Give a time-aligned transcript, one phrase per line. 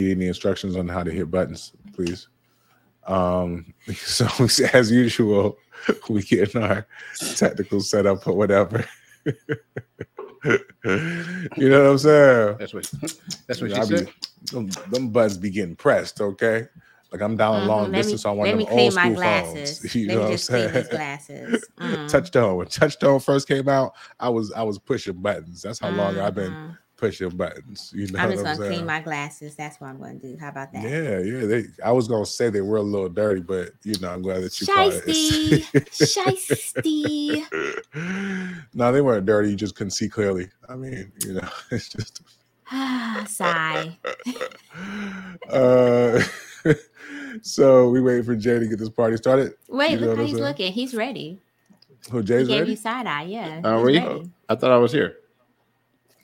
[0.00, 2.28] need any instructions on how to hit buttons, please.
[3.06, 4.26] Um, so
[4.72, 5.58] as usual,
[6.08, 6.86] we get in our
[7.36, 8.84] technical setup or whatever.
[9.24, 10.58] you
[11.68, 12.56] know what I'm saying?
[12.58, 12.90] That's what.
[13.46, 14.06] That's what Yeah, she I said.
[14.06, 14.12] be,
[14.52, 16.66] them, them buttons be getting pressed, okay?
[17.10, 18.94] Like I'm down a Mhm, long me- distance on one of me them clean old
[18.94, 19.78] my school glasses.
[19.78, 19.94] phones.
[19.94, 20.86] You Let know me what I'm saying?
[20.90, 21.64] glasses.
[21.80, 22.10] Mm.
[22.10, 22.56] Touchtone.
[22.58, 25.62] When Touchtone first came out, I was I was pushing buttons.
[25.62, 26.76] That's how long I've been Mhm.
[26.98, 27.90] Pushing buttons.
[27.94, 29.54] You know I'm what just I'm gonna clean my glasses.
[29.54, 30.36] That's what I'm gonna do.
[30.38, 30.82] How about that?
[30.82, 31.46] Yeah, yeah.
[31.46, 34.42] They, I was gonna say they were a little dirty, but you know, I'm glad
[34.42, 35.90] that you called Shiesty, it.
[35.90, 37.44] shiesty.
[38.74, 39.50] no, they weren't dirty.
[39.50, 40.48] You just couldn't see clearly.
[40.68, 42.20] I mean, you know, it's just.
[42.70, 43.96] Ah, sigh.
[45.50, 46.20] Uh,
[47.42, 49.54] so we wait for Jay to get this party started.
[49.68, 50.44] Wait, You know look how he's saying?
[50.44, 50.72] looking.
[50.72, 51.40] He's ready.
[52.10, 52.70] Who He Jay's gave ready?
[52.72, 53.22] you side eye.
[53.22, 53.60] Yeah.
[53.64, 54.30] Are he's we?
[54.48, 55.16] I thought I was here.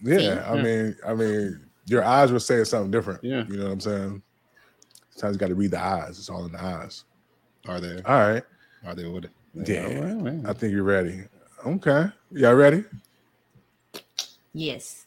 [0.04, 0.28] Yeah, See?
[0.50, 3.24] I mean, I mean, your eyes were saying something different.
[3.24, 3.45] Yeah.
[3.48, 4.22] you know what I'm saying.
[5.10, 6.18] Sometimes you got to read the eyes.
[6.18, 7.04] It's all in the eyes.
[7.66, 8.02] Are they?
[8.02, 8.42] All right,
[8.87, 9.09] Are they?
[9.09, 9.26] What?
[9.66, 10.01] Yeah.
[10.01, 10.42] well, well.
[10.46, 11.23] I think you're ready.
[11.66, 12.84] Okay, y'all ready?
[14.52, 15.06] Yes.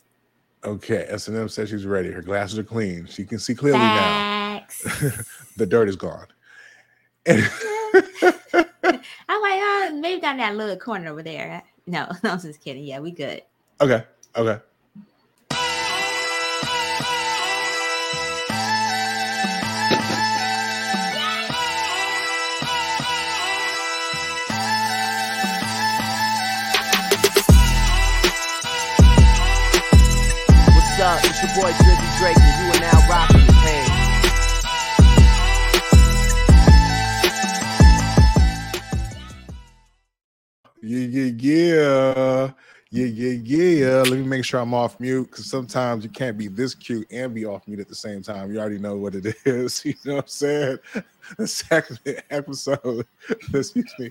[0.63, 2.11] Okay, S and M says she's ready.
[2.11, 3.05] Her glasses are clean.
[3.05, 4.63] She can see clearly now.
[5.57, 6.27] The dirt is gone.
[7.25, 7.41] And
[7.93, 11.63] I'm like, oh, maybe down that little corner over there.
[11.85, 12.83] No, no, I'm just kidding.
[12.83, 13.41] Yeah, we good.
[13.81, 14.03] okay,
[14.35, 14.61] okay.
[31.57, 34.97] Boy Drizzy Drake, and you are now rocking the page.
[40.81, 42.51] Yeah, yeah, yeah.
[42.89, 43.95] Yeah, yeah, yeah.
[44.03, 47.33] Let me make sure I'm off mute because sometimes you can't be this cute and
[47.33, 48.53] be off mute at the same time.
[48.53, 49.83] You already know what it is.
[49.83, 50.77] You know what I'm saying?
[51.37, 53.05] The second episode,
[53.53, 54.09] excuse me,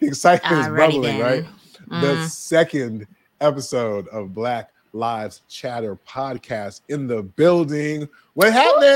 [0.00, 1.20] the excitement is bubbling, then.
[1.20, 1.44] right?
[1.88, 2.28] The Mm.
[2.28, 3.06] second
[3.40, 8.08] episode of Black Lives Chatter podcast in the building.
[8.34, 8.94] What happening?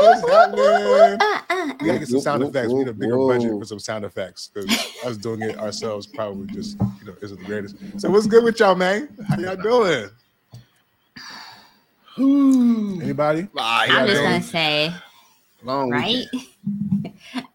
[0.00, 1.18] What's happening?
[1.20, 2.68] Uh, uh, We gotta get some sound effects.
[2.68, 4.70] We need a whoop, bigger budget for some sound effects because
[5.04, 7.76] us doing it ourselves probably just you know isn't the greatest.
[7.98, 9.08] So what's good with y'all, man?
[9.28, 10.10] How y'all doing?
[13.02, 13.48] Anybody?
[13.56, 14.30] I'm just doing?
[14.30, 14.94] gonna say,
[15.62, 16.26] long right?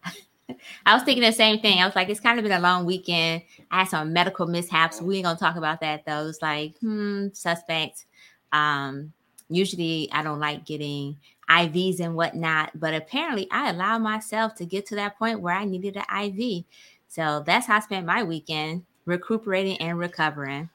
[0.86, 1.80] I was thinking the same thing.
[1.80, 3.42] I was like, it's kind of been a long weekend.
[3.72, 5.02] I had some medical mishaps.
[5.02, 6.28] We ain't gonna talk about that though.
[6.28, 8.06] It's like, hmm, suspect.
[8.52, 9.12] Um,
[9.48, 11.16] usually I don't like getting
[11.50, 15.64] IVs and whatnot, but apparently I allowed myself to get to that point where I
[15.64, 16.64] needed an IV.
[17.08, 20.70] So that's how I spent my weekend recuperating and recovering.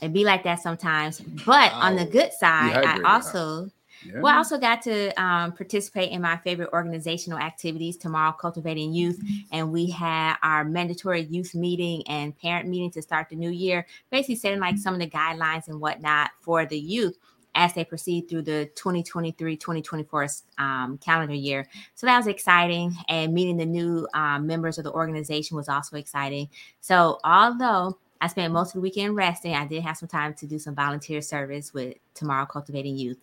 [0.00, 1.18] It be like that sometimes.
[1.20, 3.70] But on the good side, I also
[4.14, 4.20] Yeah.
[4.20, 9.20] well, I also got to um, participate in my favorite organizational activities tomorrow, cultivating youth,
[9.52, 13.86] and we had our mandatory youth meeting and parent meeting to start the new year,
[14.10, 17.18] basically setting like some of the guidelines and whatnot for the youth
[17.54, 21.66] as they proceed through the 2023-2024 um, calendar year.
[21.94, 25.96] So that was exciting, and meeting the new um, members of the organization was also
[25.96, 26.48] exciting.
[26.80, 30.46] So although I spent most of the weekend resting, I did have some time to
[30.46, 33.18] do some volunteer service with tomorrow, cultivating youth.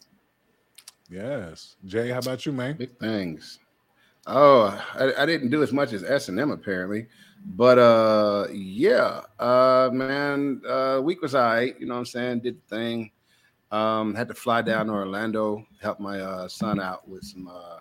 [1.10, 1.76] Yes.
[1.86, 2.78] Jay, how about you, man?
[2.78, 3.60] Big things.
[4.28, 7.06] Oh, I, I didn't do as much as S and M apparently,
[7.46, 11.80] but uh, yeah, uh, man, uh, week was all right.
[11.80, 12.40] You know what I'm saying?
[12.40, 13.12] Did the thing.
[13.72, 17.80] Um, had to fly down to Orlando, help my uh, son out with some uh,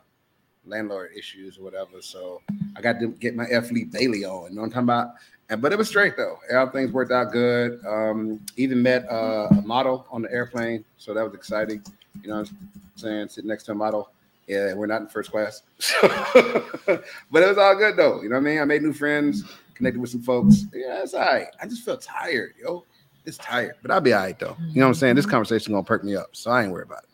[0.66, 2.00] landlord issues or whatever.
[2.00, 2.42] So
[2.76, 3.70] I got to get my F.
[3.70, 4.50] Lee Bailey on.
[4.50, 5.14] You know what I'm talking about?
[5.50, 6.38] And, but it was straight though.
[6.50, 7.80] Everything's worked out good.
[7.86, 11.82] Um, even met uh, a model on the airplane, so that was exciting.
[12.22, 13.28] You know what I'm saying?
[13.28, 14.10] Sitting next to a model.
[14.46, 15.62] Yeah, we're not in first class.
[16.02, 18.22] but it was all good though.
[18.22, 18.58] You know what I mean?
[18.60, 19.44] I made new friends,
[19.74, 20.64] connected with some folks.
[20.72, 21.46] Yeah, it's all right.
[21.60, 22.84] I just feel tired, yo.
[23.26, 24.56] It's tired, but I'll be all right though.
[24.68, 25.16] You know what I'm saying?
[25.16, 27.08] This conversation gonna perk me up, so I ain't worried about it.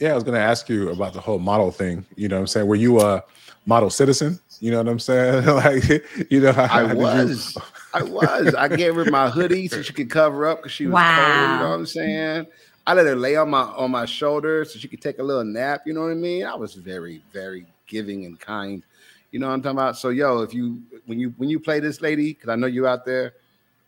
[0.00, 2.04] Yeah, I was gonna ask you about the whole model thing.
[2.16, 2.66] You know what I'm saying?
[2.66, 3.22] Were you a
[3.66, 4.38] model citizen?
[4.60, 5.46] You know what I'm saying?
[5.46, 7.58] like, you know, how, I how did you- was.
[7.94, 8.54] I was.
[8.54, 11.26] I gave her my hoodie so she could cover up because she was cold.
[11.26, 12.46] You know what I'm saying?
[12.86, 15.44] I let her lay on my on my shoulder so she could take a little
[15.44, 15.82] nap.
[15.86, 16.44] You know what I mean?
[16.46, 18.82] I was very, very giving and kind.
[19.30, 19.96] You know what I'm talking about?
[19.98, 22.86] So, yo, if you when you when you play this lady, because I know you
[22.86, 23.34] out there,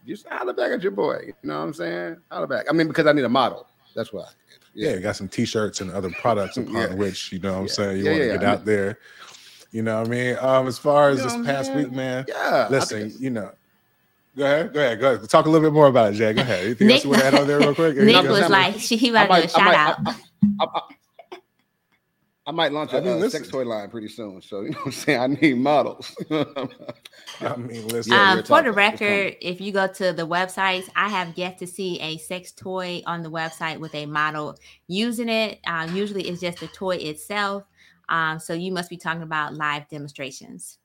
[0.06, 1.20] just holler back at your boy.
[1.26, 2.16] You know what I'm saying?
[2.30, 2.66] Holler back.
[2.68, 3.66] I mean, because I need a model.
[3.96, 4.26] That's why.
[4.74, 6.94] yeah, you got some t-shirts and other products upon Yeah.
[6.94, 7.72] which, you know what I'm Yeah.
[7.72, 8.98] saying, you Yeah, want to yeah, get I out there.
[9.74, 10.36] You know what I mean?
[10.40, 11.78] Um, as far as You know this past saying?
[11.78, 12.68] week, man, Yeah.
[12.70, 13.50] Listen, think- you know.
[14.36, 15.28] Go ahead, go ahead, go ahead.
[15.28, 16.32] Talk a little bit more about it, Jay.
[16.32, 16.64] Go ahead.
[16.64, 17.96] Anything else Nic- you want to add on there real quick?
[17.96, 19.96] Nic was like, she he I about to do a shout might, out.
[20.60, 20.66] I,
[21.32, 21.38] I,
[22.46, 24.42] I, might launch a I mean, uh, sex toy line pretty soon.
[24.42, 25.20] So you know what I'm saying?
[25.20, 26.16] I need models.
[26.30, 28.12] I mean, listen.
[28.12, 28.68] Yeah, um, we're for the talking.
[28.68, 32.52] It's record, if you go to the websites, I have yet to see a sex
[32.52, 34.56] toy on the website with a model
[34.86, 35.60] using it.
[35.66, 37.64] Um, usually, it's just the toy itself.
[38.08, 40.78] Um, so you must be talking about live demonstrations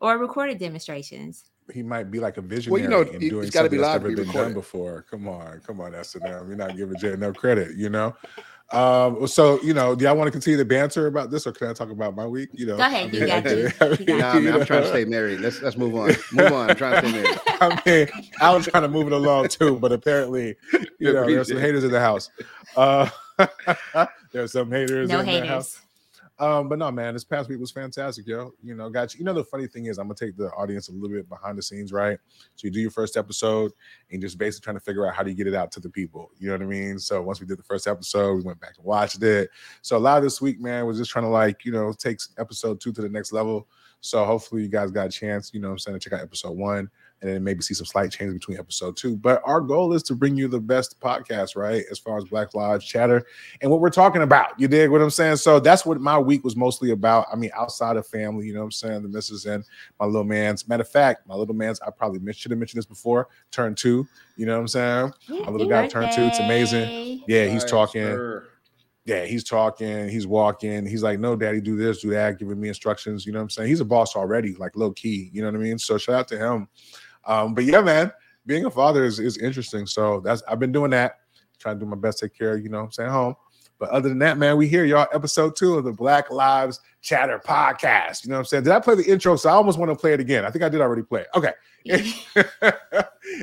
[0.00, 1.44] or recorded demonstrations.
[1.72, 3.76] he might be like a visionary you know, and it- doing it's gotta something be
[3.82, 5.04] that's live never be been done before.
[5.10, 6.48] Come on, come on, S and M.
[6.48, 8.14] You're not giving Jay enough credit, you know.
[8.72, 11.68] Um, so you know, do I want to continue the banter about this, or can
[11.68, 12.48] I talk about my week?
[12.52, 13.70] You know, Go ahead, you I got mean, you.
[13.80, 15.40] I mean, nah, man, I'm trying to stay married.
[15.40, 16.08] Let's let's move on.
[16.32, 16.70] Move on.
[16.70, 17.38] I'm trying to stay married.
[17.60, 18.08] I mean,
[18.40, 20.56] I was trying to move it along too, but apparently,
[20.98, 22.30] you know, there's some haters in the house.
[22.76, 23.08] Uh,
[24.32, 25.80] there's some haters No in the house.
[26.38, 28.52] Um, but no, man, this past week was fantastic, yo.
[28.60, 29.18] You know, got you.
[29.18, 31.56] You know, the funny thing is, I'm gonna take the audience a little bit behind
[31.56, 32.18] the scenes, right?
[32.56, 33.70] So you do your first episode,
[34.10, 35.90] and just basically trying to figure out how do you get it out to the
[35.90, 36.32] people.
[36.38, 36.98] You know what I mean?
[36.98, 39.50] So once we did the first episode, we went back and watched it.
[39.82, 42.18] So a lot of this week, man, was just trying to like, you know, take
[42.36, 43.68] episode two to the next level.
[44.00, 46.58] So hopefully you guys got a chance, you know I'm saying, to check out episode
[46.58, 46.90] one
[47.24, 49.16] and then maybe see some slight changes between episode two.
[49.16, 51.82] But our goal is to bring you the best podcast, right?
[51.90, 53.24] As far as Black Lives Chatter
[53.62, 54.60] and what we're talking about.
[54.60, 55.36] You dig what I'm saying?
[55.36, 57.26] So that's what my week was mostly about.
[57.32, 59.02] I mean, outside of family, you know what I'm saying?
[59.04, 59.64] The missus and
[59.98, 60.68] my little man's.
[60.68, 63.74] Matter of fact, my little man's, I probably men- should have mentioned this before, turn
[63.74, 64.06] two.
[64.36, 65.12] You know what I'm saying?
[65.28, 66.24] Yeah, little happy guy turned two.
[66.24, 66.80] It's amazing.
[66.80, 67.24] birthday.
[67.26, 68.02] Yeah, he's talking.
[68.02, 68.48] sir.
[69.06, 70.86] Yeah, he's talking, he's walking.
[70.86, 73.26] He's like, no, daddy, do this, do that, giving me instructions.
[73.26, 73.68] You know what I'm saying?
[73.68, 75.30] He's a boss already, like low key.
[75.32, 75.78] You know what I mean?
[75.78, 76.68] So shout out to him.
[77.26, 78.12] Um, but yeah, man,
[78.46, 79.86] being a father is, is interesting.
[79.86, 81.20] So that's I've been doing that,
[81.58, 83.34] trying to do my best take care, you know I'm saying, home.
[83.78, 85.08] But other than that, man, we here, y'all.
[85.12, 88.24] Episode two of the Black Lives Chatter podcast.
[88.24, 88.64] You know what I'm saying?
[88.64, 89.36] Did I play the intro?
[89.36, 90.44] So I almost want to play it again.
[90.44, 91.28] I think I did already play it.
[91.34, 91.52] Okay.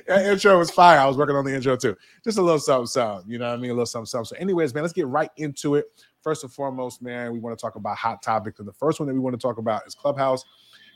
[0.08, 1.00] that intro was fire.
[1.00, 1.98] I was working on the intro too.
[2.24, 3.30] Just a little something, something.
[3.30, 3.72] You know what I mean?
[3.72, 4.36] A little something, something.
[4.36, 5.86] So, anyways, man, let's get right into it.
[6.22, 8.60] First and foremost, man, we want to talk about hot topics.
[8.60, 10.46] And the first one that we want to talk about is Clubhouse,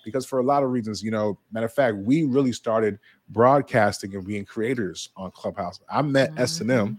[0.05, 2.97] because for a lot of reasons, you know, matter of fact, we really started
[3.29, 5.81] broadcasting and being creators on Clubhouse.
[5.89, 6.97] I met S and M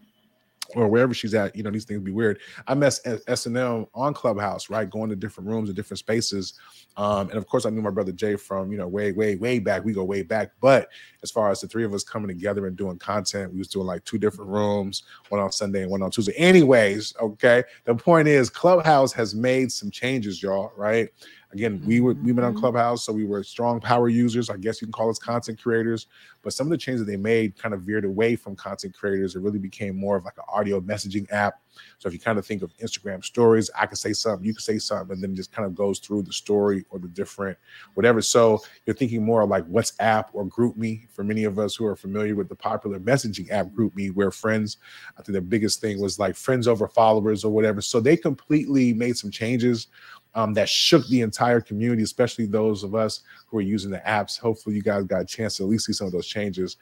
[0.75, 2.41] or wherever she's at, you know, these things be weird.
[2.67, 2.99] I met
[3.29, 4.91] S and M on Clubhouse, right?
[4.91, 6.55] Going to different rooms and different spaces.
[6.97, 9.61] Um, and of course, I knew my brother Jay from, you know, way, way, way
[9.61, 9.85] back.
[9.85, 10.50] We go way back.
[10.61, 10.88] But
[11.23, 13.87] as far as the three of us coming together and doing content, we was doing
[13.87, 16.35] like two different rooms, one on Sunday and one on Tuesday.
[16.37, 17.62] Anyways, okay.
[17.85, 21.08] The point is, Clubhouse has made some changes, y'all, right?
[21.56, 22.61] Again, we were we've been on Mhm.
[22.61, 24.50] Clubhouse, so we were strong power users.
[24.50, 26.06] I guess you can call us content creators.
[26.43, 29.37] But some of the changes they made kind of veered away from content creators.
[29.37, 31.61] It really became more of like an audio messaging app.
[31.99, 34.61] So if you kind of think of Instagram stories, I can say something, you can
[34.62, 37.56] say something, and then it just kind of goes through the story or the different
[37.94, 38.20] whatever.
[38.20, 41.97] So you're thinking more of like WhatsApp or GroupMe for many of us who are
[41.97, 44.76] familiar with the popular messaging app GroupMe, where friends,
[45.19, 47.81] I think the biggest thing was like friends over followers or whatever.
[47.81, 49.88] So they completely made some changes
[50.37, 54.38] um, that shook the entire community, especially those of us who are using the apps.
[54.38, 56.77] Hopefully, you guys got a chance to at least see some of those changes.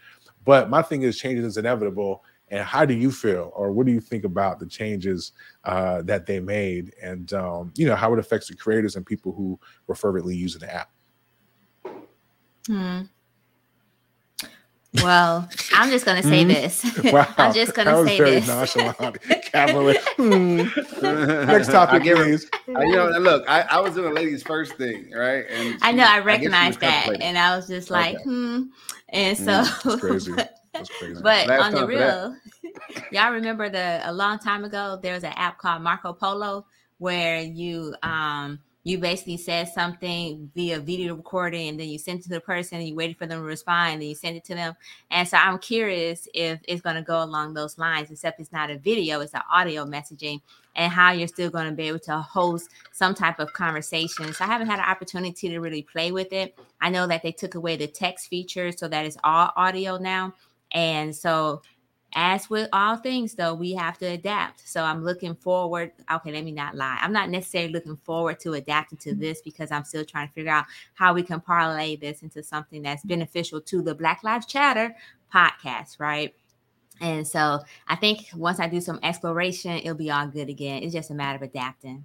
[0.45, 2.23] But my thing is, changes is inevitable.
[2.49, 5.33] And how do you feel, or what do you think about the changes
[5.65, 9.33] uh, that they made, and um, you know how it affects the creators and people
[9.33, 10.91] who were fervently using the app?
[12.67, 13.03] Hmm.
[15.03, 16.49] Well, I'm just gonna say Hmm?
[16.49, 16.85] this.
[17.13, 18.47] Wow, I'm just that gonna was say very this.
[18.47, 19.21] nonchalant,
[19.53, 20.01] cavalier.
[20.17, 20.57] Hmm.
[21.47, 22.49] Next topic, I give her- please.
[22.77, 25.45] I- you know, look, I, I was in the ladies' first thing, right?
[25.51, 28.25] And I know I guess recognized was that, and I was just like, Okay.
[28.25, 28.63] hmm.
[29.11, 30.33] And so, Mm, that's crazy.
[30.33, 31.21] but, That's crazy.
[31.23, 32.31] but Last on the time for that.
[32.63, 36.67] real, y'all remember the a long time ago there was an app called Marco Polo
[36.99, 42.23] where you um you basically said something via video recording and then you sent it
[42.25, 44.55] to the person and you waited for them to respond and you send it to
[44.55, 44.77] them.
[45.11, 48.71] And so I'm curious if it's going to go along those lines, except it's not
[48.71, 50.43] a video, it's an audio messaging
[50.77, 54.35] and how you're still going to be able to host some type of conversation.
[54.35, 56.59] So I haven't had an opportunity to really play with it.
[56.83, 60.35] I know that they took away the text feature so that it's all audio now.
[60.73, 61.63] And so
[62.15, 64.69] as with all things though, we have to adapt.
[64.69, 65.93] So I'm looking forward.
[66.11, 66.99] Okay, let me not lie.
[67.01, 70.53] I'm not necessarily looking forward to adapting to this because I'm still trying to figure
[70.53, 74.95] out how we can parlay this into something that's beneficial to the Black Lives Chatter
[75.33, 76.35] podcast, right?
[77.01, 80.83] And so I think once I do some exploration, it'll be all good again.
[80.83, 82.05] It's just a matter of adapting.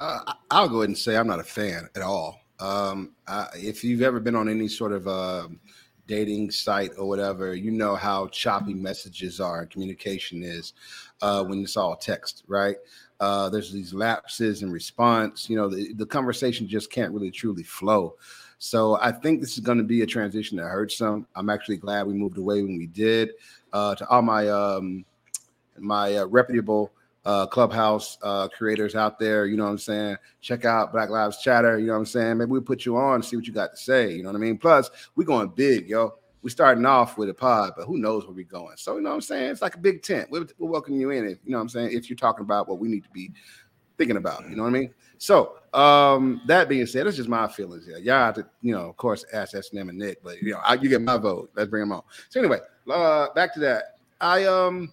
[0.00, 2.40] Uh, I'll go ahead and say I'm not a fan at all.
[2.58, 5.60] Um, I, if you've ever been on any sort of um
[6.06, 10.72] dating site or whatever, you know how choppy messages are communication is
[11.20, 12.76] uh, when it's all text, right?
[13.20, 15.48] Uh, there's these lapses in response.
[15.48, 18.16] You know, the, the conversation just can't really truly flow.
[18.58, 21.26] So I think this is going to be a transition that hurts some.
[21.34, 23.30] I'm actually glad we moved away when we did.
[23.72, 25.04] Uh, to all my um,
[25.78, 26.92] my uh, reputable
[27.24, 29.46] uh, Clubhouse uh, creators out there.
[29.46, 30.16] You know what I'm saying?
[30.40, 31.78] Check out Black Lives Chatter.
[31.78, 32.38] You know what I'm saying?
[32.38, 34.12] Maybe we put you on, see what you got to say.
[34.12, 34.58] You know what I mean?
[34.58, 36.14] Plus, we going big, yo.
[36.42, 38.76] We starting off with a pod, but who knows where we going?
[38.76, 39.50] So you know what I'm saying?
[39.52, 40.28] It's like a big tent.
[40.28, 41.24] We're, we're welcoming you in.
[41.24, 41.92] If, you know what I'm saying?
[41.92, 43.30] If you're talking about what we need to be
[43.96, 44.94] thinking about, you know what I mean?
[45.18, 48.88] So um, that being said, that's just my feelings Yeah, Y'all have to, you know,
[48.88, 51.52] of course, ask S&M and Nic, but you know, I, you get my vote.
[51.54, 52.02] Let's bring them on.
[52.28, 52.58] So anyway,
[52.90, 53.98] uh, back to that.
[54.20, 54.92] I um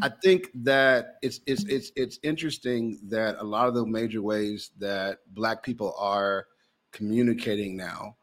[0.00, 4.70] I think that it's it's it's it's interesting that a lot of the major ways
[4.78, 6.46] that Black people are
[6.92, 8.16] communicating now,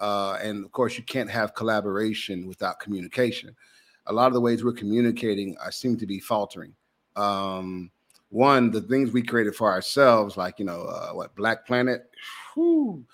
[0.00, 3.54] uh, and of course, you can't have collaboration without communication.
[4.06, 6.74] A lot of the ways we're communicating are, seem to be faltering.
[7.14, 7.90] Um,
[8.30, 12.10] one, the things we created for ourselves, like you know, uh, what Black Planet,
[12.54, 13.04] whew,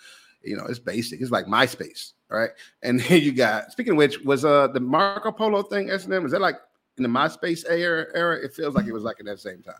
[0.42, 1.20] you know, it's basic.
[1.20, 2.50] It's like MySpace, right?
[2.82, 3.72] And then you got.
[3.72, 6.24] Speaking of which, was uh the Marco Polo thing S&M?
[6.24, 6.56] Is that like
[6.98, 9.74] in the MySpace era, era, it feels like it was like at that same time.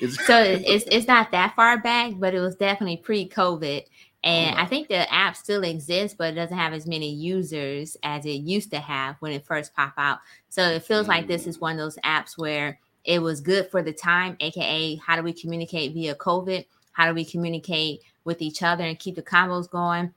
[0.00, 3.84] It's- so it's it's not that far back, but it was definitely pre-COVID.
[4.24, 7.96] And oh, I think the app still exists, but it doesn't have as many users
[8.04, 10.18] as it used to have when it first popped out.
[10.48, 11.62] So it feels like this is mm.
[11.62, 15.32] one of those apps where it was good for the time, aka how do we
[15.32, 16.64] communicate via COVID?
[16.92, 20.14] How do we communicate with each other and keep the combos going?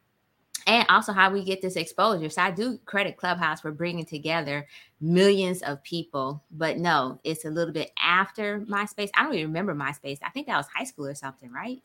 [0.68, 2.30] And also how we get this exposure.
[2.30, 4.68] So I do credit Clubhouse for bringing together
[5.02, 9.10] millions of people, but no, it's a little bit after MySpace.
[9.16, 10.20] I don't even remember MySpace.
[10.24, 11.82] I think that was high school or something, right?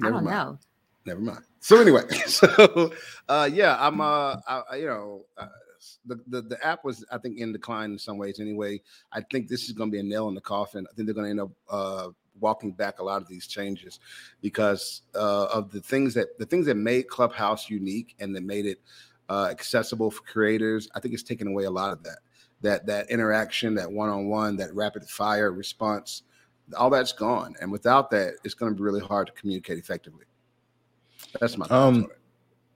[0.00, 0.36] Never I don't mind.
[0.36, 0.58] know.
[1.06, 1.44] Never mind.
[1.60, 2.92] So anyway, so
[3.28, 5.46] uh, yeah, I'm uh, I, you know, uh,
[6.06, 8.40] the, the the app was I think in decline in some ways.
[8.40, 8.82] Anyway,
[9.12, 10.86] I think this is going to be a nail in the coffin.
[10.90, 12.08] I think they're going to end up uh,
[12.40, 14.00] walking back a lot of these changes
[14.42, 18.66] because uh, of the things that the things that made Clubhouse unique and that made
[18.66, 18.80] it
[19.28, 20.88] uh, accessible for creators.
[20.94, 22.18] I think it's taken away a lot of that.
[22.62, 26.22] That that interaction, that one on one, that rapid fire response,
[26.76, 27.54] all that's gone.
[27.60, 30.24] And without that, it's going to be really hard to communicate effectively.
[31.40, 32.08] That's my Um,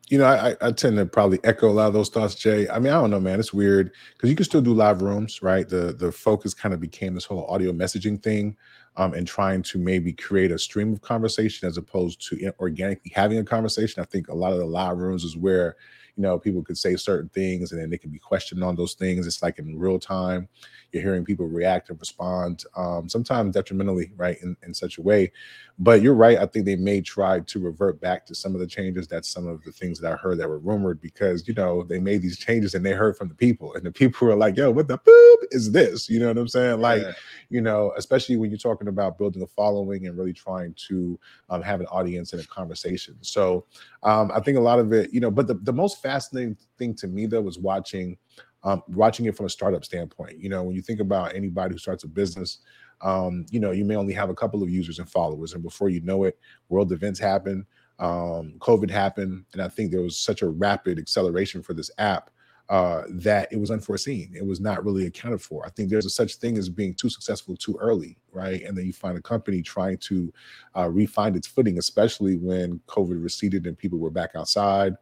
[0.09, 2.69] you know, I, I- I tend to probably echo a lot of those thoughts, Jay.
[2.69, 3.41] I mean, I don't know, man.
[3.41, 5.69] It's weird because you can still do live rooms, right?
[5.69, 8.57] The the focus kind of became this whole audio messaging thing,
[8.97, 13.39] um, and trying to maybe create a stream of conversation as opposed to organically having
[13.39, 14.03] a conversation.
[14.03, 15.77] I think a lot of the live rooms is where
[16.17, 18.95] you know people could say certain things and then they can be questioned on those
[18.95, 19.27] things.
[19.27, 20.49] It's like in real time.
[20.93, 25.33] You're hearing people react and respond, um, sometimes detrimentally, right, in, in such a way.
[25.79, 26.39] But you're right.
[26.39, 29.09] I think they may try to revert back to some of the changes.
[29.09, 31.99] That's some of the things that I heard that were rumored because you know they
[31.99, 34.71] made these changes and they heard from the people, and the people were like, "Yo,
[34.71, 36.81] what the boop is this?" You know what I'm saying?
[36.81, 37.13] Like, Yeah.
[37.49, 41.19] you know, especially when you're talking about building a following and really trying to
[41.49, 43.17] um, have an audience and a conversation.
[43.23, 43.65] So
[44.03, 46.95] um, I think a lot of it, you know, but the, the most fascinating thing
[46.97, 48.19] to me though was watching
[48.65, 50.39] um, watching it from a startup standpoint.
[50.39, 52.59] You know, when you think about anybody who starts a business,
[53.01, 55.89] um, you know, you may only have a couple of users and followers, and before
[55.89, 56.39] you know it,
[56.69, 57.67] world events happen,
[57.99, 62.31] um, COVID happened, and I think there was such a rapid acceleration for this app
[62.69, 64.33] uh, that it was unforeseen.
[64.35, 65.67] It was not really accounted for.
[65.67, 68.63] I think there's a such thing as being too successful too early, right?
[68.63, 70.33] And then you find a company trying to
[70.77, 74.95] uh, refine its footing, especially when COVID receded and people were back outside.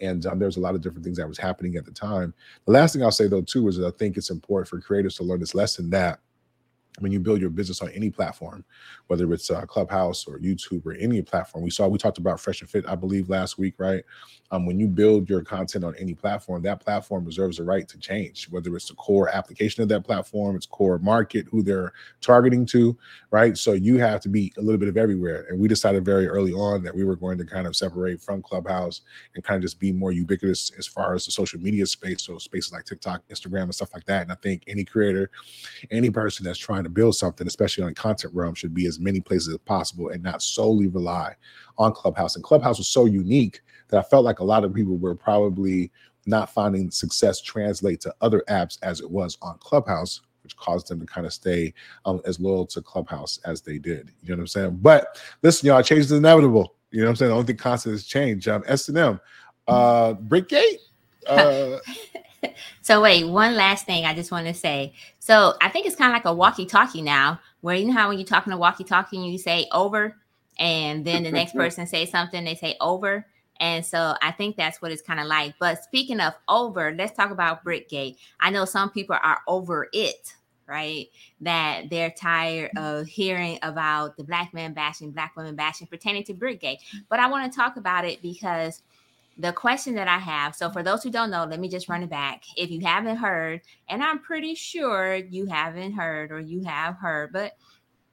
[0.00, 2.32] And um, there's a lot of different things that was happening at the time.
[2.66, 5.24] The last thing I'll say though too is I think it's important for creators to
[5.24, 6.20] learn this lesson that
[6.98, 8.64] when you build your business on any platform,
[9.06, 12.60] whether it's uh, Clubhouse or YouTube or any platform, we saw we talked about Fresh
[12.60, 14.04] and Fit, I believe, last week, right?
[14.50, 17.98] Um, when you build your content on any platform, that platform reserves the right to
[17.98, 22.66] change, whether it's the core application of that platform, its core market, who they're targeting
[22.66, 22.96] to,
[23.30, 23.56] right?
[23.58, 25.46] So you have to be a little bit of everywhere.
[25.50, 28.42] And we decided very early on that we were going to kind of separate from
[28.42, 29.02] Clubhouse
[29.34, 32.38] and kind of just be more ubiquitous as far as the social media space, so
[32.38, 34.22] spaces like TikTok, Instagram, and stuff like that.
[34.22, 35.24] And I think any creator
[35.92, 38.98] any person that's trying to build something, especially on the content realm, should be as
[39.00, 41.34] many places as possible and not solely rely
[41.78, 42.36] on Clubhouse.
[42.36, 45.90] And Clubhouse was so unique that I felt like a lot of people were probably
[46.26, 51.00] not finding success translate to other apps as it was on Clubhouse, which caused them
[51.00, 51.72] to kind of stay
[52.04, 54.12] um, as loyal to Clubhouse as they did.
[54.22, 54.78] You know what I'm saying?
[54.82, 56.74] But listen, y'all, change is inevitable.
[56.90, 57.28] You know what I'm saying?
[57.30, 58.48] The only thing constant is change.
[58.48, 59.20] Um, S&M,
[59.68, 60.78] uh, Brickgate,
[61.26, 61.78] uh,
[62.82, 64.94] So wait, one last thing I just want to say.
[65.18, 68.18] So I think it's kind of like a walkie-talkie now, where you know how when
[68.18, 70.16] you're talking to walkie-talkie, you say over,
[70.58, 73.26] and then the next person says something, they say over.
[73.60, 75.54] And so I think that's what it's kind of like.
[75.60, 78.16] But speaking of over, let's talk about Brickgate.
[78.40, 80.34] I know some people are over it,
[80.66, 81.08] right?
[81.42, 83.00] That they're tired mm.
[83.00, 86.78] of hearing about the black man bashing, black women bashing pertaining to Brickgate.
[87.10, 88.82] But I want to talk about it because
[89.40, 92.02] the question that I have so, for those who don't know, let me just run
[92.02, 92.44] it back.
[92.56, 97.32] If you haven't heard, and I'm pretty sure you haven't heard or you have heard,
[97.32, 97.52] but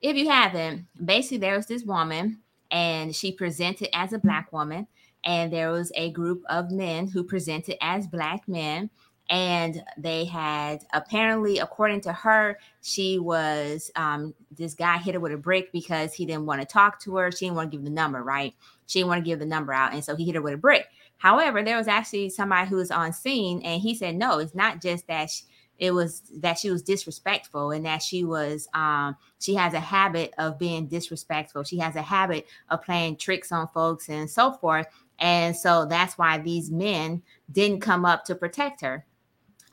[0.02, 2.40] if you haven't, basically there was this woman
[2.72, 4.88] and she presented as a black woman,
[5.24, 8.90] and there was a group of men who presented as black men.
[9.30, 15.34] And they had apparently, according to her, she was um, this guy hit her with
[15.34, 17.30] a brick because he didn't want to talk to her.
[17.30, 18.54] She didn't want to give the number, right?
[18.86, 19.94] She didn't want to give the number out.
[19.94, 20.88] And so he hit her with a brick.
[21.18, 24.82] However, there was actually somebody who was on scene and he said, no, it's not
[24.82, 25.44] just that she,
[25.80, 30.34] it was that she was disrespectful and that she was um she has a habit
[30.40, 31.64] of being disrespectful.
[31.64, 34.88] She has a habit of playing tricks on folks and so forth.
[35.20, 37.22] And so that's why these men
[37.52, 39.06] didn't come up to protect her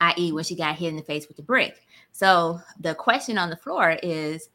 [0.01, 1.81] i.e when she got hit in the face with the brick.
[2.11, 4.49] So the question on the floor is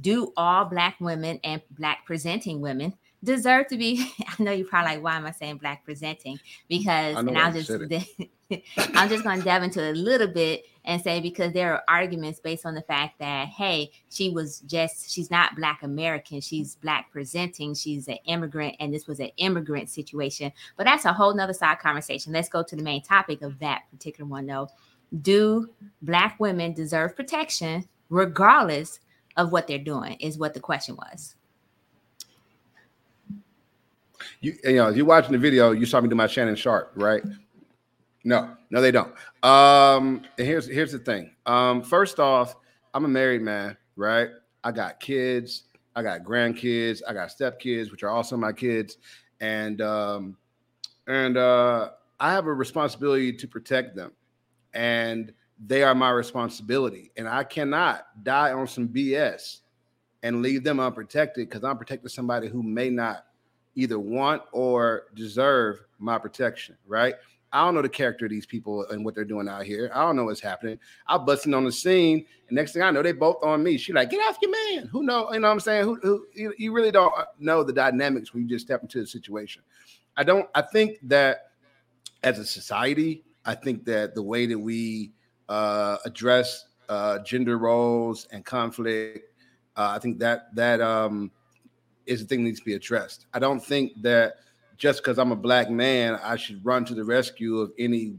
[0.00, 4.94] do all black women and black presenting women deserve to be i know you're probably
[4.94, 6.38] like why am i saying black presenting?
[6.68, 7.70] Because and I'll just
[8.78, 12.40] I'm just going to delve into a little bit and say because there are arguments
[12.40, 17.10] based on the fact that hey she was just she's not black american she's black
[17.10, 20.52] presenting she's an immigrant and this was an immigrant situation.
[20.76, 22.32] But that's a whole nother side conversation.
[22.32, 24.68] Let's go to the main topic of that particular one though.
[25.22, 25.70] Do
[26.02, 29.00] black women deserve protection regardless
[29.36, 31.34] of what they're doing is what the question was
[34.44, 36.92] You, you know, if you're watching the video, you saw me do my Shannon Sharpe,
[36.96, 37.22] right?
[38.24, 39.10] No, no, they don't.
[39.42, 41.30] Um, and here's here's the thing.
[41.46, 42.54] Um, first off,
[42.92, 44.28] I'm a married man, right?
[44.62, 45.62] I got kids,
[45.96, 48.98] I got grandkids, I got stepkids, which are also my kids,
[49.40, 50.36] and um,
[51.06, 54.12] and uh, I have a responsibility to protect them,
[54.74, 55.32] and
[55.64, 59.60] they are my responsibility, and I cannot die on some BS
[60.22, 63.24] and leave them unprotected because I'm protecting somebody who may not
[63.74, 67.14] either want or deserve my protection, right?
[67.54, 69.88] I don't know the character of these people and what they're doing out here.
[69.94, 70.76] I don't know what's happening.
[71.06, 73.78] I busting on the scene, and next thing I know, they both on me.
[73.78, 74.88] She like, get off your man.
[74.88, 75.32] Who know?
[75.32, 75.84] You know what I'm saying?
[75.84, 79.06] Who, who you, you really don't know the dynamics when you just step into the
[79.06, 79.62] situation.
[80.16, 80.48] I don't.
[80.56, 81.52] I think that
[82.24, 85.12] as a society, I think that the way that we
[85.48, 89.32] uh, address uh, gender roles and conflict,
[89.76, 91.30] uh, I think that that um,
[92.06, 93.26] is the thing that needs to be addressed.
[93.32, 94.34] I don't think that
[94.76, 98.14] just because I'm a black man, I should run to the rescue of any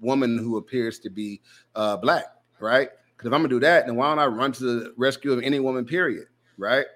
[0.00, 1.40] woman who appears to be
[1.74, 2.26] uh, black,
[2.60, 2.90] right?
[3.16, 5.42] Because if I'm gonna do that, then why don't I run to the rescue of
[5.42, 6.26] any woman, period,
[6.58, 6.86] right?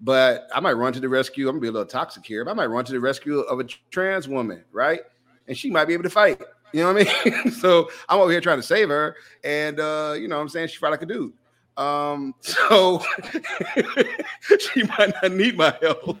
[0.00, 1.48] But I might run to the rescue.
[1.48, 3.60] I'm gonna be a little toxic here, but I might run to the rescue of
[3.60, 5.00] a trans woman, right?
[5.46, 6.40] And she might be able to fight.
[6.72, 7.52] You know what I mean?
[7.60, 10.68] so I'm over here trying to save her, and uh, you know what I'm saying
[10.68, 11.32] she fight like a dude.
[11.78, 13.00] Um, so
[14.58, 16.18] she might not need my help.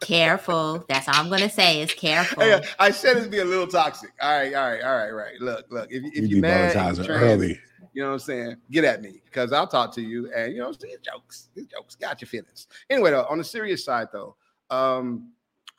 [0.00, 3.38] careful that's all i'm going to say is careful Hey, I said it to be
[3.38, 4.10] a little toxic.
[4.20, 5.40] All right, all right, all right, right.
[5.40, 5.90] Look, look.
[5.90, 7.60] If, if You you're mad, demonetize you're trans, early.
[7.94, 8.56] you know what I'm saying?
[8.70, 10.30] Get at me because I'll talk to you.
[10.32, 11.48] And you know, it's jokes.
[11.56, 11.94] It's jokes.
[11.96, 12.66] Got your feelings.
[12.90, 14.36] Anyway, though, on the serious side, though,
[14.70, 15.32] um,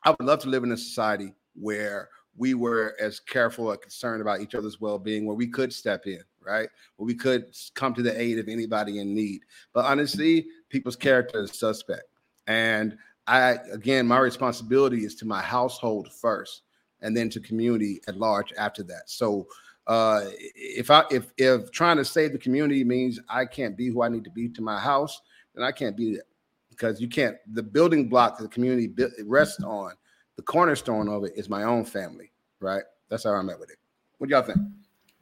[0.04, 4.20] I would love to live in a society where we were as careful and concerned
[4.22, 6.68] about each other's well-being, where we could step in, right?
[6.96, 9.42] Where we could come to the aid of anybody in need.
[9.72, 12.04] But honestly, people's character is suspect.
[12.46, 16.62] And I again, my responsibility is to my household first,
[17.00, 19.02] and then to community at large after that.
[19.06, 19.46] So
[19.86, 24.02] uh if I if if trying to save the community means I can't be who
[24.02, 25.20] I need to be to my house,
[25.54, 26.24] then I can't be that
[26.68, 28.92] because you can't the building block that the community
[29.24, 29.92] rests on,
[30.36, 32.82] the cornerstone of it is my own family, right?
[33.08, 33.76] That's how I'm at with it.
[34.18, 34.58] What y'all think?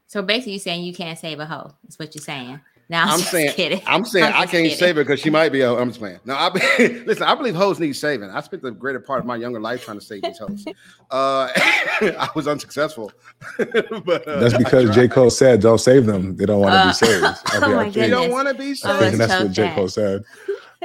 [0.09, 3.11] So basically you're saying you can't save a hoe That's what you're saying now i'm,
[3.11, 4.77] I'm just saying- kidding I'm saying I'm I can't kidding.
[4.79, 5.61] save her because she might be.
[5.61, 6.19] A, I'm just playing.
[6.25, 6.49] No, I
[7.07, 7.23] listen.
[7.25, 8.31] I believe hoes need saving.
[8.31, 10.65] I spent the greater part of my younger life trying to save these hoes.
[11.11, 13.11] Uh, I was unsuccessful.
[13.57, 14.95] but uh, That's because tried.
[14.95, 15.09] J.
[15.09, 16.37] Cole said, "Don't save them.
[16.37, 18.75] They don't want to Uh, be saved." Oh my like, They don't want to be
[18.85, 19.19] Oh, I think saved.
[19.19, 19.75] let's that's what choke J.
[19.75, 20.25] Cole said.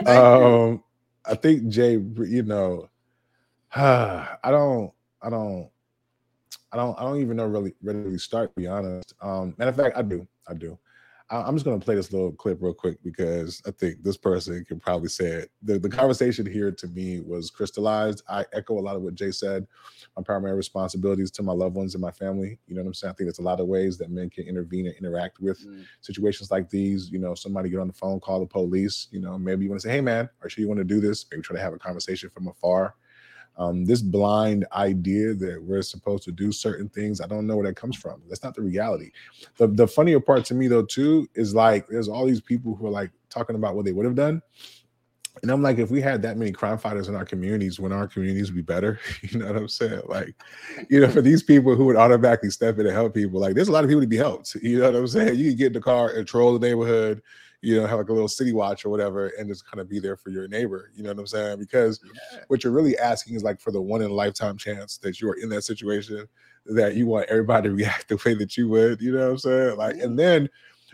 [0.05, 0.83] Um,
[1.25, 2.89] I think Jay, you know,
[3.75, 5.69] I don't, I don't,
[6.73, 8.49] I don't, I don't even know really, really start.
[8.55, 9.13] To be honest.
[9.21, 10.77] Um, matter of fact, I do, I do.
[11.29, 14.65] I- I'm just gonna play this little clip real quick because I think this person
[14.65, 15.51] can probably say it.
[15.61, 18.23] The the conversation here to me was crystallized.
[18.27, 19.65] I echo a lot of what Jay said.
[20.17, 22.59] My primary responsibilities to my loved ones and my family.
[22.67, 23.11] You know what I'm saying?
[23.11, 25.85] I think there's a lot of ways that men can intervene and interact with Mm.
[26.01, 29.37] situations like these, you know, somebody get on the phone, call the police, you know,
[29.39, 31.25] maybe you want to say, hey man, are you sure you want to do this?
[31.31, 32.95] Maybe try to have a conversation from afar.
[33.57, 37.67] Um, this blind idea that we're supposed to do certain things, I don't know where
[37.67, 38.21] that comes from.
[38.27, 39.11] That's not the reality.
[39.57, 42.87] The the funnier part to me though, too, is like there's all these people who
[42.87, 44.41] are like talking about what they would have done.
[45.41, 48.07] And I'm like, if we had that many crime fighters in our communities, wouldn't our
[48.07, 48.99] communities be better?
[49.23, 50.01] You know what I'm saying?
[50.07, 50.35] Like,
[50.89, 53.67] you know, for these people who would automatically step in and help people, like there's
[53.67, 54.55] a lot of people to be helped.
[54.61, 55.39] You know what I'm saying?
[55.39, 57.21] You can get in the car and troll the neighborhood,
[57.63, 59.99] you know, have like a little city watch or whatever, and just kind of be
[59.99, 60.91] there for your neighbor.
[60.95, 61.59] You know what I'm saying?
[61.59, 62.41] Because Yeah.
[62.47, 65.29] what you're really asking is like for the one in a lifetime chance that you
[65.29, 66.27] are in that situation
[66.65, 69.01] that you want everybody to react the way that you would.
[69.01, 69.77] You know what I'm saying?
[69.77, 70.49] Like, and then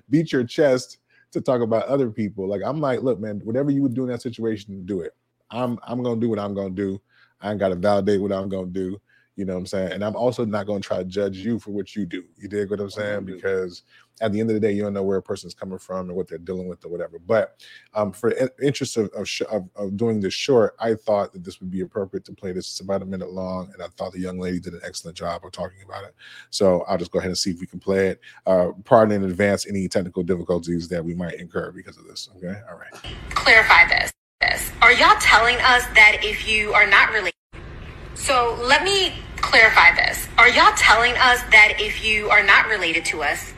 [0.10, 0.98] beat your chest
[1.32, 2.48] to talk about other people.
[2.48, 5.16] Like, I'm like, look, man, whatever you would do in that situation, do it.
[5.52, 7.02] I'm I'm gonna do what I'm gonna do.
[7.42, 9.00] I ain't gotta validate what I'm gonna do.
[9.36, 9.94] You know what I'm saying?
[9.94, 12.26] And I'm also not gonna try to judge you for what you do.
[12.38, 13.22] You dig what I'm saying?
[13.22, 13.26] Mhm.
[13.26, 13.84] Because
[14.22, 16.16] at the end of the day, you don't know where a person's coming from and
[16.16, 17.20] what they're dealing with or whatever.
[17.20, 17.62] But
[17.94, 21.44] um, for in- interest of of, sh- of of doing this short, I thought that
[21.44, 22.68] this would be appropriate to play this.
[22.68, 25.46] It's about a minute long, and I thought the young lady did an excellent job
[25.46, 26.16] of talking about it.
[26.50, 28.22] So I'll just go ahead and see if we can play it.
[28.46, 32.30] Uh, pardon in advance any technical difficulties that we might incur because of this.
[32.38, 32.94] Okay, all right.
[33.30, 34.12] clarify this.
[34.42, 34.72] This.
[34.82, 37.34] Are y'all telling us that if you are not related?
[38.16, 40.28] So let me clarify this.
[40.38, 43.54] Are y'all telling us that if you are not related to us,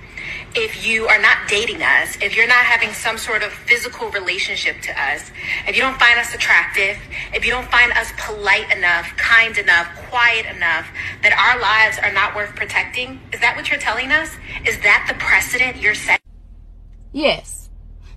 [0.56, 4.82] if you are not dating us, if you're not having some sort of physical relationship
[4.82, 5.32] to us,
[5.68, 6.98] if you don't find us attractive,
[7.34, 10.88] if you don't find us polite enough, kind enough, quiet enough,
[11.24, 13.20] that our lives are not worth protecting?
[13.32, 14.30] Is that what you're telling us?
[14.68, 16.26] Is that the precedent you're setting?
[17.14, 17.70] Yes.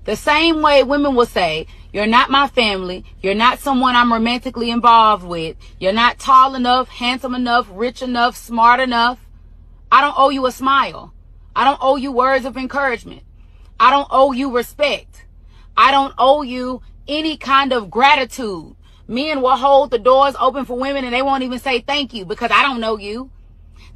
[0.05, 3.05] The same way women will say, you're not my family.
[3.23, 5.57] You're not someone I'm romantically involved with.
[5.79, 9.21] You're not tall enough, handsome enough, rich enough, smart enough.
[9.93, 11.14] I don't owe you a smile.
[11.57, 13.23] I don't owe you words of encouragement.
[13.79, 15.25] I don't owe you respect.
[15.77, 18.77] I don't owe you any kind of gratitude.
[19.07, 22.25] Men will hold the doors open for women and they won't even say thank you
[22.25, 23.31] because I don't know you.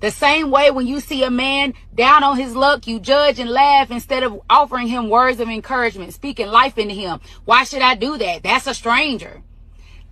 [0.00, 3.50] The same way when you see a man down on his luck, you judge and
[3.50, 7.20] laugh instead of offering him words of encouragement, speaking life into him.
[7.44, 8.44] Why should I do that?
[8.44, 9.42] That's a stranger.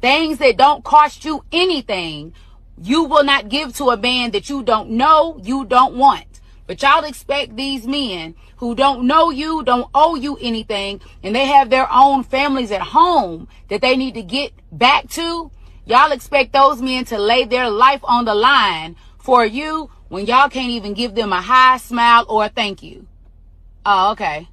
[0.01, 2.35] Things that don't cost you anything,
[2.81, 6.36] you will not give to a man that you don't know, you don't want.
[6.67, 11.47] But y'all expect these men who don't know you, don't owe you anything, and they
[11.47, 15.51] have their own families at home that they need to get back to.
[15.85, 20.49] Y'all expect those men to lay their life on the line for you when y'all
[20.49, 23.07] can't even give them a high smile or a thank you.
[23.85, 24.49] Oh, okay.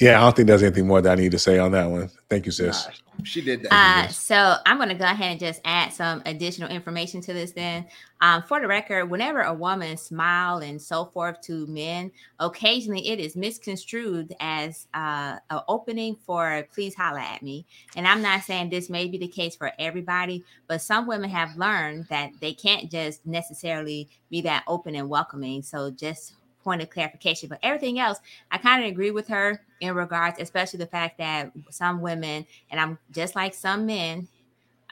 [0.00, 2.10] Yeah, I don't think there's anything more that I need to say on that one.
[2.28, 2.86] Thank you, sis.
[2.86, 2.92] Nah,
[3.24, 3.72] she did that.
[3.72, 7.52] Uh, so I'm going to go ahead and just add some additional information to this.
[7.52, 7.86] Then,
[8.20, 13.18] um, for the record, whenever a woman smile and so forth to men, occasionally it
[13.20, 18.70] is misconstrued as uh, an opening for "please holla at me." And I'm not saying
[18.70, 22.90] this may be the case for everybody, but some women have learned that they can't
[22.90, 25.62] just necessarily be that open and welcoming.
[25.62, 27.48] So just point of clarification.
[27.48, 28.18] But everything else,
[28.50, 32.80] I kind of agree with her in regards, especially the fact that some women, and
[32.80, 34.28] I'm just like some men,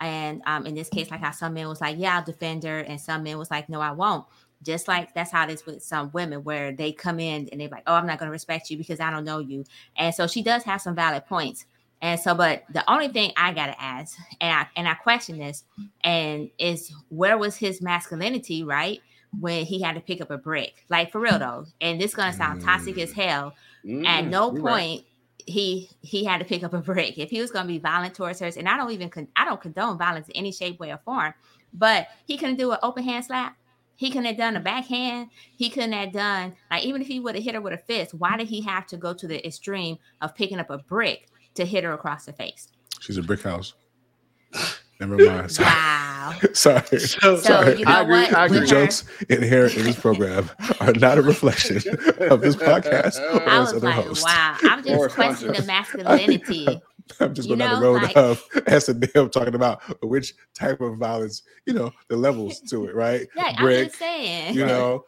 [0.01, 2.81] and um, in this case, like how some men was like, "Yeah, I'll defend her,"
[2.81, 4.25] and some men was like, "No, I won't."
[4.63, 7.69] Just like that's how it is with some women, where they come in and they're
[7.69, 9.65] like, "Oh, I'm not going to respect you because I don't know you,"
[9.97, 11.67] and so she does have some valid points.
[12.03, 15.65] And so, but the only thing I gotta ask, and I and I question this,
[16.03, 19.01] and is where was his masculinity, right?
[19.39, 22.33] When he had to pick up a brick, like for real though, and this gonna
[22.33, 23.55] sound toxic as hell.
[23.85, 24.73] At Mm, no you're right.
[24.73, 25.05] point
[25.47, 27.17] he he had to pick up a brick.
[27.17, 29.61] If he was gonna be violent towards her, and I don't even con- I don't
[29.61, 31.33] condone violence in any shape, way, or form,
[31.73, 33.57] but he couldn't do an open hand slap.
[33.97, 35.29] He couldn't have done a backhand.
[35.57, 38.15] He couldn't have done like even if he would have hit her with a fist.
[38.15, 41.65] Why did he have to go to the extreme of picking up a brick to
[41.65, 42.69] hit her across the face?
[43.01, 43.75] She's a brick house.
[45.01, 45.51] Never mind.
[45.53, 45.67] Sorry.
[45.67, 46.35] Wow.
[46.53, 46.83] Sorry.
[47.01, 47.79] So, So Sorry.
[47.79, 48.33] you know I agree, what?
[48.35, 48.61] I The agree.
[48.61, 51.77] With jokes inherent in this program are not a reflection
[52.31, 54.25] of this podcast or I its was other like, hosts.
[54.25, 54.57] wow.
[54.63, 56.81] I'm Or just questioning the masculinity.
[57.19, 59.83] I'm just You going down the know, road like- of S and M talking about
[60.05, 63.27] which type of violence, you know, the levels to it, right?
[63.35, 64.55] Yeah, I'm just saying.
[64.55, 65.05] you know,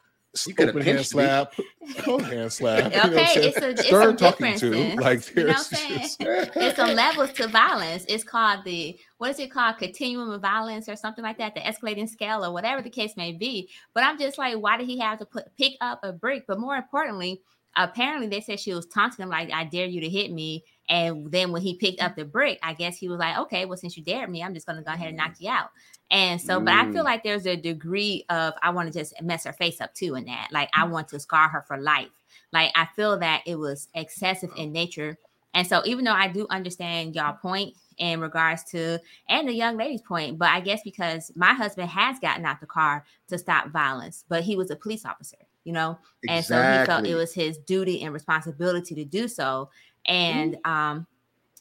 [0.46, 1.52] You could have open hand slap,
[1.98, 2.84] close hand slap.
[2.84, 3.48] you know what I'm Okay, saying?
[3.48, 5.00] it's a it's Stern some talking to, differences.
[5.00, 6.20] like you know what there's just-
[6.56, 8.06] It's some levels to violence.
[8.08, 9.76] It's called the what is it called?
[9.76, 13.32] Continuum of violence or something like that, the escalating scale or whatever the case may
[13.32, 13.68] be.
[13.92, 16.44] But I'm just like, why did he have to put pick up a brick?
[16.48, 17.42] But more importantly,
[17.76, 20.64] apparently they said she was taunting him like, I dare you to hit me.
[20.88, 23.78] And then when he picked up the brick, I guess he was like, okay, well,
[23.78, 25.44] since you dared me, I'm just gonna go ahead and knock mm-hmm.
[25.44, 25.70] you out.
[26.10, 27.06] And so, but I feel Mm.
[27.06, 30.26] like there's a degree of I want to just mess her face up too in
[30.26, 30.48] that.
[30.52, 32.10] Like I want to scar her for life.
[32.52, 35.16] Like I feel that it was excessive in nature.
[35.54, 39.76] And so even though I do understand y'all point in regards to and the young
[39.76, 43.68] lady's point, but I guess because my husband has gotten out the car to stop
[43.70, 47.32] violence, but he was a police officer, you know, and so he felt it was
[47.34, 49.70] his duty and responsibility to do so.
[50.06, 51.06] And um,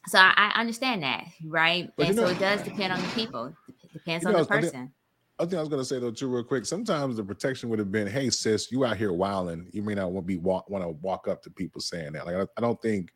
[0.08, 1.91] so I, I understand that, right?
[1.97, 3.54] But and so know- it does depend on the people.
[3.93, 4.93] Dep- Depends You on know, the I think- person.
[5.39, 6.65] other thing I was gonna say though too, real quick.
[6.65, 9.67] Sometimes the protection would have been, "Hey, sis, you out here wilding.
[9.71, 12.36] You may not want to be want to walk up to people saying that." Like,
[12.36, 13.12] I, I don't think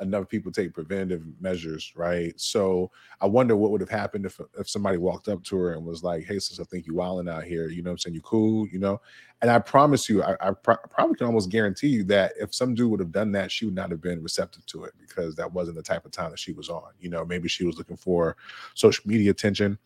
[0.00, 2.32] enough people take preventative measures, right?
[2.40, 2.88] So
[3.20, 6.02] I wonder what would have happened if if somebody walked up to her and was
[6.02, 7.68] like, "Hey, sis, I think you wilding out here.
[7.68, 9.00] You know, what I'm saying you cool, you know."
[9.42, 12.74] And I promise you, I, I pro- probably can almost guarantee you that if some
[12.74, 15.52] dude would have done that, she would not have been receptive to it because that
[15.52, 16.90] wasn't the type of time that she was on.
[16.98, 18.36] You know, maybe she was looking for
[18.74, 19.78] social media attention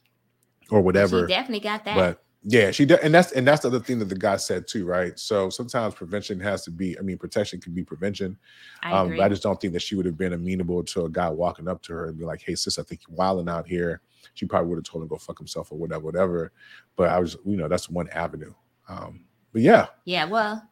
[0.73, 1.21] or whatever.
[1.21, 1.95] She definitely got that.
[1.95, 4.67] But yeah, she did, and that's and that's the other thing that the guy said
[4.67, 5.17] too, right?
[5.19, 6.99] So sometimes prevention has to be.
[6.99, 8.37] I mean, protection can be prevention.
[8.83, 11.29] I Um, I just don't think that she would have been amenable to a guy
[11.29, 14.01] walking up to her and be like, "Hey, sis, I think you're wilding out here."
[14.35, 16.53] She probably would have told him go fuck himself or whatever, whatever.
[16.97, 18.55] But I was, you know, that's one avenue.
[18.89, 20.69] Um, but yeah, yeah, well,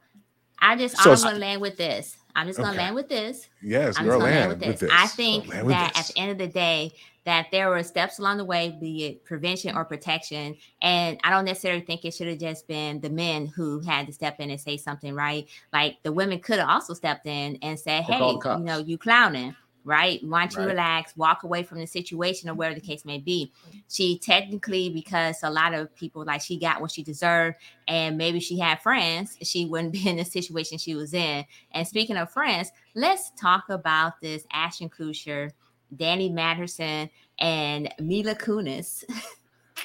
[0.59, 2.17] I just So I'm gonna land with this.
[2.35, 2.79] I'm just gonna Okay.
[2.79, 3.49] land with this.
[3.63, 4.91] yes, I'm girl, land land with with this.
[4.91, 4.91] this.
[4.93, 6.01] I think that this.
[6.01, 6.93] at the end of the day,
[7.31, 10.57] that there were steps along the way, be it prevention or protection.
[10.83, 14.13] And I don't necessarily think it should have just been the men who had to
[14.13, 15.47] step in and say something, right?
[15.73, 19.55] Like the women could have also stepped in and said, Hey, you know, you clowning,
[19.85, 20.19] right?
[20.25, 20.71] Why don't you Right.
[20.71, 23.53] relax, walk away from the situation or whatever the case may be.
[23.89, 28.41] She technically, because a lot of people like she got what she deserved, and maybe
[28.41, 31.45] she had friends, she wouldn't be in the situation she was in.
[31.71, 35.53] And speaking of friends, let's talk about this Ashton Kutcher,
[35.97, 39.05] Danny Masterson, and Mila Kunis.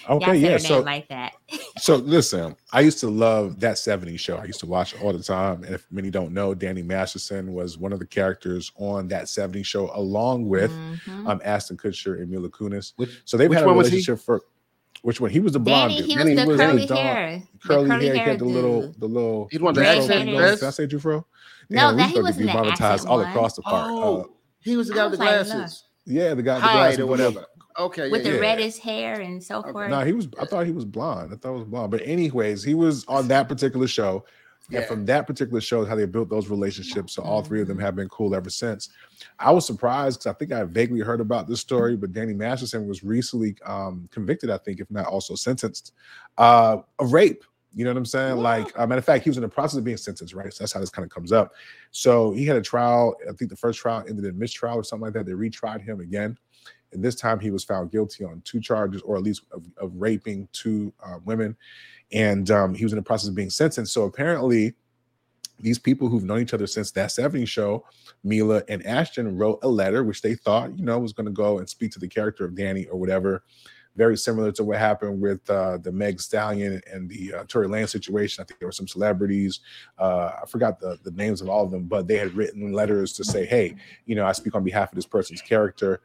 [0.09, 0.57] Y'all Okay, yeah.
[0.57, 1.33] So like that.
[1.77, 4.37] So listen, I used to love that 70s show.
[4.37, 5.63] I used to watch it all the time.
[5.63, 9.65] And if many don't know, Danny Masterson was one of the characters on that 70s
[9.65, 11.27] show, along with Mhm.
[11.27, 12.93] um Ashton Kutcher and Mila Kunis.
[12.95, 13.89] Which So they've Which had a one he?
[13.89, 14.41] relationship for
[15.01, 15.31] which one?
[15.31, 16.09] He was the blonde Danny, dude.
[16.09, 17.39] he was Danny the was curly the hair.
[17.61, 19.47] the curly, curly hair, he had the little, the little.
[19.51, 20.63] He's one of the Red accent hair Did dudes.
[20.63, 21.25] I say Jufro?
[21.69, 23.87] No, we that he started to wasn't be the monetized all across the park.
[23.91, 24.23] Oh, Uh,
[24.61, 25.83] he was the guy with the was like, glasses.
[26.05, 27.51] Yeah, the guy, the Hyde glasses or with the little- whatever.
[27.77, 28.41] Okay, with yeah, the yeah.
[28.41, 29.71] reddish hair and so Okay.
[29.73, 29.89] forth.
[29.89, 30.29] No, he was.
[30.39, 31.33] I thought he was blonde.
[31.33, 31.91] I thought it was blonde.
[31.91, 34.23] But anyways, he was on that particular show.
[34.73, 37.13] And from that particular show, how they built those relationships.
[37.13, 37.77] So all three of Mm-hmm.
[37.77, 38.89] them have been cool ever since.
[39.37, 42.87] I was surprised because I think I vaguely heard about this story, but Danny Masterson
[42.87, 45.93] was recently um, convicted, I think, if not also sentenced,
[46.39, 47.43] uh, of rape.
[47.75, 48.38] You know what I'm saying?
[48.38, 50.51] Like, a matter of fact, he was in the process of being sentenced, right?
[50.53, 51.53] So that's how this kind of comes up.
[51.91, 53.15] So he had a trial.
[53.29, 55.25] I think the first trial ended in mistrial or something like that.
[55.25, 56.38] They retried him again.
[56.93, 59.91] And this time he was found guilty on two charges, or at least of, of
[59.93, 61.57] raping two uh, women.
[62.13, 63.91] And um, he was in the process of being sentenced.
[63.91, 64.73] So apparently,
[65.59, 67.85] these people who've known each other since that 70s show,
[68.23, 71.59] Mila and Ashton, wrote a letter which they thought, you know, was going to go
[71.59, 73.43] and speak to the character of Danny or whatever.
[73.95, 77.88] Very similar to what happened with uh, the Meg Stallion and the uh, Tory Lane
[77.88, 78.41] situation.
[78.41, 79.62] I think there were some celebrities.
[79.97, 83.13] Uh, I forgot the, the names of all of them, but they had written letters
[83.13, 86.01] to say, hey, you know, I speak on behalf of this person's character.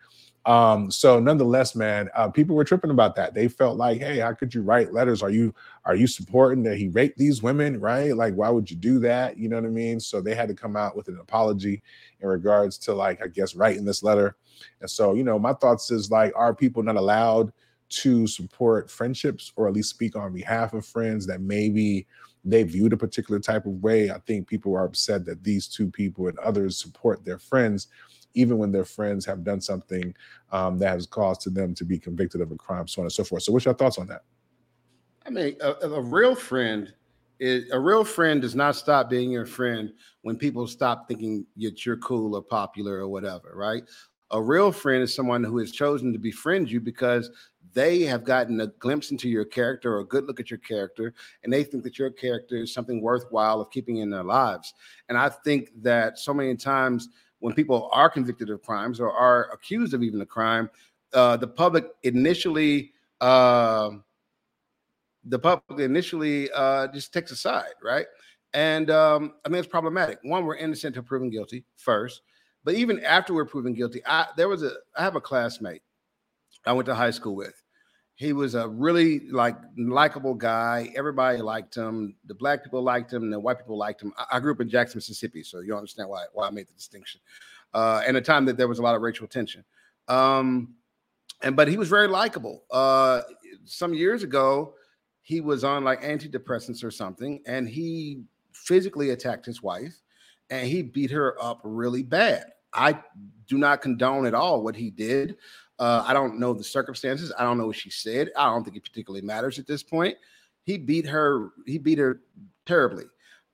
[0.46, 3.34] Um, so nonetheless, man, uh, people were tripping about that.
[3.34, 5.22] They felt like, hey, how could you write letters?
[5.22, 7.78] Are you are you supporting that he raped these women?
[7.78, 8.16] Right?
[8.16, 9.36] Like, why would you do that?
[9.36, 10.00] You know what I mean?
[10.00, 11.82] So they had to come out with an apology
[12.20, 14.36] in regards to like, I guess, writing this letter.
[14.80, 17.52] And so, you know, my thoughts is like, are people not allowed
[17.90, 22.06] to support friendships or at least speak on behalf of friends that maybe
[22.44, 24.10] they viewed a particular type of way?
[24.10, 27.88] I think people are upset that these two people and others support their friends
[28.34, 30.14] even when their friends have done something
[30.52, 33.12] um, that has caused to them to be convicted of a crime, so on and
[33.12, 33.42] so forth.
[33.42, 34.22] So, what's your thoughts on that?
[35.26, 36.92] I mean, a, a real friend
[37.38, 41.84] is a real friend does not stop being your friend when people stop thinking that
[41.84, 43.82] you're cool or popular or whatever, right?
[44.30, 47.30] A real friend is someone who has chosen to befriend you because
[47.72, 51.14] they have gotten a glimpse into your character or a good look at your character,
[51.44, 54.74] and they think that your character is something worthwhile of keeping in their lives.
[55.08, 59.50] And I think that so many times when people are convicted of crimes or are
[59.52, 60.70] accused of even a crime,
[61.12, 62.92] uh, the public initially.
[63.20, 63.90] Uh,
[65.24, 68.06] the public initially uh, just takes a side, right?
[68.54, 70.18] And um, I mean, it's problematic.
[70.22, 72.22] One, we're innocent until proven guilty first,
[72.64, 75.82] but even after we're proven guilty, I there was a I have a classmate
[76.66, 77.59] I went to high school with.
[78.20, 80.92] He was a really like likable guy.
[80.94, 82.16] Everybody liked him.
[82.26, 83.30] The black people liked him.
[83.30, 84.12] The white people liked him.
[84.18, 86.74] I, I grew up in Jackson, Mississippi, so you understand why why I made the
[86.74, 87.22] distinction.
[87.72, 89.64] Uh, and a time that there was a lot of racial tension.
[90.06, 90.74] Um,
[91.40, 92.64] and but he was very likable.
[92.70, 93.22] Uh,
[93.64, 94.74] some years ago,
[95.22, 99.94] he was on like antidepressants or something, and he physically attacked his wife,
[100.50, 102.52] and he beat her up really bad.
[102.74, 103.00] I
[103.48, 105.38] do not condone at all what he did.
[105.80, 107.32] Uh, I don't know the circumstances.
[107.38, 108.30] I don't know what she said.
[108.36, 110.16] I don't think it particularly matters at this point.
[110.64, 111.50] He beat her.
[111.66, 112.20] He beat her
[112.66, 113.04] terribly.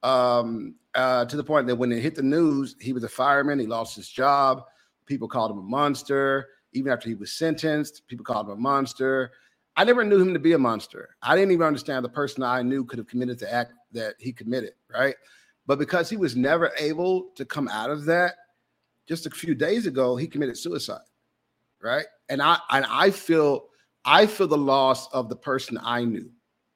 [0.02, 3.60] Um, uh, to the point that when it hit the news, he was a fireman.
[3.60, 4.64] He lost his job.
[5.06, 6.48] People called him a monster.
[6.72, 9.30] Even after he was sentenced, people called him a monster.
[9.76, 11.10] I never knew him to be a monster.
[11.22, 14.32] I didn't even understand the person I knew could have committed the act that he
[14.32, 15.14] committed, right?
[15.66, 18.34] But because he was never able to come out of that,
[19.06, 21.02] just a few days ago, he committed suicide,
[21.80, 22.06] right?
[22.28, 23.66] And I and I feel
[24.04, 26.30] I feel the loss of the person I knew,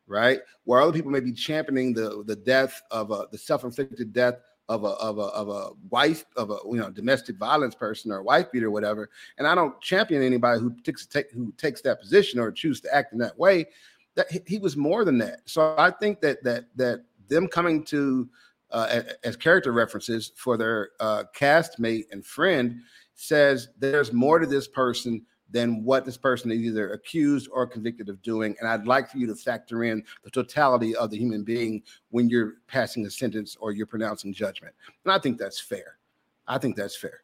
[0.06, 0.40] right?
[0.64, 4.36] Where other people may be championing the the death of a the self-inflicted death
[4.68, 8.18] of a of a of a wife of a you know domestic violence person or
[8.18, 9.10] a wife beater or whatever.
[9.38, 12.94] And I don't champion anybody who takes take, who takes that position or choose to
[12.94, 13.66] act in that way.
[14.14, 15.40] That he, was more than that.
[15.44, 18.28] So I think that that that them coming to
[18.70, 22.80] uh, as character references for their uh, castmate and friend
[23.14, 28.08] says there's more to this person than what this person is either accused or convicted
[28.08, 28.54] of doing.
[28.60, 32.28] And I'd like for you to factor in the totality of the human being when
[32.28, 34.74] you're passing a sentence or you're pronouncing judgment.
[35.04, 35.98] And I think that's fair.
[36.46, 37.22] I think that's fair.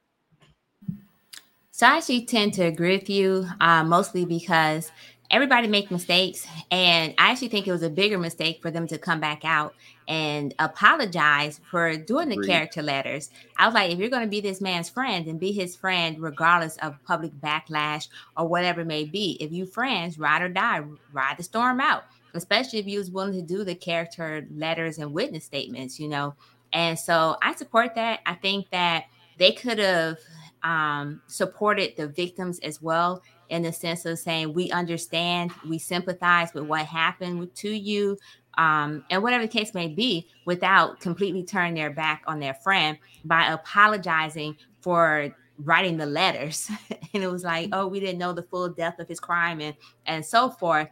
[1.71, 4.91] So I actually tend to agree with you, uh, mostly because
[5.31, 8.99] everybody make mistakes and i actually think it was a bigger mistake for them to
[8.99, 9.75] come back out
[10.09, 12.49] and apologize for doing the Agreed.
[12.49, 13.31] character letters.
[13.59, 16.21] I was like if you're going to be this man's friend and be his friend
[16.21, 19.37] regardless of public backlash or whatever it may be.
[19.41, 23.33] If you friends ride or die ride the storm out especially if you was willing
[23.33, 26.35] to do the character letters and witness statements you know?
[26.73, 28.21] And so i support that.
[28.27, 29.05] I think that
[29.39, 30.19] they could have
[30.63, 36.53] um, supported the victims as well in the sense of saying we understand, we sympathize
[36.55, 38.19] with what happened to you,
[38.59, 42.99] um, and whatever the case may be, without completely turning their back on their friend
[43.25, 46.71] by apologizing for writing the letters.
[47.15, 49.75] and it was like, oh, we didn't know the full depth of his crime and
[50.07, 50.89] and so forth.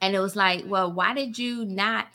[0.00, 2.06] And it was like, well, why did you not?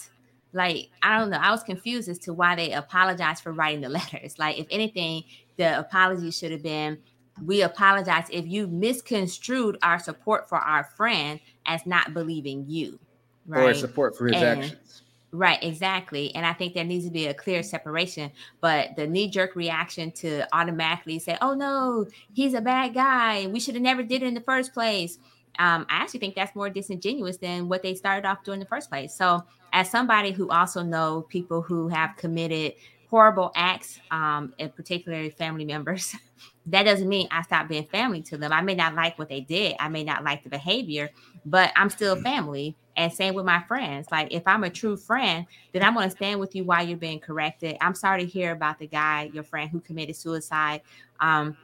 [0.54, 1.40] Like, I don't know.
[1.42, 4.38] I was confused as to why they apologized for writing the letters.
[4.38, 5.24] Like, if anything,
[5.58, 7.00] the apology should have been
[7.46, 13.00] we apologize if you misconstrued our support for our friend as not believing you
[13.48, 17.12] right or support for his and, actions right exactly and i think there needs to
[17.12, 22.62] be a clear separation but the knee-jerk reaction to automatically say oh no he's a
[22.62, 25.18] bad guy we should have never did it in the first place
[25.60, 28.66] um, I actually think that's more disingenuous than what they started off doing in the
[28.66, 29.14] first place.
[29.14, 32.74] So, as somebody who also know people who have committed
[33.10, 36.16] horrible acts, um, and particularly family members,
[36.68, 38.54] that doesn't mean I stop being family to them.
[38.54, 41.10] I may not like what they did, I may not like the behavior,
[41.46, 42.24] but I'm still mm.
[42.24, 42.76] family.
[42.96, 44.08] And same with my friends.
[44.12, 46.98] Like if I'm a true friend, then I'm going to stand with you while you're
[46.98, 47.76] being corrected.
[47.82, 50.82] I'm sorry to hear about the guy, your friend who committed suicide.
[51.20, 51.58] Um,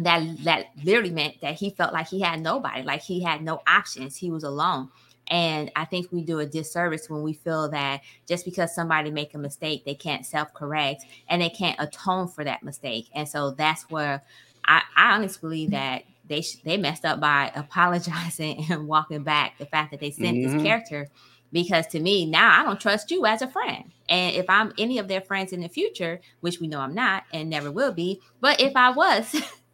[0.00, 3.62] that that literally meant that he felt like he had nobody, like he had no
[3.66, 4.16] options.
[4.16, 4.90] He was alone.
[5.28, 9.34] And I think we do a disservice when we feel that just because somebody make
[9.34, 13.08] a mistake, they can't self-correct and they can't atone for that mistake.
[13.14, 14.22] And so that's where
[14.66, 19.58] I, I honestly believe that they sh- they messed up by apologizing and walking back
[19.58, 20.56] the fact that they sent mm-hmm.
[20.56, 21.08] this character
[21.52, 23.92] because to me now I don't trust you as a friend.
[24.08, 27.24] And if I'm any of their friends in the future, which we know I'm not
[27.32, 29.34] and never will be, but if I was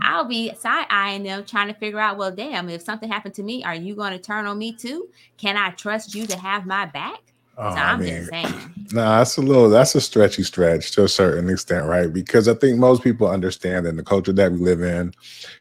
[0.00, 3.42] I'll be side eyeing them, trying to figure out, well, damn, if something happened to
[3.42, 5.08] me, are you going to turn on me too?
[5.36, 7.20] Can I trust you to have my back?
[7.56, 8.74] Oh, so I'm I mean, just saying.
[8.90, 12.10] Nah, that's a little that's a stretchy stretch to a certain extent, right?
[12.10, 15.12] Because I think most people understand in the culture that we live in,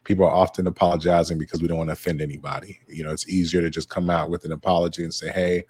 [0.06, 2.80] people are often apologizing because we don't want to offend anybody.
[2.88, 5.66] You know, it's easier to just come out with an apology and say, hey,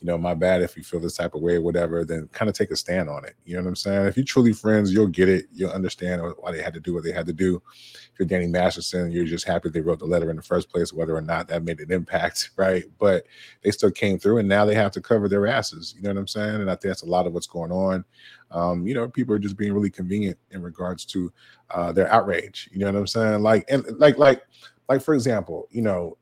[0.00, 2.48] you know, my bad if you feel this type of way or whatever, then kind
[2.48, 3.34] of take a stand on it.
[3.44, 4.06] You know what I'm saying?
[4.06, 5.46] If you're truly friends, you'll get it.
[5.52, 7.60] You'll understand why they had to do what they had to do.
[7.84, 10.92] If you're Danny Masterson, you're just happy they wrote the letter in the first place,
[10.92, 12.84] whether or not that made an impact, right?
[12.98, 13.26] But
[13.62, 15.94] they still came through and now they have to cover their asses.
[15.96, 16.60] You know what I'm saying?
[16.60, 18.04] And I think that's a lot of what's going on.
[18.52, 21.32] Um, you know, people are just being really convenient in regards to
[21.70, 22.70] uh, their outrage.
[22.72, 23.42] You know what I'm saying?
[23.42, 24.42] Like, and like, like,
[24.88, 26.16] like, for example, you know,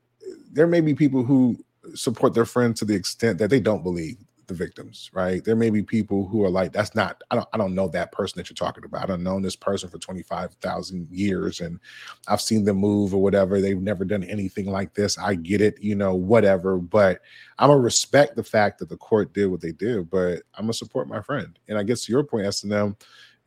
[0.51, 1.57] there may be people who
[1.95, 5.45] support their friends to the extent that they don't believe the victims, right?
[5.45, 8.13] There may be people who are like, that's not, I don't, I don't know that
[8.13, 9.03] person that you're talking about.
[9.03, 11.81] I don't know this person for 25,000 years and
[12.29, 13.61] I've seen them move or whatever.
[13.61, 15.19] They've never done anything like this.
[15.19, 16.79] I get it, you know, whatever.
[16.79, 17.21] But
[17.59, 20.75] I'm gonna respect the fact that the court did what they did, but I'm gonna
[20.75, 21.59] support my friend.
[21.69, 22.97] And I guess to your point, as to them,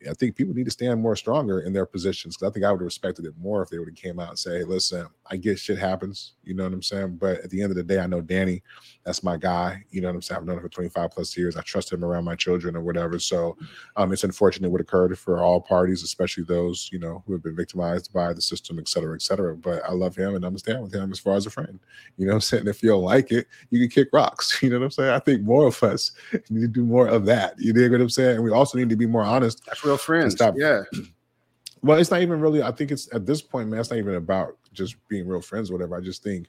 [0.08, 2.72] I think people need to stand more stronger in their positions because I think I
[2.72, 5.06] would have respected it more if they would have came out and say, hey, listen,
[5.30, 7.16] I get shit happens, you know what I'm saying?
[7.16, 8.62] But at the end of the day, I know Danny,
[9.04, 10.40] that's my guy, you know what I'm saying?
[10.40, 11.56] I've known him for 25 plus years.
[11.56, 13.18] I trust him around my children or whatever.
[13.18, 13.56] So
[13.96, 17.54] um, it's unfortunate what occurred for all parties, especially those, you know, who have been
[17.54, 19.56] victimized by the system, et cetera, et cetera.
[19.56, 21.78] But I love him and I'm stand with him as far as a friend.
[22.16, 22.66] You know what I'm saying?
[22.66, 24.58] If you don't like it, you can kick rocks.
[24.70, 25.10] You know what I'm saying?
[25.10, 26.12] I think more of us
[26.50, 27.54] need to do more of that.
[27.58, 28.36] You know what I'm saying?
[28.36, 29.64] And we also need to be more honest.
[29.64, 30.34] That's real friends.
[30.34, 30.54] Stop.
[30.56, 30.82] Yeah.
[31.82, 32.62] Well, it's not even really.
[32.62, 33.80] I think it's at this point, man.
[33.80, 35.96] It's not even about just being real friends, or whatever.
[35.96, 36.46] I just think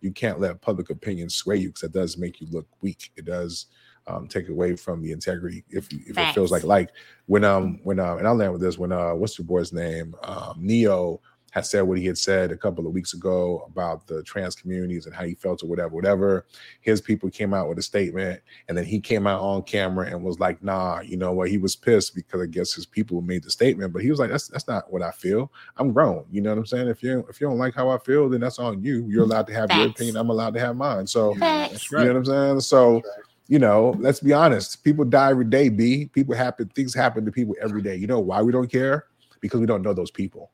[0.00, 3.12] you can't let public opinion sway you because it does make you look weak.
[3.16, 3.66] It does
[4.06, 6.90] um, take away from the integrity if if it feels like like
[7.26, 10.14] when um when uh and I'll land with this when uh what's your boy's name
[10.24, 11.20] um Neo
[11.52, 15.06] had said what he had said a couple of weeks ago about the trans communities
[15.06, 16.46] and how he felt or whatever whatever
[16.80, 20.22] his people came out with a statement and then he came out on camera and
[20.22, 23.44] was like nah you know what he was pissed because I guess his people made
[23.44, 26.40] the statement but he was like that's that's not what I feel I'm grown you
[26.40, 28.58] know what I'm saying if you if you don't like how I feel then that's
[28.58, 31.90] on you you're allowed to have your opinion I'm allowed to have mine so Facts.
[31.90, 32.60] you know what I'm saying?
[32.60, 33.02] So,
[33.48, 34.82] you know, let's be honest.
[34.84, 36.06] People die every day, B.
[36.06, 37.96] People happen, things happen to people every day.
[37.96, 39.06] You know why we don't care?
[39.40, 40.50] Because we don't know those people.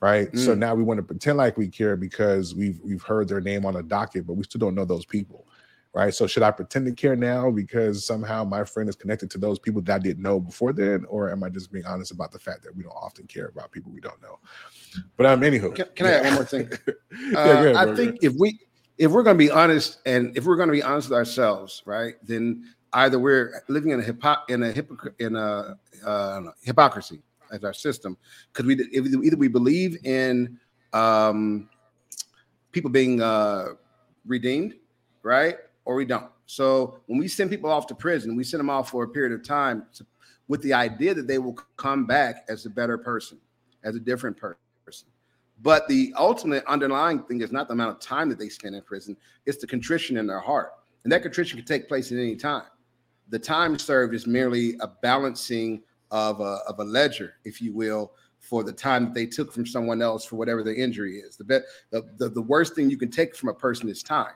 [0.00, 0.36] Right.
[0.38, 0.58] So Mm.
[0.58, 3.76] now we want to pretend like we care because we've we've heard their name on
[3.76, 5.48] a docket, but we still don't know those people.
[5.92, 6.14] Right.
[6.14, 9.58] So should I pretend to care now because somehow my friend is connected to those
[9.58, 11.04] people that I didn't know before then?
[11.06, 13.72] Or am I just being honest about the fact that we don't often care about
[13.72, 14.38] people we don't know?
[15.16, 15.74] But um anywho.
[15.74, 16.70] Can, can I add one more thing?
[17.34, 18.60] Uh, go ahead, I bro, think if we
[18.98, 21.82] if we're going to be honest and if we're going to be honest with ourselves,
[21.86, 25.76] right, then either we're living in a hypo- in a hypocr- in a
[26.06, 27.22] uh, hypocrisy
[27.52, 28.16] as our system
[28.52, 30.58] because we either we believe in
[30.92, 31.68] um,
[32.72, 33.68] people being uh,
[34.26, 34.74] redeemed,
[35.22, 36.30] right, or we don't.
[36.46, 39.38] So when we send people off to prison, we send them off for a period
[39.38, 40.06] of time to,
[40.48, 43.38] with the idea that they will come back as a better person,
[43.84, 45.08] as a different person.
[45.60, 48.82] But the ultimate underlying thing is not the amount of time that they spend in
[48.82, 50.72] prison, it's the contrition in their heart.
[51.02, 52.66] And that contrition can take place at any time.
[53.28, 58.12] The time served is merely a balancing of a, of a ledger, if you will,
[58.38, 61.36] for the time that they took from someone else for whatever the injury is.
[61.36, 61.58] The, be-
[61.90, 64.34] the, the, the worst thing you can take from a person is time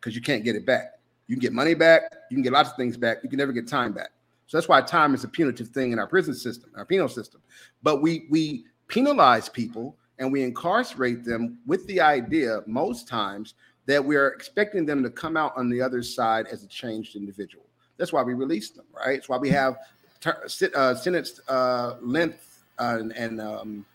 [0.00, 0.98] because you can't get it back.
[1.26, 3.52] You can get money back, you can get lots of things back, you can never
[3.52, 4.10] get time back.
[4.46, 7.40] So that's why time is a punitive thing in our prison system, our penal system.
[7.82, 13.54] But we we penalize people and we incarcerate them with the idea most times
[13.86, 17.64] that we're expecting them to come out on the other side as a changed individual.
[17.96, 19.16] That's why we release them, right?
[19.16, 19.76] It's why we have
[20.24, 23.86] ter- uh, sentence uh, length uh, and, and um,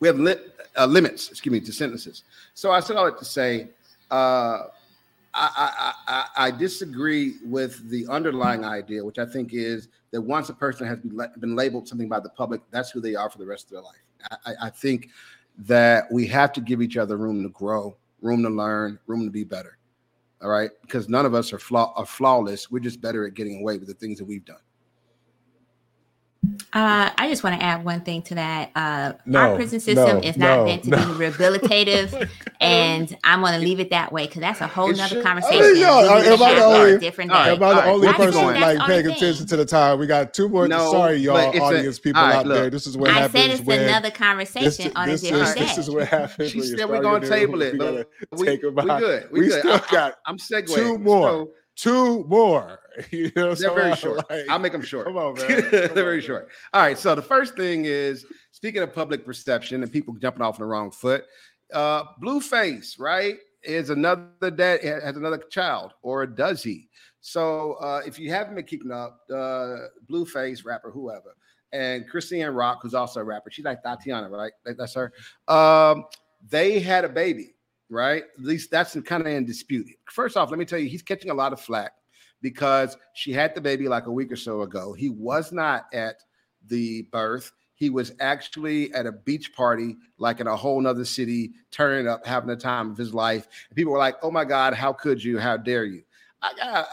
[0.00, 0.36] we have li-
[0.86, 2.24] limits, excuse me, to sentences.
[2.54, 3.68] So I said all that to say,
[4.10, 10.54] I, I, I, disagree with the underlying idea, which I think is that once a
[10.54, 13.38] person has been, la- been labeled something by the public, that's who they are for
[13.38, 14.02] the rest of their life.
[14.30, 15.10] I, I- I think
[15.58, 19.30] that we have to give each other room to grow, room to learn, room to
[19.30, 19.76] be better.
[20.40, 22.70] All right, because none of us are, flaw- are flawless.
[22.70, 24.60] We're just better at getting away with the things that we've done.
[26.72, 28.70] Uh, I just want to add one thing to that.
[28.74, 30.96] Uh, No, our prison system no, is not no, meant to no.
[30.98, 32.28] be rehabilitative,
[32.60, 35.24] and I'm going to leave it that way because that's a whole It nother should-
[35.24, 35.62] conversation.
[35.64, 37.88] I mean, yo, we am I the only- different right, Am I the all right,
[37.88, 39.98] only let's person like paying attention to the time?
[39.98, 40.68] We got two more.
[40.68, 42.70] No, sorry, y'all, but it's a- audience people all right, out there.
[42.70, 45.48] This is what I happens said it's when another this, conversation on a this different
[45.48, 45.60] is, day.
[45.60, 46.50] this is what happens.
[46.50, 47.72] She said we're going to table it.
[47.72, 49.00] We gotta We, take we them out.
[49.00, 49.28] good.
[49.32, 49.66] We, We good.
[49.66, 50.74] I, got am segueing.
[50.74, 51.48] two more.
[51.76, 52.80] Two more.
[53.10, 54.30] You know, They're so very I'm short.
[54.30, 55.06] like, I'll make them short.
[55.06, 55.66] Come on, man.
[55.70, 56.26] They're on, very man.
[56.26, 56.48] short.
[56.72, 56.98] All right.
[56.98, 60.66] So the first thing is speaking of public perception and people jumping off on the
[60.66, 61.24] wrong foot.
[61.72, 66.88] Uh, Blueface, right, is another dad has another child, or does he?
[67.20, 69.76] So uh, if you haven't been keeping up, uh,
[70.10, 71.36] Blueface rapper, whoever,
[71.72, 74.52] and Chrisean Rock, who's also a rapper, she's like Tatiana, right?
[74.64, 75.12] That's her.
[75.46, 76.04] Um,
[76.48, 77.54] they had a baby,
[77.90, 78.22] right?
[78.38, 79.86] At least that's kind of in dispute.
[80.10, 81.92] First off, let me tell you, he's catching a lot of flack
[82.42, 84.92] because she had the baby like a week or so ago.
[84.92, 86.16] He was not at
[86.66, 87.52] the birth.
[87.74, 92.26] He was actually at a beach party, like in a whole nother city, turning up,
[92.26, 93.46] having the time of his life.
[93.68, 95.38] And people were like, "Oh my God, how could you?
[95.38, 96.02] How dare you?"
[96.42, 96.88] I got,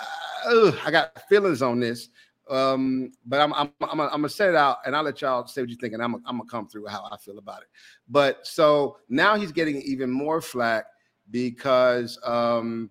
[0.48, 2.10] uh, I got feelings on this,
[2.50, 5.70] um, but I'm, I'm, I'm, gonna- set it out, and I'll let y'all say what
[5.70, 7.68] you think, and I'm, I'm gonna come through how I feel about it.
[8.10, 10.86] But so now he's getting even more flack
[11.32, 12.90] because um,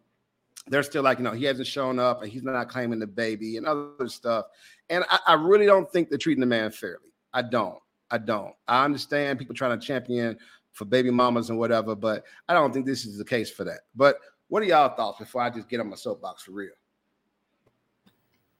[0.66, 3.56] they're still like, you know, he hasn't shown up and he's not claiming the baby
[3.56, 4.46] and other stuff.
[4.88, 7.12] And I, I really don't think they're treating the man fairly.
[7.32, 7.78] I don't.
[8.10, 8.54] I don't.
[8.68, 10.38] I understand people trying to champion
[10.72, 13.80] for baby mamas and whatever, but I don't think this is the case for that.
[13.94, 16.70] But what are y'all thoughts before I just get on my soapbox for real?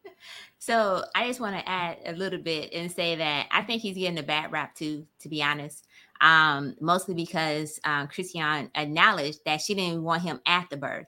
[0.59, 3.99] So I just want to add a little bit and say that I think he's
[3.99, 5.87] getting a bad rap too, to be honest.
[6.23, 11.05] Um, mostly because um, Chrisean acknowledged that she didn't want him at the birth.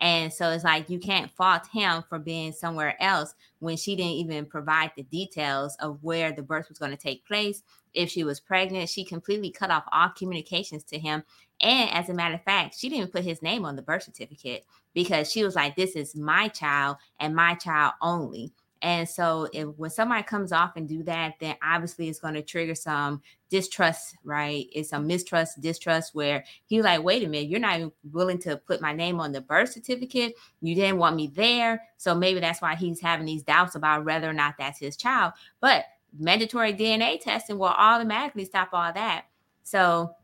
[0.00, 4.12] And so it's like you can't fault him for being somewhere else when she didn't
[4.12, 7.62] even provide the details of where the birth was going to take place.
[7.94, 11.24] If she was pregnant, she completely cut off all communications to him.
[11.60, 14.04] And as a matter of fact, she didn't even put his name on the birth
[14.04, 18.52] certificate because she was like, This is my child and my child only.
[18.82, 22.42] And so if when somebody comes off and do that, then obviously it's going to
[22.42, 24.66] trigger some distrust, right?
[24.72, 28.56] It's a mistrust, distrust where he's like, wait a minute, you're not even willing to
[28.56, 30.34] put my name on the birth certificate.
[30.60, 31.82] You didn't want me there.
[31.96, 35.32] So maybe that's why he's having these doubts about whether or not that's his child.
[35.60, 35.84] But
[36.18, 39.26] mandatory DNA testing will automatically stop all that.
[39.62, 40.14] So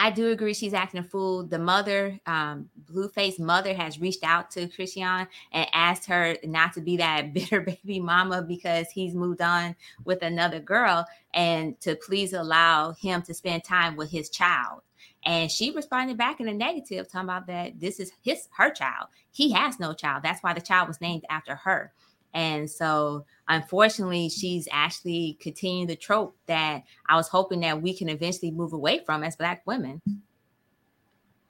[0.00, 1.44] I do agree she's acting a fool.
[1.44, 6.80] The mother, um, Blueface mother, has reached out to Chrisean and asked her not to
[6.80, 9.74] be that bitter baby mama because he's moved on
[10.04, 14.82] with another girl and to please allow him to spend time with his child.
[15.24, 19.08] And she responded back in a negative, talking about that this is his her child.
[19.32, 20.22] He has no child.
[20.22, 21.92] That's why the child was named after her.
[22.34, 28.08] And so, unfortunately, she's actually continuing the trope that I was hoping that we can
[28.08, 30.00] eventually move away from as Black women.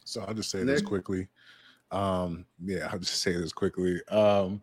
[0.04, 1.28] So I'll just say this quickly.
[1.90, 4.00] Um, yeah, I'll just say this quickly.
[4.08, 4.62] Um,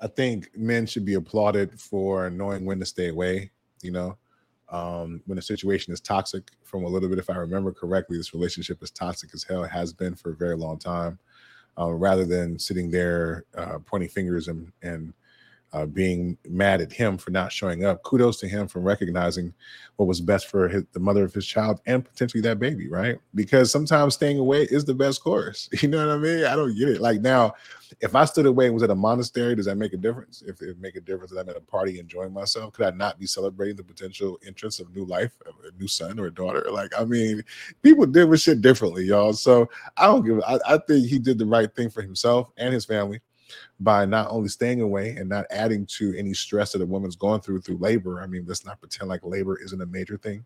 [0.00, 3.50] I think men should be applauded for knowing when to stay away.
[3.82, 4.16] You know,
[4.68, 8.32] um, when a situation is toxic, from a little bit, if I remember correctly, this
[8.32, 9.64] relationship is toxic as hell.
[9.64, 11.18] It has been for a very long time.
[11.78, 15.14] Uh, rather than sitting there uh, pointing fingers and, and
[15.72, 18.02] uh, being mad at him for not showing up.
[18.02, 19.54] Kudos to him for recognizing
[19.96, 23.18] what was best for his, the mother of his child and potentially that baby, right?
[23.34, 25.68] Because sometimes staying away is the best course.
[25.82, 26.44] You know what I mean?
[26.44, 27.00] I don't get it.
[27.00, 27.54] Like now,
[28.00, 30.42] if I stood away and was at a monastery, does that make a difference?
[30.46, 33.18] If it make a difference that I'm at a party enjoying myself, could I not
[33.18, 36.64] be celebrating the potential entrance of new life, a new son or a daughter?
[36.70, 37.42] Like, I mean,
[37.82, 39.32] people deal with shit differently, y'all.
[39.32, 40.40] So I don't give.
[40.46, 43.20] I, I think he did the right thing for himself and his family
[43.80, 47.40] by not only staying away and not adding to any stress that a woman's going
[47.40, 48.20] through through labor.
[48.20, 50.44] I mean, let's not pretend like labor isn't a major thing.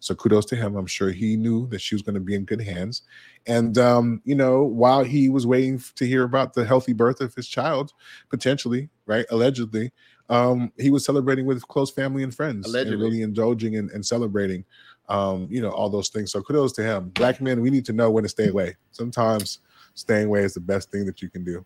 [0.00, 0.76] So kudos to him.
[0.76, 3.02] I'm sure he knew that she was going to be in good hands.
[3.46, 7.34] And um, you know, while he was waiting to hear about the healthy birth of
[7.34, 7.92] his child,
[8.28, 9.92] potentially, right, allegedly,
[10.28, 12.94] um, he was celebrating with close family and friends, allegedly.
[12.94, 14.64] and really indulging and, and celebrating,
[15.08, 16.32] um, you know, all those things.
[16.32, 17.08] So kudos to him.
[17.10, 18.76] Black men, we need to know when to stay away.
[18.90, 19.60] Sometimes
[19.94, 21.64] staying away is the best thing that you can do.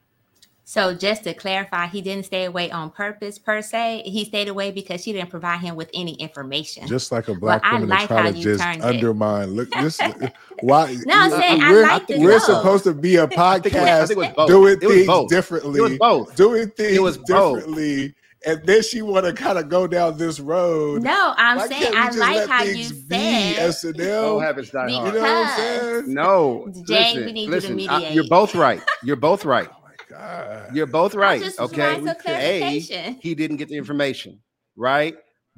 [0.64, 4.02] So just to clarify, he didn't stay away on purpose per se.
[4.06, 6.86] He stayed away because she didn't provide him with any information.
[6.86, 9.50] Just like a black well, woman like try to just undermine.
[9.50, 10.00] Look, this
[10.60, 10.96] why?
[11.04, 14.14] no, I'm saying we're, I like we're supposed to be a podcast
[14.46, 15.80] doing things differently.
[15.80, 16.36] It was both.
[16.36, 18.08] Doing things it was differently.
[18.08, 18.16] Both.
[18.44, 21.02] And then she want to kind of go down this road.
[21.02, 23.96] No, I'm why saying I like how you said SNL.
[23.98, 24.90] No habits die hard.
[24.90, 26.14] You know what I'm saying?
[26.14, 28.10] No, Jay, listen, we need listen, you to mediate.
[28.10, 28.82] I, you're both right.
[29.04, 29.68] You're both right.
[30.12, 30.74] God.
[30.74, 31.42] You're both right.
[31.58, 32.78] Okay.
[32.78, 32.80] A,
[33.20, 34.40] he didn't get the information,
[34.76, 35.16] right?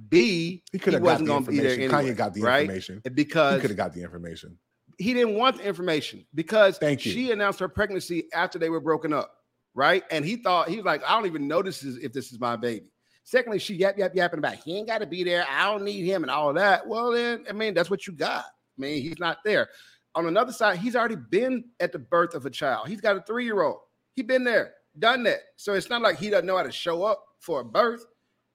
[0.08, 2.62] B, he could have wasn't going to be there anyway, Kanye got the right?
[2.62, 4.58] information because he could have got the information.
[4.98, 7.12] He didn't want the information because Thank you.
[7.12, 9.32] she announced her pregnancy after they were broken up,
[9.74, 10.02] right?
[10.10, 12.40] And he thought he was like, I don't even know this is if this is
[12.40, 12.86] my baby.
[13.24, 15.46] Secondly, she yap yap yapping about he ain't got to be there.
[15.48, 16.86] I don't need him and all that.
[16.86, 18.44] Well, then I mean that's what you got.
[18.44, 19.68] I mean he's not there.
[20.16, 22.88] On another side, he's already been at the birth of a child.
[22.88, 23.78] He's got a three year old.
[24.14, 25.40] He been there, done that.
[25.56, 28.04] So it's not like he doesn't know how to show up for a birth,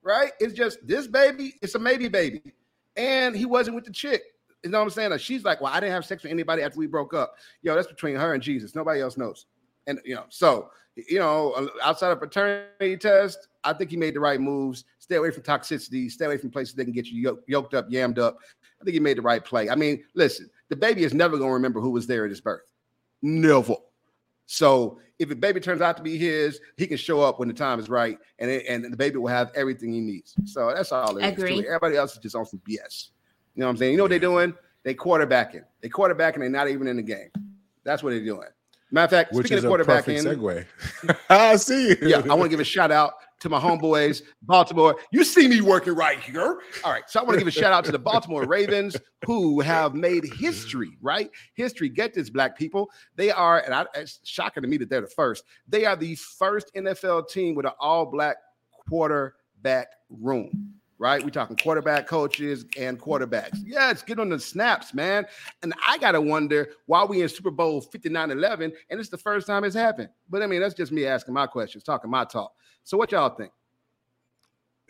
[0.01, 0.31] right?
[0.39, 2.41] It's just this baby, it's a maybe baby.
[2.95, 4.21] And he wasn't with the chick.
[4.63, 5.11] You know what I'm saying?
[5.11, 7.35] Like she's like, well, I didn't have sex with anybody after we broke up.
[7.61, 8.75] Yo, that's between her and Jesus.
[8.75, 9.45] Nobody else knows.
[9.87, 10.69] And you know, so
[11.07, 14.85] you know, uh, outside of paternity test, I think he made the right moves.
[14.99, 16.11] Stay away from toxicity.
[16.11, 18.37] Stay away from places that can get you yoked up, yammed up.
[18.81, 19.69] I think he made the right play.
[19.69, 22.41] I mean, listen, the baby is never going to remember who was there at his
[22.41, 22.61] birth.
[23.21, 23.75] Never.
[24.51, 27.53] So if a baby turns out to be his, he can show up when the
[27.53, 30.33] time is right, and it, and the baby will have everything he needs.
[30.45, 31.59] So that's all it Agree.
[31.59, 31.65] is.
[31.67, 33.09] Everybody else is just on some BS.
[33.53, 33.91] You know what I'm saying?
[33.91, 34.55] You know what they're doing?
[34.81, 35.65] They quarterbacking.
[35.81, 36.39] They quarterbacking.
[36.39, 37.29] They're not even in the game.
[37.83, 38.47] That's what they're doing.
[38.89, 41.17] Matter of fact, Which speaking of quarterbacking, segue.
[41.29, 41.97] I see you.
[42.01, 44.97] Yeah, I want to give a shout out to my homeboys, Baltimore.
[45.11, 46.61] You see me working right here.
[46.83, 47.03] All right.
[47.07, 50.25] So I want to give a shout out to the Baltimore Ravens who have made
[50.39, 51.29] history, right?
[51.55, 51.89] History.
[51.89, 52.89] Get this, black people.
[53.15, 55.43] They are, and I, it's shocking to me that they're the first.
[55.67, 58.37] They are the first NFL team with an all black
[58.87, 61.23] quarterback room right?
[61.23, 63.57] We're talking quarterback coaches and quarterbacks.
[63.63, 65.25] Yes, get on the snaps, man.
[65.63, 69.17] And I got to wonder why we in Super Bowl 59 11, and it's the
[69.17, 70.09] first time it's happened.
[70.29, 72.53] But I mean, that's just me asking my questions, talking my talk.
[72.83, 73.51] So what y'all think?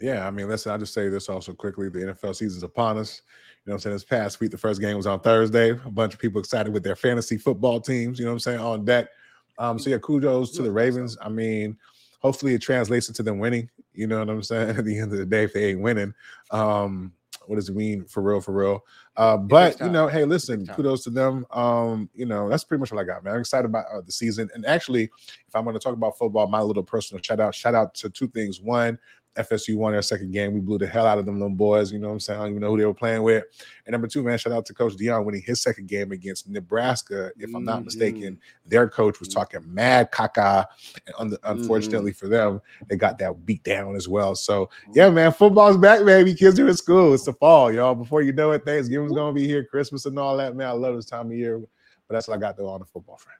[0.01, 1.89] Yeah, I mean, listen, I'll just say this also quickly.
[1.89, 3.22] The NFL season's upon us.
[3.66, 3.95] You know what I'm saying?
[3.95, 5.72] This past week, the first game was on Thursday.
[5.72, 8.60] A bunch of people excited with their fantasy football teams, you know what I'm saying,
[8.60, 9.10] on deck.
[9.57, 11.18] Um, so yeah, kudos to the Ravens.
[11.22, 11.78] I mean,
[12.20, 13.70] hopefully it translates into them winning.
[13.94, 14.70] You know what I'm saying?
[14.78, 16.14] At the end of the day, if they ain't winning,
[16.52, 17.14] um,
[17.48, 18.86] what does it mean for real, for real?
[19.18, 21.46] Uh, but you know, hey, listen, kudos to them.
[21.52, 23.34] Um, you know, that's pretty much what I got, man.
[23.34, 24.50] I'm excited about uh, the season.
[24.54, 27.74] And actually, if I'm going to talk about football, my little personal shout out, shout
[27.74, 28.62] out to two things.
[28.62, 29.00] One,
[29.40, 30.54] FSU won their second game.
[30.54, 31.92] We blew the hell out of them little boys.
[31.92, 32.40] You know what I'm saying?
[32.40, 33.46] I don't even know who they were playing with.
[33.86, 37.32] And number two, man, shout out to Coach Deion winning his second game against Nebraska.
[37.40, 37.86] If I'm not Mhm.
[37.86, 40.66] mistaken, their coach was talking mad caca.
[41.08, 41.52] And un- Mm-hmm.
[41.52, 44.36] unfortunately for them, they got that beat down as well.
[44.36, 46.34] So yeah, man, football's back, baby.
[46.36, 47.14] Kids are in school.
[47.14, 47.96] It's the fall, y'all.
[47.96, 50.68] Before you know it, Thanksgiving's gonna be here, Christmas and all that, man.
[50.68, 51.60] I love this time of year.
[51.60, 53.38] But that's what I got though on the football front.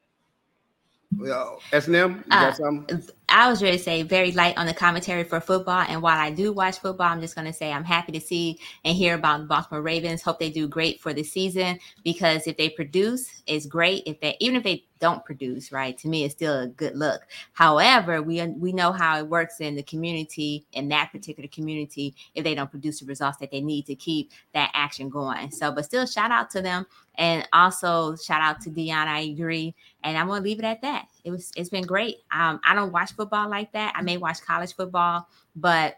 [1.28, 3.04] Yo, S&M, you Uh, got something?
[3.32, 5.86] I was ready to say very light on the commentary for football.
[5.88, 8.60] And while I do watch football, I'm just going to say I'm happy to see
[8.84, 10.22] and hear about the Baltimore Ravens.
[10.22, 14.04] Hope they do great for the season because if they produce, it's great.
[14.06, 15.98] If they even if they don't produce, right?
[16.00, 17.22] To me, it's still a good look.
[17.54, 22.44] However, we we know how it works in the community in that particular community if
[22.44, 25.52] they don't produce the results that they need to keep that action going.
[25.52, 29.08] So, but still, shout out to them and also shout out to Deion.
[29.08, 31.08] I agree, and I'm gonna leave it at that.
[31.30, 32.18] It was it's been great.
[32.32, 33.94] Um, I don't watch football like that.
[33.96, 35.98] I may watch college football, but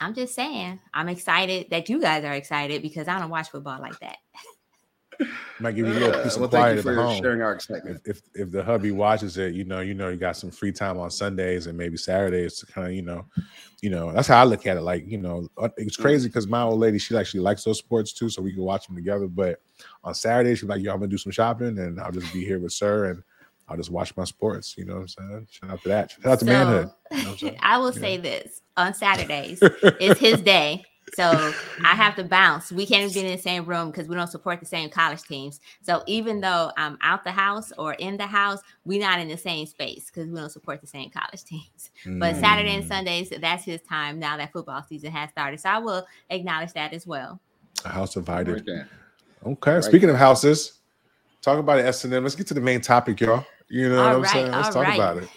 [0.00, 3.78] I'm just saying I'm excited that you guys are excited because I don't watch football
[3.80, 4.16] like that.
[5.60, 7.22] Might give you a little piece well, of thank quiet you at the for home.
[7.22, 8.00] sharing our excitement.
[8.06, 10.72] if, if if the hubby watches it, you know, you know, you got some free
[10.72, 13.26] time on Sundays and maybe Saturdays to kind of, you know,
[13.82, 14.80] you know, that's how I look at it.
[14.80, 18.14] Like, you know, uh, it's crazy because my old lady, she actually likes those sports
[18.14, 19.28] too, so we can watch them together.
[19.28, 19.60] But
[20.02, 22.58] on Saturday, she's like, "Yo, I'm gonna do some shopping, and I'll just be here
[22.58, 23.22] with Sir, and
[23.68, 25.48] I'll just watch my sports." You know what I'm saying?
[25.50, 26.10] Shout out to that.
[26.12, 26.90] Shout out to manhood.
[27.10, 27.56] You know I'm saying?
[27.62, 28.00] I will Yeah.
[28.00, 29.60] say this on Saturdays
[30.00, 30.84] it's his day.
[31.10, 31.54] So
[31.84, 32.72] I have to bounce.
[32.72, 35.22] We can't even be in the same room because we don't support the same college
[35.22, 35.60] teams.
[35.82, 39.36] So even though I'm out the house or in the house, we're not in the
[39.36, 41.90] same space because we don't support the same college teams.
[42.18, 45.60] But Saturday and Mm, Sundays, that's his time now that football season has started.
[45.60, 47.40] So I will acknowledge that as well.
[47.84, 48.52] a house divided.
[48.54, 48.88] Right there.
[49.46, 49.80] Okay.
[49.82, 50.80] Speaking of houses,
[51.42, 52.24] talk about it, S and M.
[52.24, 53.46] Let's get to the main topic, y'all.
[53.68, 54.50] You know All what I'm right, saying?
[54.50, 54.94] Let's talk right.
[54.94, 55.28] about it.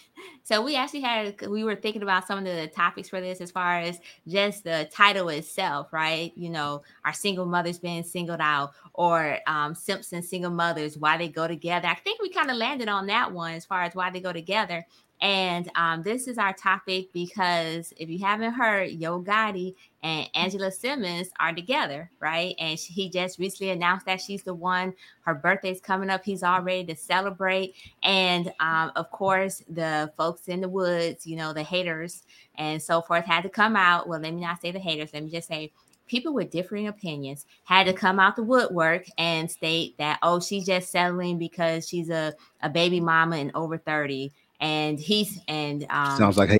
[0.43, 3.51] So we actually had we were thinking about some of the topics for this as
[3.51, 3.99] far as
[4.29, 6.31] just the title itself, right?
[6.37, 11.27] You know, are single mothers being singled out or um Simpson single mothers, why they
[11.27, 11.89] go together.
[11.89, 14.31] I think we kind of landed on that one as far as why they go
[14.31, 14.85] together.
[15.19, 20.71] And um, this is our topic because if you haven't heard, Yo Gotti and Angela
[20.71, 22.53] Simmons are together, right?
[22.59, 24.93] And she, he just recently announced that she's the one.
[25.21, 26.23] Her birthday's coming up.
[26.23, 27.73] He's all ready to celebrate.
[28.03, 32.23] And um, of course, the folks in the woods, you know, the haters
[32.55, 34.07] and so forth had to come out.
[34.07, 35.71] Well, let me not say the haters, let me just say
[36.07, 40.65] people with differing opinions had to come out the woodwork and state that, oh, she's
[40.65, 44.31] just settling because she's a, a baby mama and over 30.
[44.59, 46.59] And he's, and um, Sounds like hey,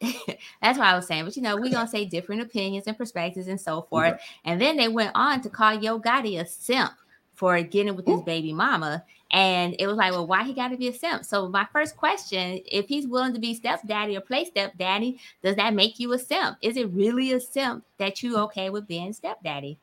[0.62, 1.24] that's what I was saying.
[1.24, 4.20] But you know, we're gonna say different opinions and perspectives and so forth.
[4.44, 6.92] And then they went on to call Yo Gotti a simp
[7.34, 9.04] for getting with his baby mama.
[9.30, 11.24] And it was like, well, why he gotta be a simp?
[11.24, 15.74] So my first question, if he's willing to be stepdaddy or play stepdaddy, does that
[15.74, 16.58] make you a simp?
[16.62, 19.78] Is it really a simp that you okay with being stepdaddy?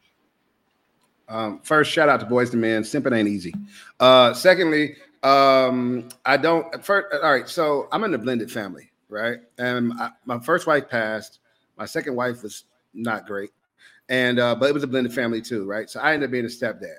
[1.27, 2.83] Um, first, shout out to Boyz II Men.
[2.83, 3.53] Simping ain't easy.
[3.99, 6.83] Uh, secondly, um, I don't.
[6.83, 7.47] First, all right.
[7.47, 9.39] So I'm in a blended family, right?
[9.57, 11.39] And I, my first wife passed.
[11.77, 13.51] My second wife was not great,
[14.09, 15.89] and uh, but it was a blended family too, right?
[15.89, 16.97] So I ended up being a stepdad.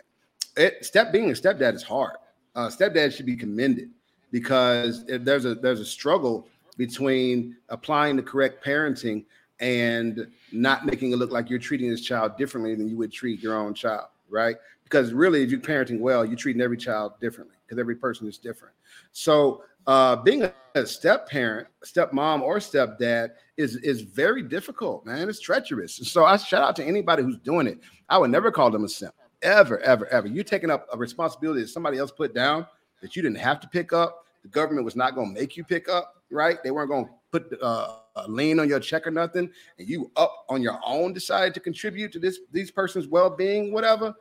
[0.56, 2.16] It step being a stepdad is hard.
[2.54, 3.90] Uh, stepdad should be commended
[4.30, 6.46] because there's a there's a struggle
[6.76, 9.24] between applying the correct parenting
[9.60, 13.40] and not making it look like you're treating this child differently than you would treat
[13.40, 14.56] your own child, right?
[14.84, 18.38] Because really, if you're parenting well, you're treating every child differently because every person is
[18.38, 18.74] different.
[19.12, 20.42] So, uh, being
[20.74, 25.28] a, step parent, step mom, or stepdad is is very difficult, man.
[25.28, 25.96] It's treacherous.
[25.96, 27.78] So, I shout out to anybody who's doing it.
[28.08, 30.26] I would never call them a simp, ever, ever, ever.
[30.26, 32.66] You're taking up a responsibility that somebody else put down
[33.00, 34.24] that you didn't have to pick up.
[34.42, 36.58] The government was not going to make you pick up, right?
[36.62, 40.10] They weren't going to put uh, a lien on your check or nothing, and you
[40.16, 44.14] up on your own decided to contribute to this these person's well-being, whatever.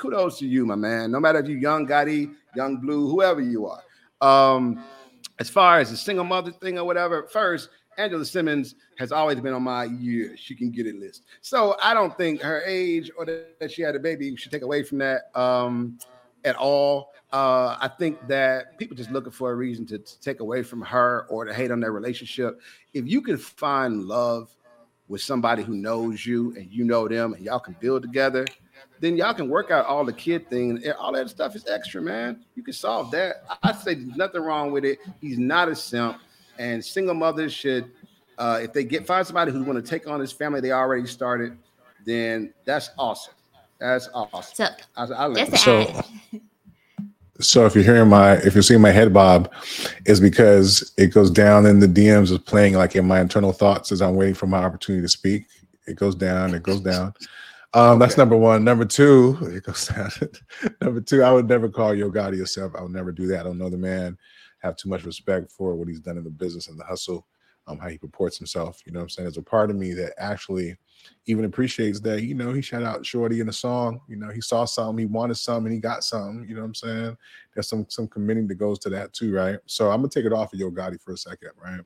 [0.00, 1.10] Kudos to you, my man.
[1.10, 3.82] No matter if you young Gotti, young Blue, whoever you are.
[4.22, 4.82] Um,
[5.38, 9.52] as far as the single mother thing or whatever, first, Angela Simmons has always been
[9.52, 11.24] on my yeah, she can get it list.
[11.42, 14.82] So I don't think her age or that she had a baby should take away
[14.82, 15.98] from that um,
[16.46, 17.12] at all.
[17.30, 20.80] Uh, I think that people just looking for a reason to, to take away from
[20.80, 22.58] her or to hate on their relationship.
[22.94, 24.54] If you can find love
[25.08, 28.46] with somebody who knows you and you know them and y'all can build together,
[29.00, 30.82] then y'all can work out all the kid thing.
[30.98, 32.44] All that stuff is extra, man.
[32.54, 33.44] You can solve that.
[33.62, 34.98] I say there's nothing wrong with it.
[35.20, 36.18] He's not a simp,
[36.58, 37.90] and single mothers should,
[38.38, 41.06] uh, if they get find somebody who's going to take on this family they already
[41.06, 41.56] started,
[42.04, 43.34] then that's awesome.
[43.78, 44.54] That's awesome.
[44.54, 46.04] So I, I like just So-
[47.40, 49.50] So if you're hearing my, if you're seeing my head bob,
[50.04, 53.90] is because it goes down in the DMs of playing like in my internal thoughts
[53.92, 55.46] as I'm waiting for my opportunity to speak.
[55.86, 57.14] It goes down, it goes down.
[57.72, 58.64] Um, That's number one.
[58.64, 60.10] Number two, it goes down.
[60.80, 62.72] number two, I would never call Yo Gotti yourself.
[62.76, 63.40] I would never do that.
[63.40, 64.18] I don't know the man.
[64.60, 67.26] Have too much respect for what he's done in the business and the hustle,
[67.66, 68.80] um, how he purports himself.
[68.84, 69.24] You know what I'm saying?
[69.24, 70.76] There's a part of me that actually
[71.26, 74.00] even appreciates that, you know, he shout out Shorty in the song.
[74.06, 76.46] You know, he saw something, he wanted something, and he got something.
[76.46, 77.16] You know what I'm saying?
[77.54, 79.58] There's some some committing that goes to that too, right?
[79.66, 81.80] So I'm gonna take it off of Yo Gotti for a second, right?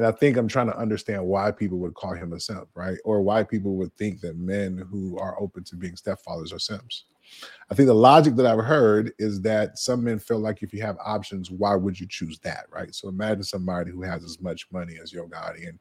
[0.00, 2.96] And I think I'm trying to understand why people would call him a simp, right?
[3.04, 7.04] Or why people would think that men who are open to being stepfathers are simps.
[7.70, 10.82] I think the logic that I've heard is that some men feel like if you
[10.82, 12.92] have options, why would you choose that, right?
[12.92, 15.78] So imagine somebody who has as much money as Yo Gotti, and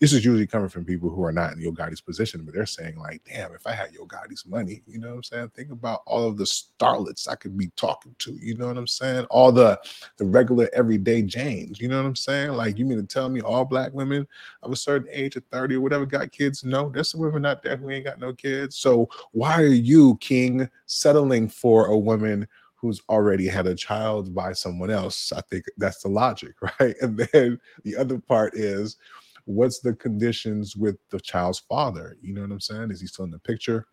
[0.00, 2.66] this is usually coming from people who are not in Yo Gotti's position, but they're
[2.66, 5.48] saying like, "Damn, if I had Yo Gotti's money, you know what I'm saying?
[5.56, 8.86] Think about all of the starlets I could be talking to, you know what I'm
[8.86, 9.24] saying?
[9.30, 9.80] All the
[10.18, 12.50] the regular everyday James, you know what I'm saying?
[12.50, 14.28] Like, you mean to tell me all black women
[14.62, 16.64] of a certain age of 30 or whatever got kids?
[16.64, 18.76] No, there's some women out there who ain't got no kids.
[18.76, 24.52] So why are you, King, settling for a woman who's already had a child by
[24.52, 25.32] someone else.
[25.32, 26.96] I think that's the logic, right?
[27.00, 28.96] And then the other part is
[29.44, 32.16] what's the conditions with the child's father?
[32.20, 32.90] You know what I'm saying?
[32.90, 33.86] Is he still in the picture,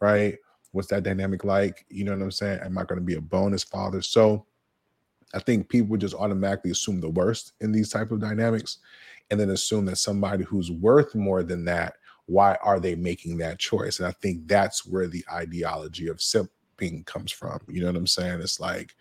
[0.00, 0.36] right?
[0.72, 1.86] What's that dynamic like?
[1.88, 2.60] You know what I'm saying?
[2.62, 4.02] Am I going to be a bonus father?
[4.02, 4.44] So
[5.34, 8.78] I think people just automatically assume the worst in these type of dynamics
[9.30, 11.94] and then assume that somebody who's worth more than that
[12.26, 13.98] why are they making that choice?
[13.98, 17.58] And I think that's where the ideology of simping comes from.
[17.68, 18.40] You know what I'm saying?
[18.40, 18.94] It's like,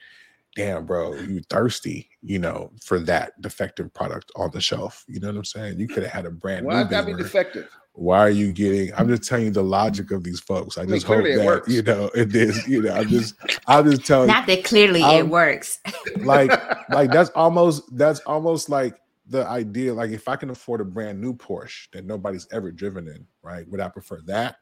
[0.56, 5.06] damn, bro, you thirsty, you know, for that defective product on the shelf.
[5.08, 5.80] You know what I'm saying?
[5.80, 6.90] You could have had a brand Why new.
[6.90, 7.24] gotta be Beamer.
[7.24, 7.70] defective?
[7.94, 8.94] Why are you getting?
[8.96, 10.78] I'm just telling you the logic of these folks.
[10.78, 11.68] I mean, just hope clearly it that works.
[11.70, 12.66] you know it is.
[12.66, 13.36] You know, I'm just,
[13.68, 15.80] I'm just telling Not that clearly it I'm- works.
[16.20, 16.52] like
[16.90, 18.96] like that's almost that's almost like
[19.28, 23.08] the idea like if i can afford a brand new porsche that nobody's ever driven
[23.08, 24.58] in right would i prefer that?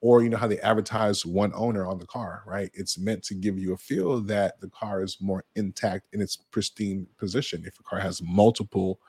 [0.00, 2.70] Or you know how they advertise one owner on the car right?
[2.72, 6.36] It's meant to give you a feel that the car is more intact in its
[6.36, 9.00] pristine position if a car has multiple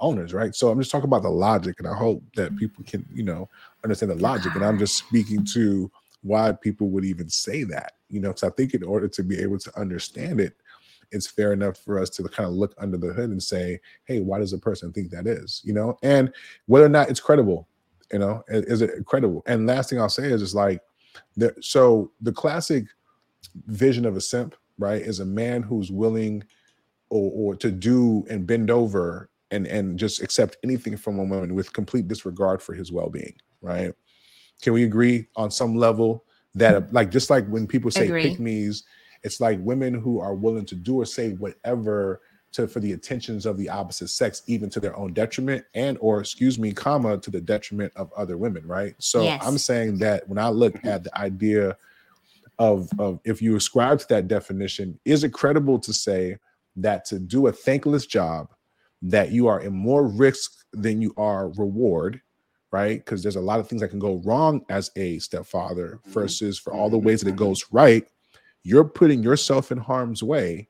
[0.00, 0.54] owners right?
[0.54, 2.58] So i'm just talking about the logic and i hope that mm-hmm.
[2.58, 3.48] people can you know
[3.84, 5.90] understand the logic and i'm just speaking to
[6.22, 9.38] why people would even say that you know because i think in order to be
[9.38, 10.54] able to understand it
[11.10, 14.20] it's fair enough for us to kind of look under the hood and say, hey,
[14.20, 15.62] why does a person think that is?
[15.64, 16.32] You know, and
[16.66, 17.68] whether or not it's credible,
[18.12, 19.42] you know, is it credible?
[19.46, 20.80] And last thing I'll say is it's like
[21.36, 22.84] the so the classic
[23.66, 26.44] vision of a simp, right, is a man who's willing
[27.10, 31.54] or, or to do and bend over and and just accept anything from a woman
[31.54, 33.94] with complete disregard for his well-being, right?
[34.60, 38.30] Can we agree on some level that like just like when people say Agree.
[38.30, 38.84] pick me's,
[39.22, 42.20] it's like women who are willing to do or say whatever
[42.52, 46.20] to for the attentions of the opposite sex, even to their own detriment, and or
[46.20, 48.94] excuse me, comma to the detriment of other women, right?
[48.98, 49.46] So Yes.
[49.46, 51.76] I'm saying that when I look at the idea
[52.58, 56.38] of of if you ascribe to that definition, is it credible to say
[56.76, 58.48] that to do a thankless job,
[59.02, 62.20] that you are in more risk than you are reward,
[62.72, 63.04] right?
[63.04, 66.12] Because there's a lot of things that can go wrong as a stepfather Mhm.
[66.12, 67.04] versus for all the Mhm.
[67.04, 68.08] ways that it goes right,
[68.64, 70.68] you're putting yourself in harm's way.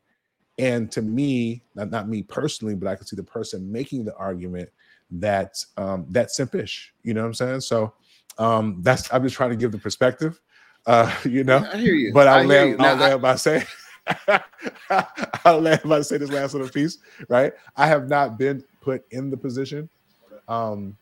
[0.58, 4.14] And to me, not, not me personally, but I can see the person making the
[4.16, 4.70] argument
[5.10, 6.88] that um that's simpish.
[7.02, 7.60] You know what I'm saying?
[7.60, 7.94] So
[8.38, 10.40] um that's I'm just trying to give the perspective.
[10.86, 12.12] Uh, you know, I hear you.
[12.12, 13.64] but I'll land, I'll land by saying
[15.44, 17.52] I'll land by saying this last little piece, right?
[17.76, 19.88] I have not been put in the position
[20.48, 20.96] um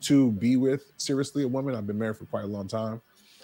[0.00, 1.74] to be with seriously a woman.
[1.74, 3.00] I've been married for quite a long time.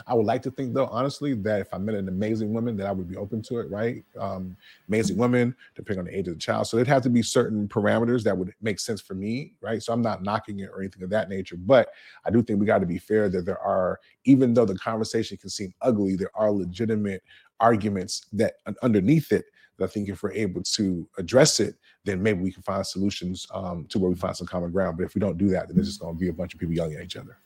[0.07, 2.87] I would like to think though, honestly, that if I met an amazing woman, that
[2.87, 4.05] I would be open to it, right?
[4.19, 4.57] Um,
[4.89, 6.67] amazing woman, depending on the age of the child.
[6.67, 9.83] So there'd have to be certain parameters that would make sense for me, right?
[9.83, 11.89] So I'm not knocking it or anything of that nature, but
[12.25, 15.37] I do think we got to be fair that there are, even though the conversation
[15.37, 17.23] can seem ugly, there are legitimate
[17.61, 19.47] arguments that underneath it
[19.79, 23.47] that I think if we're able to address it, then maybe we can find solutions
[23.53, 24.97] um, to where we find some common ground.
[24.97, 26.61] But if we don't do that, then it's just going to be a bunch of
[26.61, 27.39] people yelling at each other.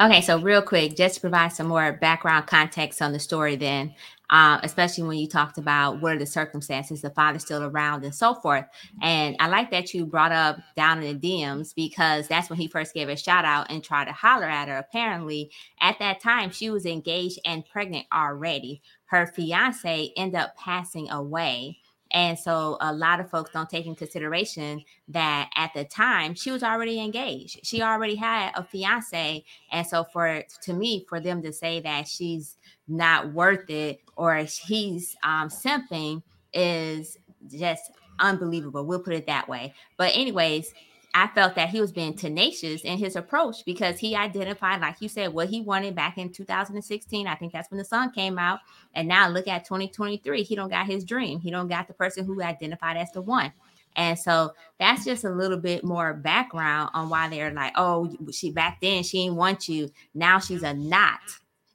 [0.00, 3.94] Okay, so real quick, just to provide some more background context on the story, then,
[4.30, 8.14] uh, especially when you talked about what are the circumstances, the father's still around, and
[8.14, 8.64] so forth.
[9.02, 12.68] And I like that you brought up down in the DMs because that's when he
[12.68, 14.78] first gave a shout out and tried to holler at her.
[14.78, 15.50] Apparently,
[15.82, 18.80] at that time, she was engaged and pregnant already.
[19.04, 21.81] Her fiance ended up passing away.
[22.12, 26.50] And so a lot of folks don't take in consideration that at the time she
[26.50, 27.60] was already engaged.
[27.64, 29.44] She already had a fiance.
[29.70, 32.56] And so for to me, for them to say that she's
[32.86, 37.16] not worth it or he's um simping is
[37.48, 38.84] just unbelievable.
[38.84, 39.74] We'll put it that way.
[39.96, 40.74] But anyways,
[41.14, 45.08] I felt that he was being tenacious in his approach because he identified, like you
[45.08, 47.26] said, what he wanted back in 2016.
[47.26, 48.60] I think that's when the son came out.
[48.94, 50.42] And now look at 2023.
[50.42, 51.38] He don't got his dream.
[51.38, 53.52] He don't got the person who identified as the one.
[53.94, 58.50] And so that's just a little bit more background on why they're like, oh, she
[58.50, 59.90] back then she didn't want you.
[60.14, 61.20] Now she's a knot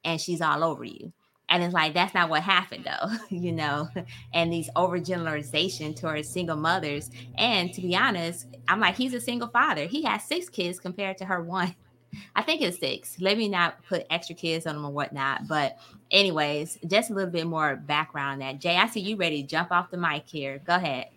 [0.04, 1.14] and she's all over you.
[1.50, 3.88] And it's like that's not what happened though, you know.
[4.34, 7.10] And these overgeneralization towards single mothers.
[7.38, 9.86] And to be honest, I'm like, he's a single father.
[9.86, 11.76] He has six kids compared to her one.
[12.36, 13.20] I think it's six.
[13.20, 15.48] Let me not put extra kids on them or whatnot.
[15.48, 15.78] But
[16.12, 18.60] anyways, just a little bit more background on that.
[18.60, 20.62] Jay, I see you ready to jump off the mic here.
[20.66, 21.08] Go ahead.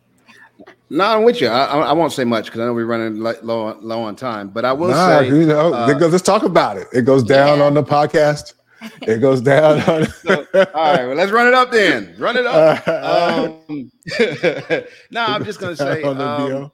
[0.90, 1.48] No, I'm with you.
[1.48, 4.48] I, I won't say much because I know we're running low, low on time.
[4.48, 6.88] But I will nah, say, you know, uh, let's talk about it.
[6.92, 7.64] It goes down yeah.
[7.64, 8.54] on the podcast
[9.02, 10.06] it goes down.
[10.06, 12.14] so, all right, well, let's run it up then.
[12.18, 12.88] Run it up.
[12.88, 13.90] Um,
[15.10, 16.02] no, I'm just gonna say.
[16.02, 16.72] Um,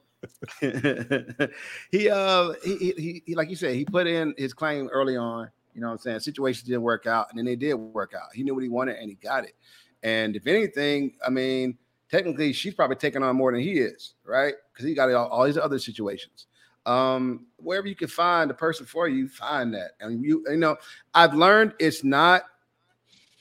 [1.90, 5.50] he, uh, he, he, he, like you said, he put in his claim early on.
[5.74, 6.20] You know what I'm saying?
[6.20, 8.28] Situations didn't work out, and then they did work out.
[8.34, 9.54] He knew what he wanted, and he got it.
[10.02, 11.76] And if anything, I mean,
[12.10, 14.54] technically, she's probably taking on more than he is, right?
[14.72, 16.46] Because he got all, all these other situations
[16.86, 19.92] um, wherever you can find a person for you, find that.
[20.00, 20.76] And you, you know,
[21.14, 22.42] I've learned it's not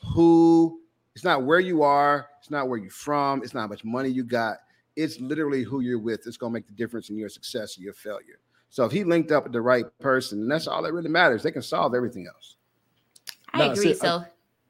[0.03, 0.81] who,
[1.13, 4.09] it's not where you are, it's not where you're from, it's not how much money
[4.09, 4.57] you got.
[4.95, 6.25] It's literally who you're with.
[6.25, 8.39] It's gonna make the difference in your success or your failure.
[8.69, 11.43] So if he linked up with the right person, and that's all that really matters,
[11.43, 12.57] they can solve everything else.
[13.53, 13.93] I no, agree.
[13.93, 14.27] So I,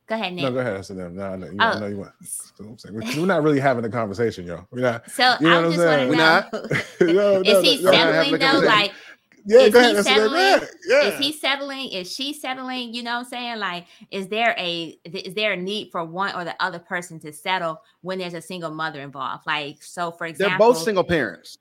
[0.07, 0.43] Go ahead, Nic.
[0.43, 0.77] No, go ahead.
[0.77, 1.79] I said, no, no, no, you, oh.
[1.79, 2.13] know, you want.
[3.17, 4.67] We're not really having a conversation, y'all.
[4.69, 5.09] We're not.
[5.09, 6.51] So you know I just want
[7.01, 8.59] to know: no, no, is he no, settling though?
[8.59, 8.91] Like,
[9.47, 10.67] yeah, is he settling?
[10.87, 11.01] Yeah.
[11.05, 11.89] Is he settling?
[11.89, 12.93] Is she settling?
[12.93, 13.59] You know what I'm saying?
[13.59, 17.33] Like, is there a is there a need for one or the other person to
[17.33, 19.47] settle when there's a single mother involved?
[19.47, 21.57] Like, so for example, they're both single parents.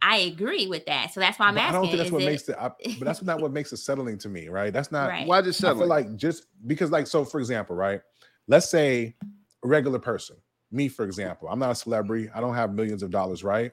[0.00, 1.12] I agree with that.
[1.12, 1.76] So that's why I'm but asking.
[1.76, 2.26] I don't think that's what it...
[2.26, 2.56] makes it.
[2.58, 2.68] I,
[2.98, 4.72] but that's not what makes it settling to me, right?
[4.72, 5.26] That's not right.
[5.26, 5.78] why just settling.
[5.78, 8.00] I feel like just because, like, so for example, right?
[8.46, 9.16] Let's say
[9.64, 10.36] a regular person,
[10.70, 12.30] me, for example, I'm not a celebrity.
[12.34, 13.72] I don't have millions of dollars, right?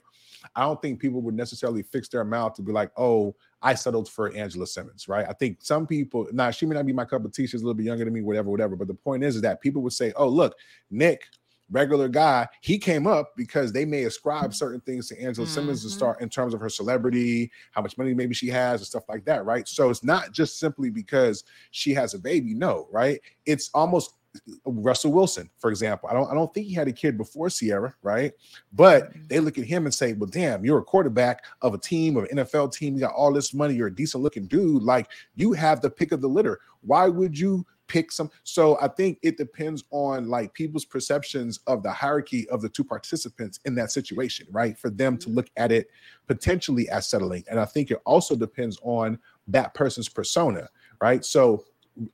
[0.56, 4.10] I don't think people would necessarily fix their mouth to be like, oh, I settled
[4.10, 5.26] for Angela Simmons, right?
[5.28, 7.64] I think some people, now she may not be my cup of tea, she's a
[7.64, 8.76] little bit younger than me, whatever, whatever.
[8.76, 10.56] But the point is, is that people would say, oh, look,
[10.92, 11.24] Nic
[11.72, 15.54] regular guy, he came up because they may ascribe certain things to Angela mm-hmm.
[15.54, 18.88] Simmons to start in terms of her celebrity, how much money maybe she has, and
[18.88, 19.68] stuff like that, right?
[19.68, 23.20] So it's not just simply because she has a baby, no, right?
[23.46, 24.12] It's almost
[24.66, 26.10] Russell Wilson, for example.
[26.10, 28.34] I don't I don't think he had a kid before Ciara, right?
[28.74, 29.28] But mm-hmm.
[29.28, 32.26] they look at him and say, Well, damn, you're a quarterback of a team, of
[32.26, 34.84] an NFL team, you got all this money, you're a decent looking dude.
[34.84, 36.60] Like you have the pick of the litter.
[36.82, 38.32] Why would you pick some.
[38.44, 42.84] So I think it depends on like people's perceptions of the hierarchy of the two
[42.84, 44.78] participants in that situation, right?
[44.78, 45.90] For them to look at it
[46.28, 47.44] potentially as settling.
[47.50, 50.70] And I think it also depends on that person's persona,
[51.02, 51.24] right?
[51.24, 51.64] So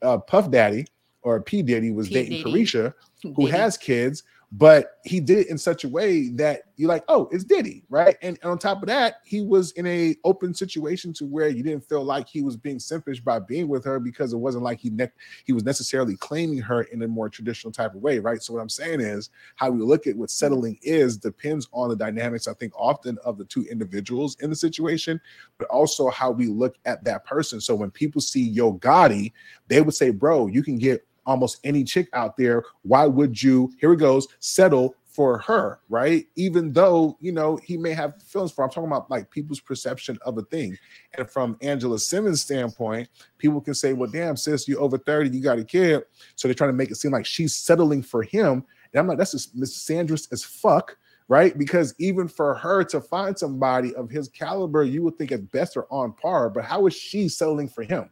[0.01, 0.86] uh, Puff Daddy
[1.24, 1.61] or P.
[1.61, 2.13] Diddy was P.
[2.15, 2.63] dating Diddy.
[2.63, 2.93] Caresha,
[3.24, 3.51] who Diddy.
[3.51, 4.24] has kids,
[4.54, 8.18] but he did it in such a way that you're like, oh, it's Diddy, right?
[8.22, 11.64] And, and on top of that, he was in a open situation to where you
[11.64, 14.80] didn't feel like he was being selfish by being with her because it wasn't like
[14.80, 15.12] he ne-
[15.45, 18.43] he was necessarily claiming her in a more traditional type of way, right?
[18.43, 21.95] So what I'm saying is how we look at what settling is depends on the
[21.95, 25.22] dynamics, I think, often of the two individuals in the situation,
[25.60, 27.62] but also how we look at that person.
[27.62, 29.32] So when people see Yo Gotti,
[29.70, 32.63] they would say, bro, you can get almost any chick out there.
[32.84, 36.25] Why would you, here it goes, settle for her, right?
[36.36, 40.17] Even though, you know, he may have feelings for, I'm talking about like people's perception
[40.25, 40.77] of a thing.
[41.17, 45.43] And from Angela Simmons' standpoint, people can say, well, damn, sis, you're over 30, you
[45.43, 46.03] got a kid.
[46.36, 48.63] So they're trying to make it seem like she's settling for him.
[48.93, 51.57] And I'm like, that's just Miss misandrous as fuck, right?
[51.57, 55.75] Because even for her to find somebody of his caliber, you would think at best
[55.75, 56.49] are on par.
[56.49, 58.09] But how is she settling for him?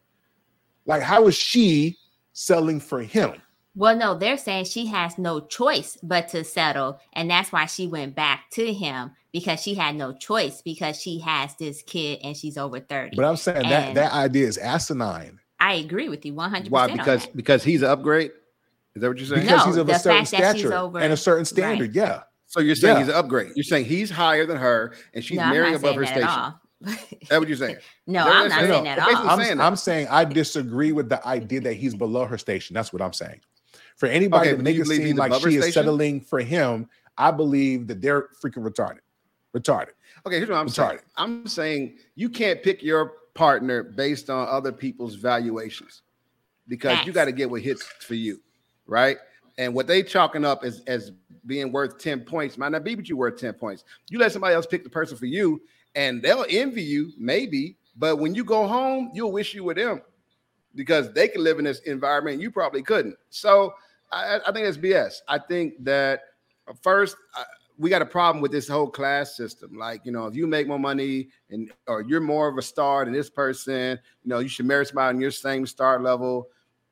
[0.85, 1.97] Like, how is she
[2.39, 3.33] selling for him.
[3.75, 6.99] Well, no, they're saying she has no choice but to settle.
[7.13, 11.19] And that's why she went back to him because she had no choice because she
[11.19, 13.15] has this kid and she's over 30.
[13.15, 15.39] But I'm saying and that that idea is asinine.
[15.59, 16.87] I agree with you 100 Why?
[16.87, 18.31] Because because he's an upgrade?
[18.95, 19.41] Is that what you're saying?
[19.41, 21.89] Because no, he's of a certain stature over, and a certain standard.
[21.89, 21.95] Right.
[21.95, 22.21] Yeah.
[22.47, 23.03] So you're saying yeah.
[23.03, 23.51] he's an upgrade.
[23.55, 26.53] You're saying he's higher than her and she's no, marrying above her station.
[26.81, 27.77] That what you're saying?
[28.07, 29.27] no, I'm not saying, that at all.
[29.29, 32.73] I'm, saying, I'm saying I disagree with the idea that he's below her station.
[32.73, 33.41] That's what I'm saying.
[33.97, 35.63] For anybody okay, to make it seem like she station?
[35.63, 38.99] is settling for him, I believe that they're freaking retarded.
[39.53, 39.89] Retarded.
[40.25, 40.89] Okay, here's what I'm Retarded.
[40.89, 40.99] saying.
[41.17, 46.03] I'm saying you can't pick your partner based on other people's valuations
[46.67, 48.39] because you got to get what hits for you,
[48.85, 49.17] right?
[49.57, 51.11] And what they chalking up as as
[51.45, 53.83] being worth 10 points might not be what you worth 10 points.
[54.09, 55.61] You let somebody else pick the person for you,
[55.95, 60.01] and they'll envy you, maybe, but when you go home, you'll wish you were them
[60.75, 63.15] because they can live in this environment and you probably couldn't.
[63.29, 63.73] So
[64.11, 65.15] I, I think that's BS.
[65.27, 66.21] I think that
[66.67, 67.43] uh, first uh,
[67.77, 69.77] we got a problem with this whole class system.
[69.77, 73.05] Like, you know, if you make more money and or you're more of a star
[73.05, 76.49] than this person, you know, you should marry somebody on your same star level.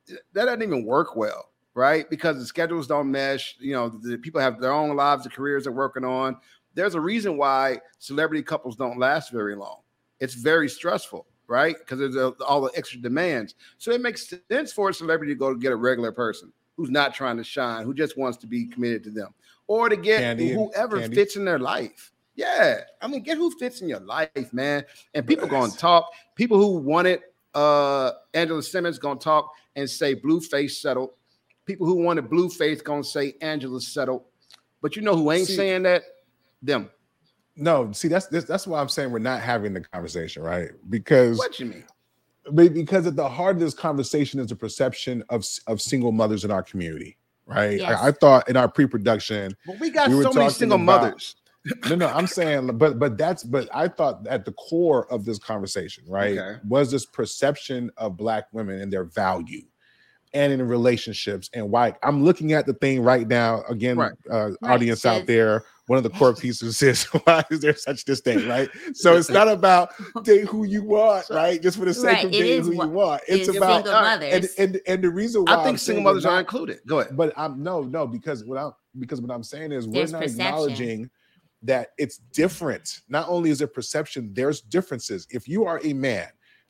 [0.08, 2.10] That doesn't even work well, right?
[2.10, 3.58] Because the schedules don't mesh.
[3.60, 6.38] You know, the people have their own lives, the careers they're working on.
[6.78, 9.80] There's a reason why celebrity couples don't last very long.
[10.20, 11.76] It's very stressful, right?
[11.76, 13.56] Because there's a, all the extra demands.
[13.80, 17.16] So it makes sense for a celebrity to go get a regular person who's not
[17.16, 19.34] trying to shine, who just wants to be committed to them,
[19.66, 21.16] or to get Candy whoever Candy.
[21.16, 22.12] fits in their life.
[22.36, 24.86] Yeah, I mean, get who fits in your life, man.
[25.16, 26.12] And people going to talk.
[26.36, 27.22] People who wanted
[27.56, 31.10] uh Angela Simmons going to talk and say Blueface settled.
[31.66, 34.26] People who wanted Blueface going to say Angela settled.
[34.80, 36.04] But you know who ain't See- saying that?
[36.62, 36.90] Them.
[37.56, 40.70] No, see, that's that's, that's why I'm saying we're not having the conversation, right?
[40.90, 41.84] Because What you mean?
[42.52, 46.46] But because at the heart of this conversation is a perception of of single mothers
[46.46, 47.80] in our community, right?
[47.80, 48.00] Yes.
[48.00, 51.02] I, I thought in our pre-production, Well, we got We were so many single about-
[51.04, 51.36] mothers.
[51.90, 55.38] no, no, I'm saying, but but that's but I thought at the core of this
[55.40, 56.60] conversation, right, Okay.
[56.68, 59.64] was this perception of black women and their value,
[60.34, 64.12] and in relationships and why I'm looking at the thing right now again, Right.
[64.32, 65.64] uh, Right, audience out there.
[65.88, 68.70] One of the core pieces is why is there such this thing, right?
[68.94, 69.92] So it's not about
[70.24, 71.62] date who you want, right?
[71.62, 73.22] Just for the sake Right, of it dating is who you what- want.
[73.28, 76.04] It's It's about single and- and, and and the reason why I think I'm single
[76.04, 76.80] mothers we're included.
[76.88, 77.16] Go ahead.
[77.16, 80.24] but I'm no, no, because what I'm because what I'm saying is There's we're not
[80.24, 80.46] perception.
[80.48, 81.10] acknowledging
[81.64, 83.00] that it's different.
[83.08, 85.26] Not only is there perception, there's differences.
[85.32, 86.28] If you are a man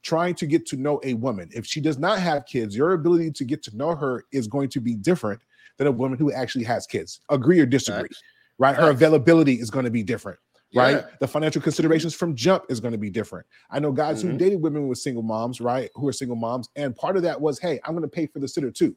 [0.07, 3.29] trying to get to know a woman, if she does not have kids, your ability
[3.29, 5.41] to get to know her is going to be different
[5.77, 7.19] than a woman who actually has kids.
[7.29, 8.21] Agree or disagree, Facts.
[8.57, 8.75] right?
[8.75, 10.39] Her availability is going to be different.
[10.73, 11.05] Right, Yeah.
[11.19, 13.45] the financial considerations from jump is going to be different.
[13.69, 14.37] I know guys who Mhm.
[14.37, 15.89] dated women with single moms, right?
[15.95, 18.39] Who are single moms, and part of that was, hey, I'm going to pay for
[18.39, 18.95] the sitter too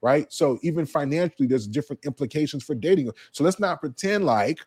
[0.00, 0.32] right?
[0.32, 3.10] So even financially, there's different implications for dating.
[3.32, 4.60] So let's not pretend like,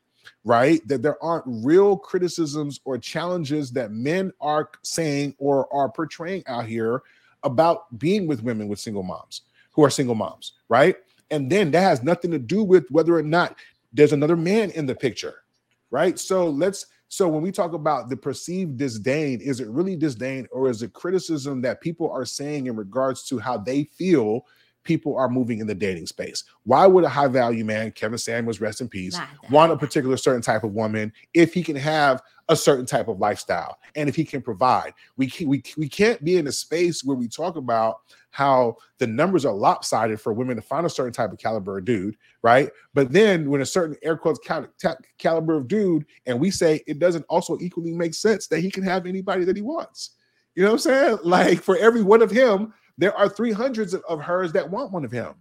[0.44, 6.44] right, that there aren't real criticisms or challenges that men are saying or are portraying
[6.48, 7.02] out here
[7.44, 9.42] about being with women with single moms
[9.72, 10.96] who are single moms, right?
[11.30, 13.58] And then that has nothing to do with whether or not
[13.94, 15.44] there's another man in the picture,
[15.90, 16.20] right?
[16.20, 20.70] So let's so when we talk about the perceived disdain, is it really disdain or
[20.70, 24.46] is it criticism that people are saying in regards to how they feel
[24.84, 26.44] people are moving in the dating space?
[26.64, 29.20] Why would a high value man, Kevin Samuels, rest in peace,
[29.50, 33.20] want a particular certain type of woman if he can have a certain type of
[33.20, 34.94] lifestyle and if he can provide?
[35.18, 38.02] We can, we we can't be in a space where we talk about
[38.32, 41.86] how the numbers are lopsided for women to find a certain type of caliber of
[41.86, 42.70] dude, right?
[42.94, 44.68] But then when a certain air quotes cal-
[45.18, 48.84] caliber of dude, and we say it doesn't also equally make sense that he can
[48.84, 50.12] have anybody that he wants.
[50.56, 51.18] You know what I'm saying?
[51.24, 55.06] Like for every one of him, there are 300s of, of hers that want one
[55.06, 55.36] of him,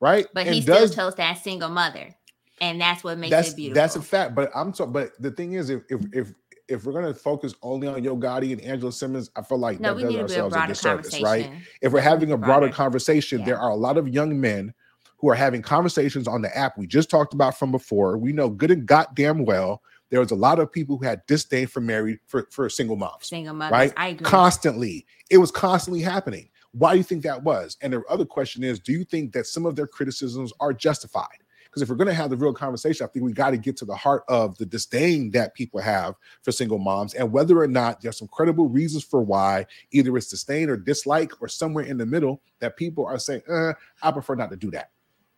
[0.00, 0.26] right?
[0.34, 2.14] But And he does- still chose that single mother,
[2.60, 3.74] and that's what makes that's it beautiful.
[3.80, 4.34] that's a fact.
[4.34, 4.86] But I'm so.
[4.86, 6.32] But the thing is, if if if
[6.68, 9.94] if we're gonna focus only on Yo Gotti and Angela Simmons, I feel like no,
[9.94, 11.50] that does to a ourselves a disservice, right?
[11.82, 12.72] If we're having a broader Broader.
[12.72, 14.74] conversation, there are a lot of young men
[15.18, 18.16] who are having conversations on the app we just talked about from before.
[18.16, 21.66] We know good and goddamn well there was a lot of people who had disdain
[21.68, 23.92] for married for, for single moms Single mothers, right?
[23.96, 24.24] I agree.
[24.24, 25.06] Constantly.
[25.30, 26.49] It was constantly happening.
[26.72, 27.76] Why do you think that was?
[27.82, 31.38] And the other question is, do you think that some of their criticisms are justified?
[31.64, 33.76] Because if we're going to have the real conversation, I think we got to get
[33.76, 37.68] to the heart of the disdain that people have for single moms and whether or
[37.68, 41.96] not there's some credible reasons for why either it's disdain or dislike or somewhere in
[41.96, 44.90] the middle that people are saying, uh, I prefer not to do that.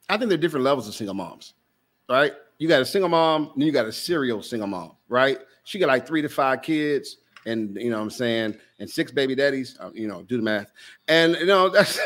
[0.08, 1.52] I think there are different levels of single moms,
[2.08, 2.32] right?
[2.56, 5.38] You got a single mom, then you got a serial single mom, right?
[5.64, 9.12] She got like three to five kids, and you know what I'm saying, and six
[9.12, 9.76] baby daddies.
[9.80, 10.72] uh, you know, do the math,
[11.08, 11.98] and you know that's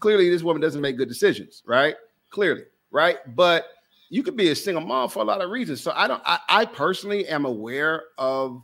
[0.00, 1.96] clearly this woman doesn't make good decisions, right?
[2.30, 3.18] Clearly, right?
[3.34, 3.66] But
[4.10, 5.80] you could be a single mom for a lot of reasons.
[5.80, 6.22] So I don't.
[6.24, 8.62] I, I personally am aware of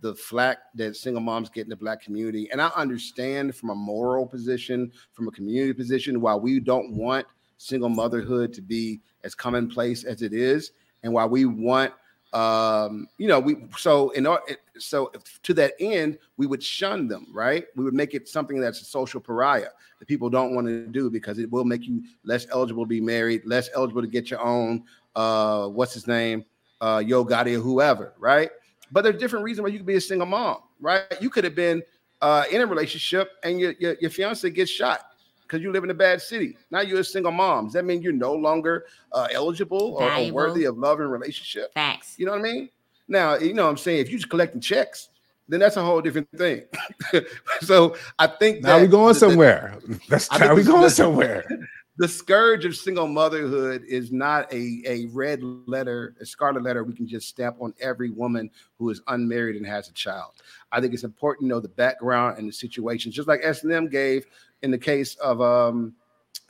[0.00, 3.74] the flack that single moms get in the black community, and I understand from a
[3.74, 7.26] moral position, from a community position, why we don't want
[7.58, 11.92] single motherhood to be as commonplace as it is, and why we want
[12.32, 14.42] um, you know, we so in our
[14.78, 15.10] so
[15.42, 17.64] to that end, we would shun them, right?
[17.74, 21.10] We would make it something that's a social pariah that people don't want to do
[21.10, 24.40] because it will make you less eligible to be married, less eligible to get your
[24.40, 24.84] own
[25.16, 26.44] uh what's his name,
[26.82, 28.50] uh Yo Gotti or whoever, right?
[28.92, 31.02] But there's different reasons why you could be a single mom, right?
[31.20, 31.82] You could have been
[32.20, 35.07] uh in a relationship and your your, your fiance gets shot
[35.48, 36.56] because you live in a bad city.
[36.70, 37.64] Now you're a single mom.
[37.66, 41.72] Does that mean you're no longer uh, eligible or, or worthy of love and relationship?
[41.74, 42.14] Facts.
[42.18, 42.68] You know what I mean?
[43.08, 44.00] Now, you know what I'm saying?
[44.00, 45.08] If you're just collecting checks,
[45.48, 46.64] then that's a whole different thing.
[47.62, 49.78] so I think Now that we going the- the- somewhere.
[50.08, 51.48] That's how we this- going this- somewhere.
[51.96, 56.92] the scourge of single motherhood is not a, a red letter, a scarlet letter we
[56.92, 60.32] can just stamp on every woman who is unmarried and has a child.
[60.70, 64.26] I think it's important to know the background and the situations, just like S.N.M gave
[64.62, 65.94] in the case of um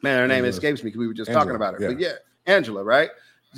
[0.02, 0.48] man, her name Angela.
[0.48, 1.80] escapes me because we were just Angela, talking about her.
[1.80, 1.88] yeah.
[1.88, 2.12] But yeah,
[2.46, 3.10] Angela, right?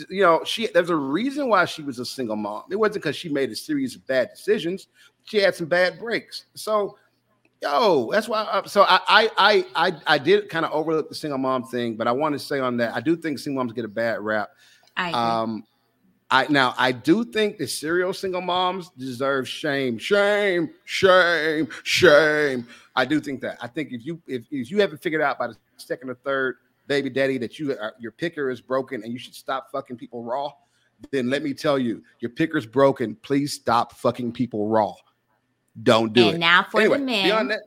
[0.09, 2.65] You know, she there's a reason why she was a single mom.
[2.71, 4.89] It wasn't because she made a series of bad decisions.
[5.25, 6.47] She had some bad breaks.
[6.55, 6.97] So
[7.63, 8.47] Yo, that's why.
[8.51, 11.95] I, so I, I, I, I, I did kind of overlook the single mom thing,
[11.95, 14.21] but I want to say on that, I do think single moms get a bad
[14.21, 14.49] rap.
[14.97, 15.21] I agree.
[15.21, 15.65] Um,
[16.31, 22.67] I now I do think the serial single moms deserve shame, shame, shame, shame.
[22.95, 23.59] I do think that.
[23.61, 26.57] I think if you if, if you haven't figured out by the second or third
[26.87, 30.23] baby daddy that you are, your picker is broken and you should stop fucking people
[30.23, 30.51] raw,
[31.11, 33.17] then let me tell you, your picker's broken.
[33.17, 34.95] Please stop fucking people raw.
[35.83, 36.39] Don't do and it.
[36.39, 37.61] now for anyway, the men that,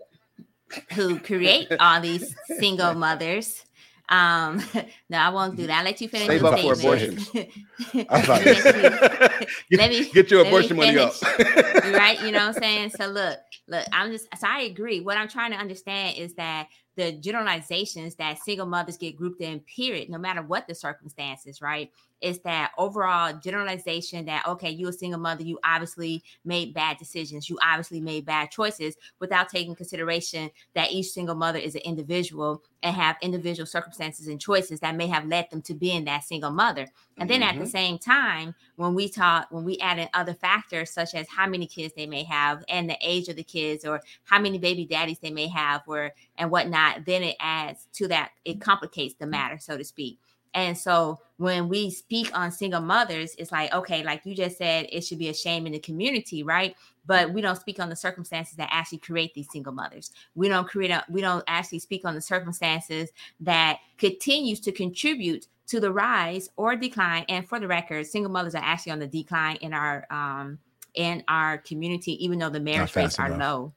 [0.93, 3.65] who create all these single mothers.
[4.09, 4.61] Um,
[5.09, 5.79] no, I won't do that.
[5.79, 6.27] I'll let you finish.
[6.27, 7.29] Save your up for statement.
[8.09, 11.13] I thought- Let me- get, let me- get your abortion money up.
[11.21, 12.19] right?
[12.21, 12.89] You know what I'm saying?
[12.91, 14.99] So look, look, I'm just so I agree.
[14.99, 19.59] What I'm trying to understand is that the generalizations that single mothers get grouped in,
[19.61, 21.89] period, no matter what the circumstances, right?
[22.23, 27.49] Is that overall generalization that okay, you're a single mother, you obviously made bad decisions,
[27.49, 32.63] you obviously made bad choices without taking consideration that each single mother is an individual
[32.81, 36.51] and have individual circumstances and choices that may have led them to being that single
[36.51, 36.87] mother.
[37.19, 37.71] And then at the Mhm.
[37.71, 41.67] same time, when we talk, when we add in other factors such as how many
[41.67, 45.19] kids they may have and the age of the kids or how many baby daddies
[45.19, 49.57] they may have or and whatnot, then it adds to that, it complicates the matter,
[49.59, 50.19] so to speak.
[50.55, 54.87] And so when we speak on single mothers, it's like, okay, like you just said,
[54.89, 56.73] it should be a shame in the community, right?
[57.05, 60.11] But we don't speak on the circumstances that actually create these single mothers.
[60.35, 63.09] We don't create a, we don't actually speak on the circumstances
[63.41, 67.25] that continues to contribute to the rise or decline.
[67.27, 70.59] And for the record, single mothers are actually on the decline in our um
[70.93, 73.39] in our community, even though the marriage rates are enough.
[73.39, 73.73] low.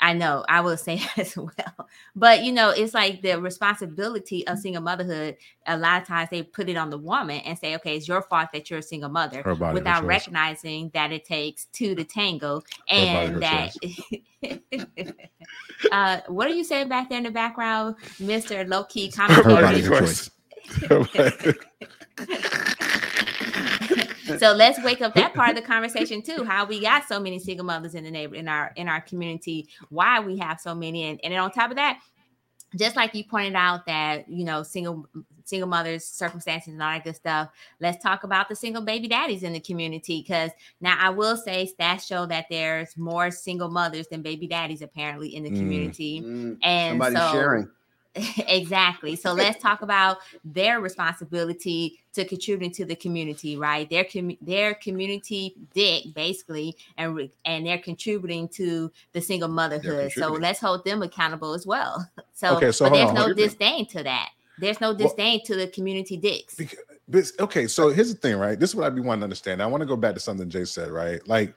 [0.00, 1.88] I know, I will say that as well.
[2.14, 5.36] But you know, it's like the responsibility of single motherhood.
[5.66, 8.22] A lot of times they put it on the woman and say, okay, it's your
[8.22, 10.08] fault that you're a single mother body, her without choice.
[10.08, 13.74] recognizing that it takes two to tango and her that
[15.92, 19.82] uh what are you saying back there in the background mr low-key Her comment body,
[19.82, 20.30] choice.
[24.36, 27.38] so let's wake up that part of the conversation too how we got so many
[27.38, 31.04] single mothers in the neighbor in our in our community why we have so many
[31.04, 31.98] and, and then on top of that
[32.76, 35.06] just like you pointed out that you know single
[35.44, 37.48] single mothers circumstances and all that good stuff
[37.80, 40.50] let's talk about the single baby daddies in the community because
[40.82, 45.34] now i will say stats show that there's more single mothers than baby daddies apparently
[45.34, 45.58] in the Mm.
[45.58, 47.70] community Mm, and Somebody so sharing.
[48.48, 49.16] exactly.
[49.16, 53.88] So let's talk about their responsibility to contributing to the community, right?
[53.88, 60.12] Their com- their community dick basically, and re- and they're contributing to the single motherhood.
[60.12, 62.08] So let's hold them accountable as well.
[62.32, 64.30] So, Okay, so but there's on, no disdain to that.
[64.58, 66.56] There's no disdain to the community dicks.
[66.56, 66.74] Bec-
[67.08, 68.58] But okay, so here's the thing, right?
[68.58, 69.62] This is what I'd be wanting to understand.
[69.62, 71.26] I want to go back to something Jay said, right?
[71.28, 71.54] Like,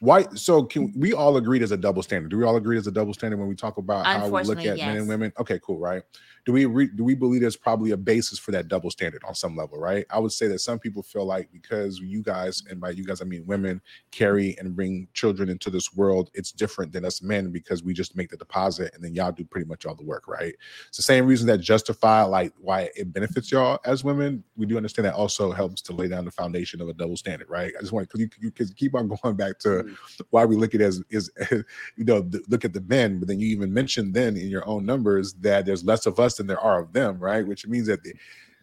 [0.00, 0.26] why?
[0.34, 2.30] So can we all agree there's a double standard?
[2.30, 4.58] Do we all agree there's a double standard when we talk about how we look
[4.66, 5.32] at men and women?
[5.38, 6.02] Okay, cool, right?
[6.44, 9.34] Do we re- do we believe there's probably a basis for that double standard on
[9.34, 10.04] some level, right?
[10.10, 13.20] I would say that some people feel like because you guys, and by you guys
[13.22, 13.80] I mean women,
[14.12, 18.16] carry and bring children into this world, it's different than us men because we just
[18.16, 20.54] make the deposit and then y'all do pretty much all the work, right?
[20.88, 24.44] It's the same reason that justify like why it benefits y'all as women.
[24.56, 27.48] We do understand that also helps to lay down the foundation of a double standard,
[27.48, 27.72] right?
[27.76, 29.85] I just want because you, you keep on going back to.
[30.30, 31.30] Why we look at it as is
[31.96, 34.84] you know look at the men, but then you even mentioned then in your own
[34.86, 37.46] numbers that there's less of us than there are of them, right?
[37.46, 38.14] Which means that the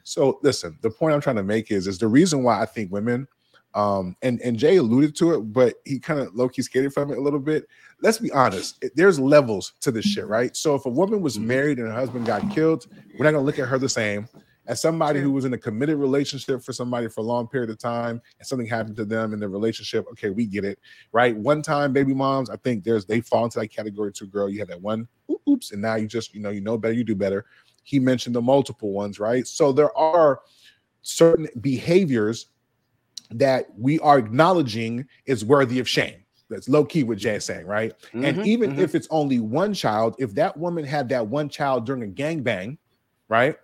[0.04, 2.92] so listen, the point I'm trying to make is is the reason why I think
[2.92, 3.28] women
[3.76, 7.12] um and and Jay alluded to it, but he kind of low key skated from
[7.12, 7.68] it a little bit.
[8.02, 10.56] Let's be honest, there's levels to this shit, right?
[10.56, 11.44] So if a woman was Mhm.
[11.46, 12.86] married and her husband got killed,
[13.18, 14.28] we're not gonna look at her the same.
[14.66, 17.78] As somebody who was in a committed relationship for somebody for a long period of
[17.78, 20.80] time and something happened to them in the relationship, okay, we get it,
[21.12, 21.36] right?
[21.36, 24.50] One time baby moms, I think there's they fall into that category too, girl.
[24.50, 25.08] You have that one
[25.48, 27.46] oops, and now you just, you know, you know better, you do better.
[27.84, 29.46] He mentioned the multiple ones, right?
[29.46, 30.42] So there are
[31.02, 32.48] certain behaviors
[33.32, 36.24] that we are acknowledging is worthy of shame.
[36.50, 37.94] That's low key what Jay is saying, right?
[38.14, 38.80] and Mhm, even mhm.
[38.80, 42.78] if it's only one child, if that woman had that one child during a gangbang,
[43.28, 43.56] right?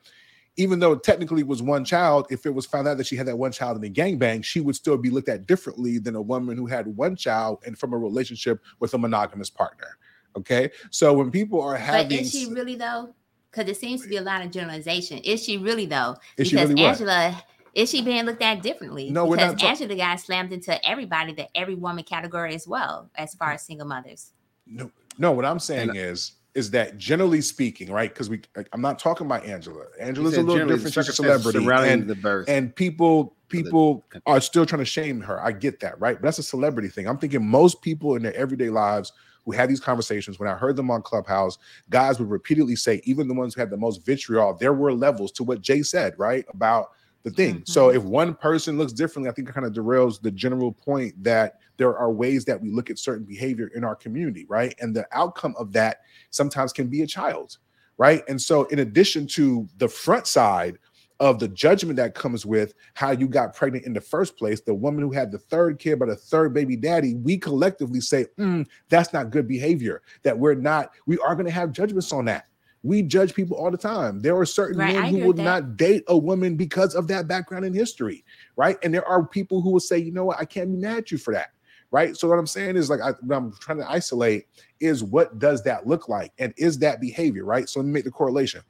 [0.60, 3.26] Even though it technically was one child, if it was found out that she had
[3.28, 6.22] that one child in a gangbang, she would still be looked at differently than a
[6.22, 9.98] woman who had one child and from a relationship with a monogamous partner.
[10.36, 10.70] Okay.
[10.92, 12.08] So when people are having.
[12.10, 13.16] But having is she really though?
[13.50, 15.20] Because it seems to be a lot of generalization.
[15.20, 16.18] Is she really though?
[16.36, 16.84] Is she because really?
[16.84, 19.10] Angela, is she being looked at differently?
[19.12, 22.68] No, we're because not talk- Angela got slammed into everybody, the every woman category as
[22.68, 24.34] well, as far as single mothers.
[24.68, 25.32] No, no.
[25.32, 28.12] What I'm saying And- is, is that generally speaking, right?
[28.12, 28.42] Because we,
[28.74, 29.86] I'm not talking about Angela.
[30.00, 30.94] Angela's a little different.
[30.94, 32.50] She's a celebrity, and the birth.
[32.50, 34.24] and people people country.
[34.26, 35.42] are still trying to shame her.
[35.42, 36.16] I get that, right?
[36.16, 37.08] But that's a celebrity thing.
[37.08, 39.12] I'm thinking most people in their everyday lives
[39.46, 41.58] who had these conversations, when I heard them on Clubhouse,
[41.90, 45.32] guys would repeatedly say, even the ones who had the most vitriol, there were levels
[45.34, 46.46] to what Jay said, right?
[46.54, 46.92] About
[47.24, 47.64] the thing.
[47.66, 51.22] So if one person looks differently, I think it kind of derails the general point
[51.24, 54.74] that there are ways that we look at certain behavior in our community, right?
[54.80, 57.58] And the outcome of that sometimes can be a child,
[57.98, 58.24] right?
[58.30, 60.78] And so, in addition to the front side
[61.20, 64.74] of the judgment that comes with how you got pregnant in the first place, the
[64.74, 68.66] woman who had the third kid by the third baby daddy, we collectively say, "Mm,
[68.88, 70.02] that's not good behavior.
[70.24, 72.46] That we're not, we are going to have judgments on that.
[72.84, 74.22] We judge people all the time.
[74.22, 77.66] There are certain Right, men who would not date a woman because of that background
[77.66, 78.24] in history,
[78.56, 78.78] right?
[78.84, 81.12] And there are people who will say, you know what, I can't be mad at
[81.12, 81.50] you for that,
[81.92, 82.16] right?
[82.16, 84.46] So what I'm saying is like I, what I'm trying to isolate
[84.80, 87.68] is what does that look like, and is that behavior, right?
[87.68, 88.62] So let me make the correlation.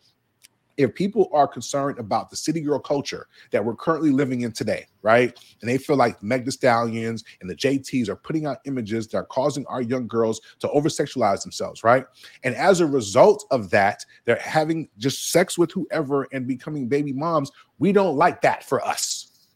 [0.80, 4.86] If people are concerned about the city girl culture that we're currently living in today,
[5.02, 5.38] right?
[5.60, 9.18] And they feel like Meg Thee Stallions and the JTs are putting out images that
[9.18, 12.06] are causing our young girls to over sexualize themselves, right?
[12.46, 17.12] And as a result of that, they're having just sex with whoever and becoming baby
[17.12, 17.52] moms.
[17.78, 19.50] We don't like that for us,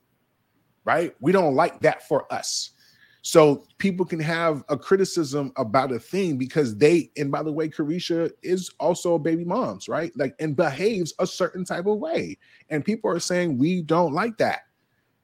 [0.84, 1.16] right?
[1.22, 2.72] We don't like that for us.
[3.26, 7.70] So people can have a criticism about a thing because they, and by the way,
[7.70, 10.12] Carisha is also a baby mom's, right?
[10.18, 12.38] Like, and behaves a certain type of way.
[12.70, 14.64] And people are saying we don't like that.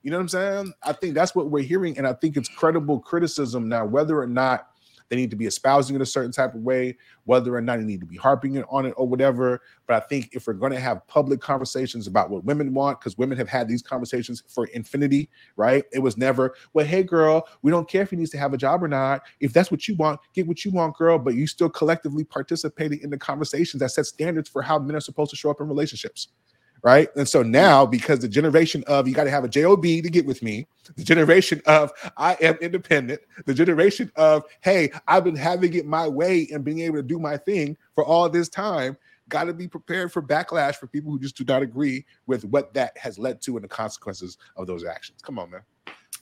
[0.01, 0.73] You know what I'm saying?
[0.81, 1.97] I think that's what we're hearing.
[1.97, 4.69] And I think it's credible criticism now, whether or not
[5.10, 6.95] they need to be espousing it a certain type of way,
[7.26, 9.61] whether or not they need to be harping on it or whatever.
[9.88, 13.18] But I think if we're going to have public conversations about what women want, because
[13.18, 15.84] women have had these conversations for infinity, right?
[15.91, 18.57] It was never, well, hey, girl, we don't care if he needs to have a
[18.57, 19.23] job or not.
[19.40, 21.18] If that's what you want, get what you want, girl.
[21.18, 25.02] But you still collectively participating in the conversations that set standards for how men are
[25.02, 26.30] supposed to show up in relationships
[26.84, 27.10] right?
[27.15, 30.26] And so now, because the generation of you got to have a job to get
[30.26, 35.73] with me, the generation of I am independent, the generation of hey, I've been having
[35.73, 38.97] it my way and being able to do my thing for all this time.
[39.27, 42.73] Got to be prepared for backlash for people who just do not agree with what
[42.73, 45.22] that has led to and the consequences of those actions.
[45.22, 45.61] Come on, man.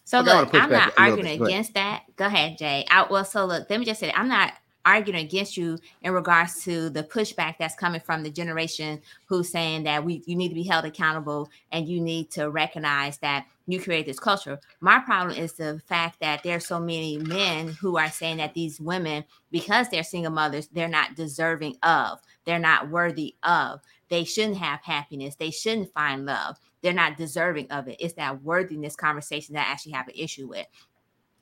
[0.04, 1.40] So Okay, look, I'm not arguing bit.
[1.40, 1.54] Go ahead.
[1.54, 2.04] against that.
[2.18, 2.86] Go ahead, Jay.
[2.90, 4.54] I, well, so look, let me just say, I'm not
[4.88, 9.84] arguing against you in regards to the pushback that's coming from the generation who's saying
[9.84, 13.82] that we you need to be held accountable and you need to recognize that you
[13.82, 14.58] create this culture.
[14.80, 18.80] My problem is the fact that there's so many men who are saying that these
[18.80, 24.58] women, because they're single mothers, they're not deserving of, they're not worthy of, they shouldn't
[24.58, 27.98] have happiness, they shouldn't find love, they're not deserving of it.
[28.00, 30.66] It's that worthiness conversation that I actually have an issue with.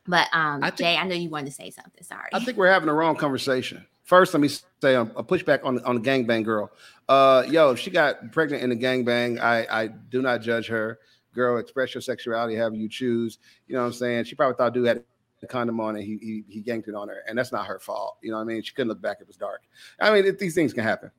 [0.08, 2.04] But um, I think- Jay, I know you wanted to say something.
[2.04, 2.30] Sorry.
[2.34, 3.86] I think we're having the wrong conversation.
[4.04, 6.72] First, let me say a, a pushback on on the gangbang girl.
[7.10, 11.00] Uh, yo, if she got pregnant in a gangbang, I I do not judge her.
[11.34, 13.40] Girl, express your sexuality however you choose.
[13.68, 14.26] You know what I'm saying?
[14.26, 15.04] She probably thought dude had
[15.44, 17.80] a condom on and he he, he ganked it on her, and that's not her
[17.80, 18.18] fault.
[18.22, 18.62] You know what I mean?
[18.62, 19.62] She couldn't look back; it was dark.
[20.00, 21.10] I mean, it, these things can happen.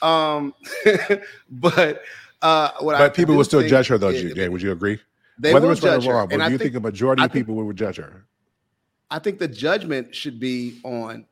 [0.00, 0.54] Um,
[1.50, 2.02] but
[2.42, 4.08] uh, what I But people do will still judge her, though.
[4.08, 5.00] is- Jay, would you agree?
[5.38, 7.32] They Whether it's right or wrong, but do you think think a majority I of
[7.32, 8.24] think- people would judge her?
[9.10, 11.26] I think the judgment should be on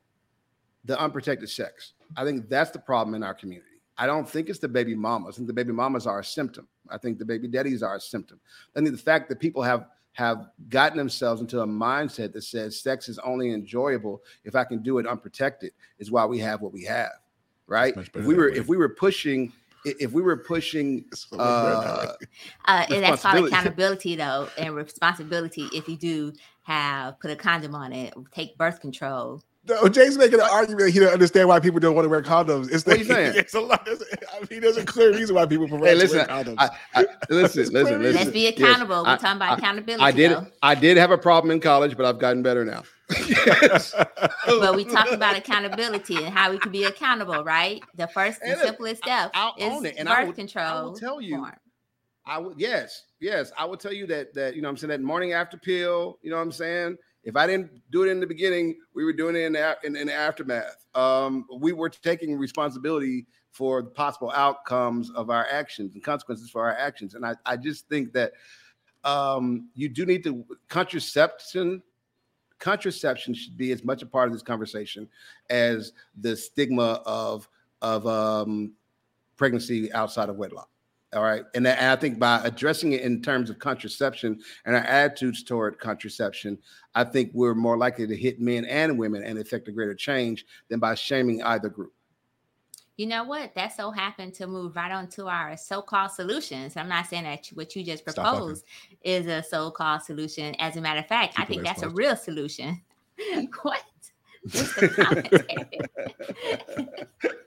[0.85, 1.93] the unprotected sex.
[2.17, 3.69] I think that's the problem in our community.
[3.97, 5.35] I don't think it's the baby mamas.
[5.35, 6.69] I think the baby mamas are a symptom.
[6.91, 8.41] I think the baby daddies are a symptom.
[8.75, 12.81] I think the fact that people have have gotten themselves into a mindset that says
[12.81, 16.73] sex is only enjoyable if I can do it unprotected is why we have what
[16.73, 17.11] we have.
[17.67, 17.97] Right?
[17.97, 19.53] If we were if we were pushing
[19.85, 22.27] if we were pushing It's a little better that uh, way.
[22.67, 25.69] Uh, and that's called accountability, though, and responsibility.
[25.73, 26.33] If you do
[26.63, 30.93] have put a condom on it, take birth control, No, Jay's making an argument.
[30.93, 32.71] He don't understand why people don't want to wear condoms.
[32.71, 33.33] It's What you saying?
[33.37, 33.85] It's a lot.
[33.87, 36.55] There's, I mean, there's a clear reason why people prefer Hey, to listen, wear condoms.
[36.59, 38.03] I, I, listen, listen, listen.
[38.15, 39.07] Let's be accountable.
[39.07, 40.03] I- We're talking about I- accountability.
[40.05, 40.31] I did.
[40.33, 40.47] though.
[40.63, 42.83] I did have a problem in college, but I've gotten better now.
[43.29, 43.95] Yes.
[44.47, 47.83] But we talk about accountability and how we can be accountable, right?
[47.97, 50.33] The first and And look, simplest step I'll is own it, and birth I will-
[50.33, 50.65] control.
[50.67, 51.53] I will tell you, form.
[52.27, 53.53] I would yes, yes.
[53.59, 56.19] I would tell you that that you know what I'm saying that morning after pill,
[56.23, 56.97] you know what I'm saying?
[57.25, 59.97] If I didn't do it in the beginning, we were doing it in the, in,
[59.97, 60.87] in the aftermath.
[60.95, 66.63] Um, we were taking responsibility for the possible outcomes of our actions and consequences for
[66.63, 67.15] our actions.
[67.15, 68.33] And I, I just think that
[69.05, 71.83] um, you do need to contraception
[72.59, 75.09] contraception should be as much a part of this conversation
[75.51, 77.49] as the stigma of
[77.83, 78.73] of um,
[79.37, 80.69] pregnancy outside of wedlock.
[81.15, 85.45] All right, and, I think by addressing it in terms of contraception and our attitudes
[85.45, 86.59] toward contraception,
[86.95, 90.45] I think we're more likely to hit men and women and affect a greater change
[90.69, 91.93] than by shaming either group.
[92.97, 93.55] You know what?
[93.55, 96.77] That so happened to move right on to our so-called solutions.
[96.77, 98.65] I'm not saying that what you just proposed
[99.03, 100.55] is a so-called solution.
[100.61, 102.81] As a matter of fact, I Keep it think that's a real solution.
[103.63, 103.83] what?
[104.49, 104.95] Mr.
[104.97, 105.69] Commentary.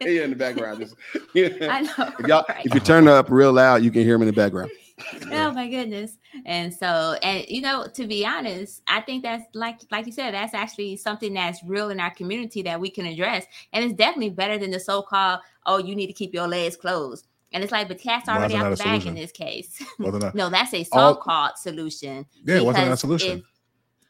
[0.01, 0.95] Here in the background, just-
[1.35, 2.13] I know.
[2.19, 2.65] if y'all, right?
[2.65, 4.71] if you turn up real loud, you can hear him in the background.
[5.31, 6.17] oh my goodness
[6.47, 10.33] and so and you know to be honest i think that's like like you said
[10.33, 14.31] that's actually something that's real in our community that we can address and it's definitely
[14.31, 17.87] better than the so-called oh you need to keep your legs closed and it's like
[17.87, 19.09] but cat's Why already that out not the bag solution?
[19.09, 22.89] in this case Well, then, no that's a so-called solution yeah, what's that not a
[22.89, 23.43] because solution?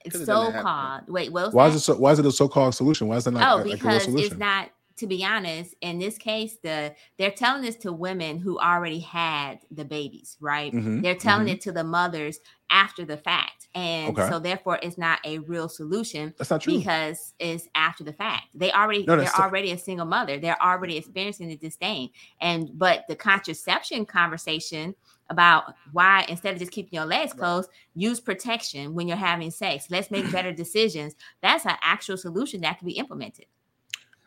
[0.07, 1.75] It's Could've done that half so-called wait what Why that?
[1.75, 1.95] is it so?
[1.97, 3.07] Why is it a so-called solution?
[3.07, 4.25] Why is it not Oh, a- because solution?
[4.31, 4.69] it's not.
[4.97, 9.59] To be honest, in this case, the they're telling this to women who already had
[9.69, 10.73] the babies, right?
[10.73, 11.51] Mhm, They're telling mhm.
[11.51, 12.39] it to the mothers
[12.71, 14.27] after the fact, and Okay.
[14.27, 16.79] so therefore, it's not a real solution That's not true.
[16.79, 18.45] because it's after the fact.
[18.55, 20.39] They already No, they're already a single mother.
[20.39, 22.09] They're already experiencing the disdain,
[22.41, 24.95] and but the contraception conversation
[25.29, 29.87] about why instead of just keeping your legs closed, use protection when you're having sex.
[29.89, 31.15] Let's make better decisions.
[31.41, 33.45] That's an actual solution that can be implemented.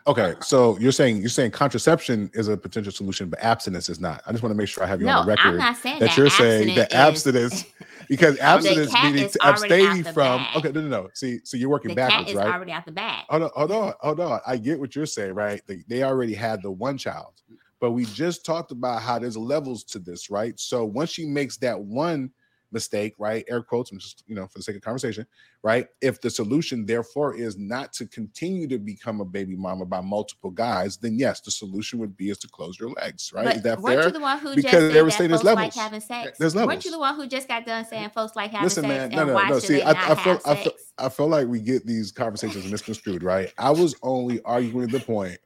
[0.07, 4.23] Okay, so you're saying you're saying contraception is a potential solution, but abstinence is not.
[4.27, 5.77] I just want to make sure I have you No, on the record I'm not
[5.77, 6.17] saying that, that.
[6.17, 7.67] you're saying that abstinence
[8.09, 10.39] because abstinence meaning to abstaining from.
[10.39, 10.57] bag.
[10.57, 11.09] Okay, no, no, no.
[11.13, 12.47] See, so you're working the backwards, right?
[12.53, 13.25] already out the bag.
[13.29, 14.41] Hold on, hold on, hold on.
[14.47, 15.61] I get what you're saying, right?
[15.67, 17.35] They, they already had the one child,
[17.81, 20.59] but we just talked about how there's levels to this, right?
[20.61, 22.31] So once she makes that one
[22.73, 23.45] mistake, right?
[23.49, 25.27] Air quotes, I'm just, you know, for the sake of conversation,
[25.63, 25.87] right?
[26.01, 30.51] If the solution, therefore, is not to continue to become a baby mama by multiple
[30.51, 33.45] guys, then yes, the solution would be is to close your legs, right?
[33.45, 34.07] But is that fair?
[34.07, 36.39] you the one who Because they were saying there's folks like having sex?
[36.39, 39.13] There's Weren't you the one who just got done saying folks like having Listen, sex
[39.13, 39.59] Listen, man, no, no, no.
[39.59, 43.53] See, I, I feel, I feel, I feel like we get these conversations misconstrued, right?
[43.59, 45.39] I was only arguing the point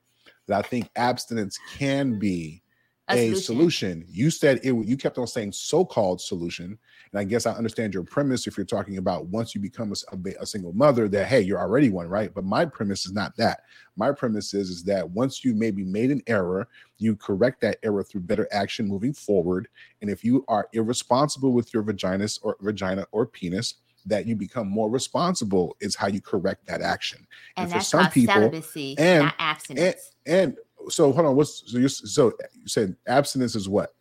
[0.47, 2.63] that I think abstinence can be
[3.11, 3.43] A a, solution.
[3.43, 4.05] solution.
[4.09, 4.75] You said it.
[4.75, 6.79] You kept on saying so-called solution,
[7.13, 10.17] and I guess I understand your premise if you're talking about once you become a,
[10.17, 12.33] a a single mother that hey, you're already one, right?
[12.35, 13.61] But my premise is not that.
[13.97, 16.67] My premise is is that once you maybe made an error,
[16.99, 19.69] you correct that error through better action moving forward.
[20.01, 23.75] And if you are irresponsible with your vaginas or vagina or penis,
[24.07, 27.27] that you become more responsible is how you correct that action.
[27.57, 30.13] and for that's some people, celibacy, and- not abstinence.
[30.27, 30.57] And
[30.89, 33.95] so hold on, what's so you so you said abstinence is what?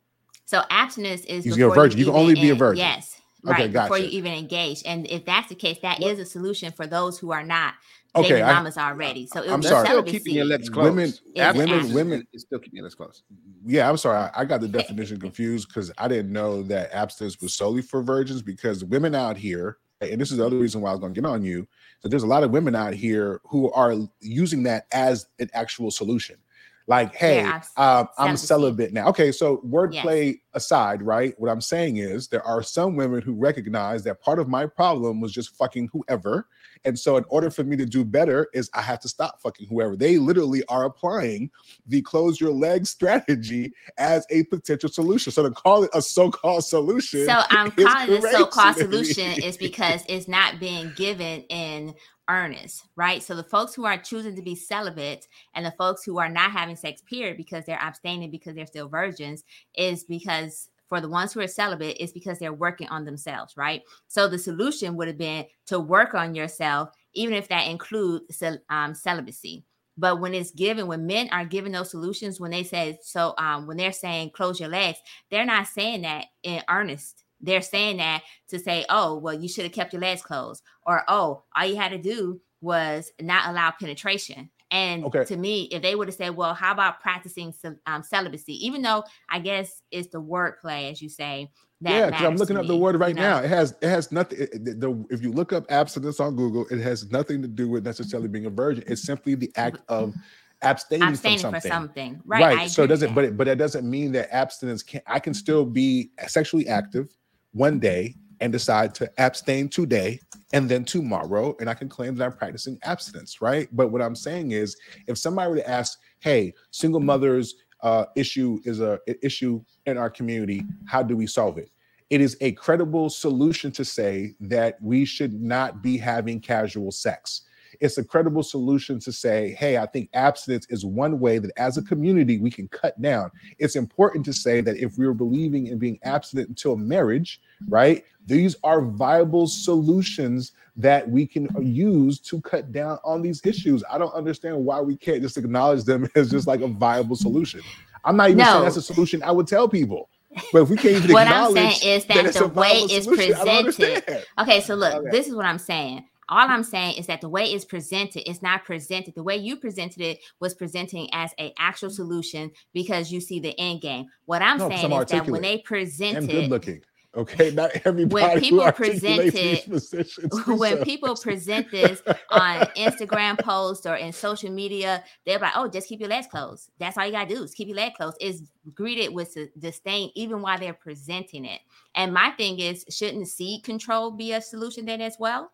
[0.45, 1.97] so abstinence is You can a virgin.
[1.99, 2.79] You can only be a virgin.
[2.79, 3.73] Yes, Okay, right.
[3.73, 6.85] Before you even engage, and if that's the case, that is What- a solution for
[6.87, 7.73] those who are not
[8.15, 9.25] Okay, baby I- mamas already.
[9.27, 9.87] So it would I'm sorry.
[9.87, 10.85] Still keeping your legs closed.
[10.89, 11.93] Women- Is women- abstinence.
[11.93, 13.23] women- It's still keeping your legs closed.
[13.65, 14.17] Yeah, I'm sorry.
[14.17, 18.01] I, I got the definition confused because I didn't know that abstinence was solely for
[18.03, 19.77] virgins because women out here,
[20.11, 21.67] and this is the other reason why I was going to get on you,
[22.01, 25.91] that there's a lot of women out here who are using that as an actual
[25.91, 26.37] solution.
[26.87, 29.07] Like, hey, abs- um, I'm celibate now.
[29.07, 29.73] Okay, so Yes.
[29.73, 31.33] wordplay aside, right?
[31.39, 35.21] What I'm saying is there are some women who recognize that part of my problem
[35.21, 36.47] was just fucking whoever.
[36.85, 39.67] And so, in order for me to do better, is I have to stop fucking
[39.67, 39.95] whoever.
[39.95, 41.49] They literally are applying
[41.87, 45.31] the close your legs strategy as a potential solution.
[45.31, 47.25] So to call it a so-called solution.
[47.25, 51.95] So I'm calling it a so-called solution is because it's not being given in
[52.33, 53.21] earnest, right?
[53.21, 56.51] So the folks who are choosing to be celibate and the folks who are not
[56.51, 59.43] having sex, period, because they're abstaining because they're still virgins,
[59.75, 63.81] is because for the ones who are celibate, is because they're working on themselves, right?
[64.07, 68.95] So the solution would have been to work on yourself, even if that includes um,
[68.95, 69.63] celibacy.
[69.97, 73.67] But when it's given, when men are given those solutions, when they say so, um,
[73.67, 74.97] when they're saying close your legs,
[75.29, 77.22] they're not saying that in earnest.
[77.43, 81.03] They're saying that to say, oh, well, you should have kept your legs closed, or
[81.07, 84.49] oh, all you had to do was not allow penetration.
[84.71, 85.23] And Okay.
[85.25, 87.53] to me, if they would have said, well, how about practicing
[87.85, 88.65] um, celibacy?
[88.65, 91.51] Even though I guess it's the wordplay, as you say,
[91.81, 93.21] that yeah, because I'm looking up the me, word you right know?
[93.21, 93.37] now.
[93.39, 94.39] It has it has nothing.
[94.41, 97.85] it- the, if you look up abstinence on Google, it has nothing to do with
[97.85, 98.33] necessarily mm-hmm.
[98.33, 98.83] being a virgin.
[98.87, 100.15] It's simply the act of
[100.63, 101.71] abstaining, Abstaining from something.
[101.71, 102.21] something.
[102.25, 102.57] Right.
[102.57, 105.01] I so it doesn't, but it, but that doesn't mean that abstinence can.
[105.05, 105.39] I can mm-hmm.
[105.39, 107.09] still be sexually active
[107.53, 110.19] one day and decide to abstain today
[110.51, 113.69] and then tomorrow, and I can claim that I'm practicing abstinence, right?
[113.71, 114.75] But what I'm saying is,
[115.07, 120.09] if somebody were to ask, "Hey, single mothers uh, issue is a issue in our
[120.09, 120.63] community.
[120.85, 121.71] How do we solve it?"
[122.09, 127.43] It is a credible solution to say that we should not be having casual sex
[127.83, 131.77] it's a credible solution to say, hey, I think abstinence is one way that as
[131.77, 133.29] a community we can cut down.
[133.59, 138.55] It's important to say that if we're believing in being abstinent until marriage, right, these
[138.63, 143.83] are viable solutions that we can use to cut down on these issues.
[143.91, 147.59] I don't understand why we can't just acknowledge them as just like a viable solution.
[148.05, 150.09] I'm not even saying that's a solution I would tell people.
[150.53, 153.03] But if we can't even What I'm acknowledge saying is that it's the way it's
[153.03, 155.09] solution, I don't presented- Okay, so look, Okay.
[155.11, 156.05] this is what I'm saying.
[156.33, 159.13] All I'm saying is that the way it's presented it's not presented.
[159.13, 161.95] The way you presented it was presenting as a actual mm-hmm.
[161.95, 164.07] solution because you see the end game.
[164.25, 166.81] What I'm No, saying is that when they and present good looking.
[167.15, 172.01] Okay, not everybody people who articulates these when so- people present this
[172.31, 176.71] on Instagram posts or in social media, they're like, "Oh, just keep your legs closed.
[176.79, 180.41] That's all you gotta do is keep your legs closed." Is greeted with disdain even
[180.41, 181.61] while they're presenting it.
[181.93, 185.51] And my thing is, shouldn't seed control be a solution then as well?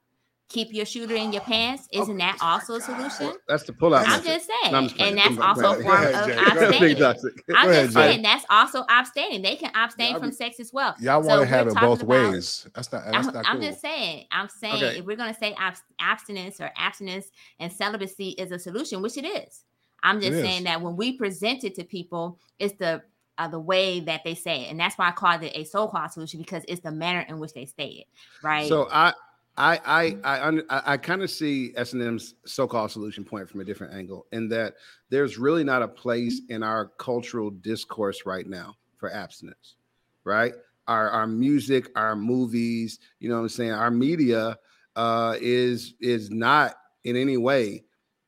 [0.49, 1.87] Keep your shooter in your pants.
[1.91, 3.33] Isn't that also a solution?
[3.47, 3.99] That's the pullout.
[4.05, 4.25] I'm method.
[4.25, 5.57] just saying, No, I'm just and that's Go ahead.
[5.65, 6.35] also a form ahead, of Jay.
[6.35, 6.79] Go ahead.
[6.81, 7.37] Big abstaining.
[7.55, 8.01] I'm ahead, just Jay.
[8.01, 9.41] saying that's also abstaining.
[9.43, 10.95] They can abstain Y'all from sex as well.
[10.99, 12.67] Y'all want to we're have it both about- ways.
[12.73, 13.05] That's not.
[13.05, 14.25] That's I'm, not I'm just saying.
[14.31, 14.97] I'm saying Okay.
[14.97, 19.25] if we're gonna say abs- abstinence or abstinence and celibacy is a solution, which it
[19.25, 19.65] is.
[20.01, 20.63] I'm just It saying is.
[20.63, 23.03] that when we present it to people, it's the
[23.37, 26.11] uh, the way that they say it, and that's why I called it a so-called
[26.11, 28.07] solution because it's the manner in which they say it.
[28.43, 28.67] Right.
[28.67, 29.13] So I
[29.59, 33.59] I I I I, I kind of see S and M's so-called solution point from
[33.59, 34.75] a different angle, in that
[35.09, 39.75] there's really not a place in our cultural discourse right now for abstinence,
[40.23, 40.53] right?
[40.87, 44.57] Our our music, our movies, you know what I'm saying, our media
[44.95, 47.83] uh, is is not in any way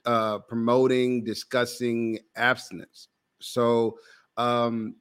[0.06, 3.08] uh, promoting, discussing abstinence.
[3.40, 3.98] So
[4.36, 4.96] um,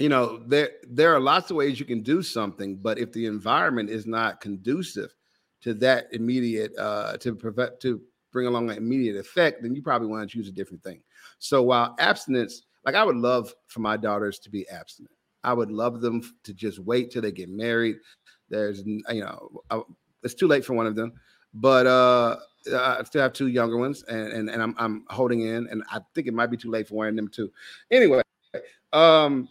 [0.00, 3.26] you know there there are lots of ways you can do something but if the
[3.26, 5.14] environment is not conducive
[5.62, 8.00] to that immediate uh to prevent to
[8.32, 11.00] bring along that immediate effect then you probably want to choose a different thing.
[11.38, 15.14] So while abstinence like i would love for my daughters to be abstinent.
[15.42, 17.96] I would love them to just wait till they get married.
[18.48, 19.80] There's you know uh,
[20.22, 21.12] it's too late for one of them
[21.54, 22.36] but uh
[22.74, 26.00] I still have two younger ones, and, and and I'm I'm holding in, and I
[26.14, 27.50] think it might be too late for one of them too.
[27.90, 28.20] Anyway,
[28.92, 29.48] um,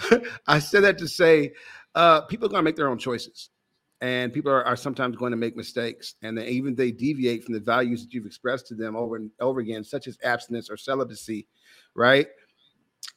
[0.46, 1.52] I said that to say
[1.94, 3.50] uh, people are to make their own choices,
[4.00, 7.54] and people are, are sometimes going to make mistakes, and they, even they deviate from
[7.54, 10.76] the values that you've expressed to them over and over again, such as abstinence or
[10.76, 11.46] celibacy,
[11.94, 12.28] right?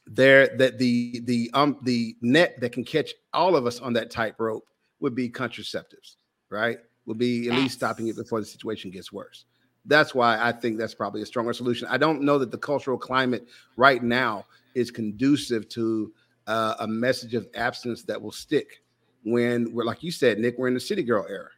[0.06, 4.10] There, that the the um the net that can catch all of us on that
[4.10, 4.64] tightrope
[5.00, 6.16] would be contraceptives,
[6.50, 6.78] right?
[7.06, 9.44] Would be at least stopping it before the situation gets worse.
[9.84, 11.88] That's why I think that's probably a stronger solution.
[11.90, 16.12] I don't know that the cultural climate right now is conducive to
[16.46, 18.82] uh, a message of abstinence that will stick
[19.24, 21.48] when we're like you said, Nic, we're in the city girl era.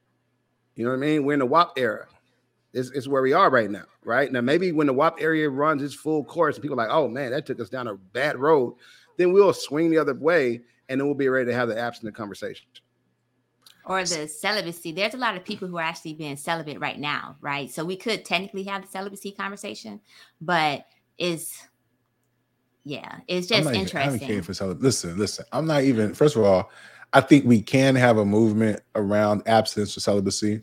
[0.76, 1.24] You know what I mean?
[1.24, 2.06] We're in the WAP era.
[2.72, 4.30] It's, it's where we are right now, right?
[4.32, 7.06] Now, maybe when the WAP area runs its full course and people are like, oh
[7.08, 8.74] man, that took us down a bad road,
[9.16, 12.16] then we'll swing the other way and then we'll be ready to have the abstinent
[12.16, 12.66] conversation.
[13.86, 14.90] or the celibacy.
[14.92, 17.70] There's a lot of people who are actually being celibate right now, right?
[17.70, 20.00] So we could technically have the celibacy conversation,
[20.40, 20.86] but
[21.16, 21.66] it's
[22.84, 24.42] yeah, it's I'm just not even advocating interesting.
[24.42, 25.44] for celi- Listen, listen.
[25.52, 26.12] I'm not even.
[26.12, 26.70] First of all,
[27.14, 30.62] I think we can have a movement around abstinence or celibacy.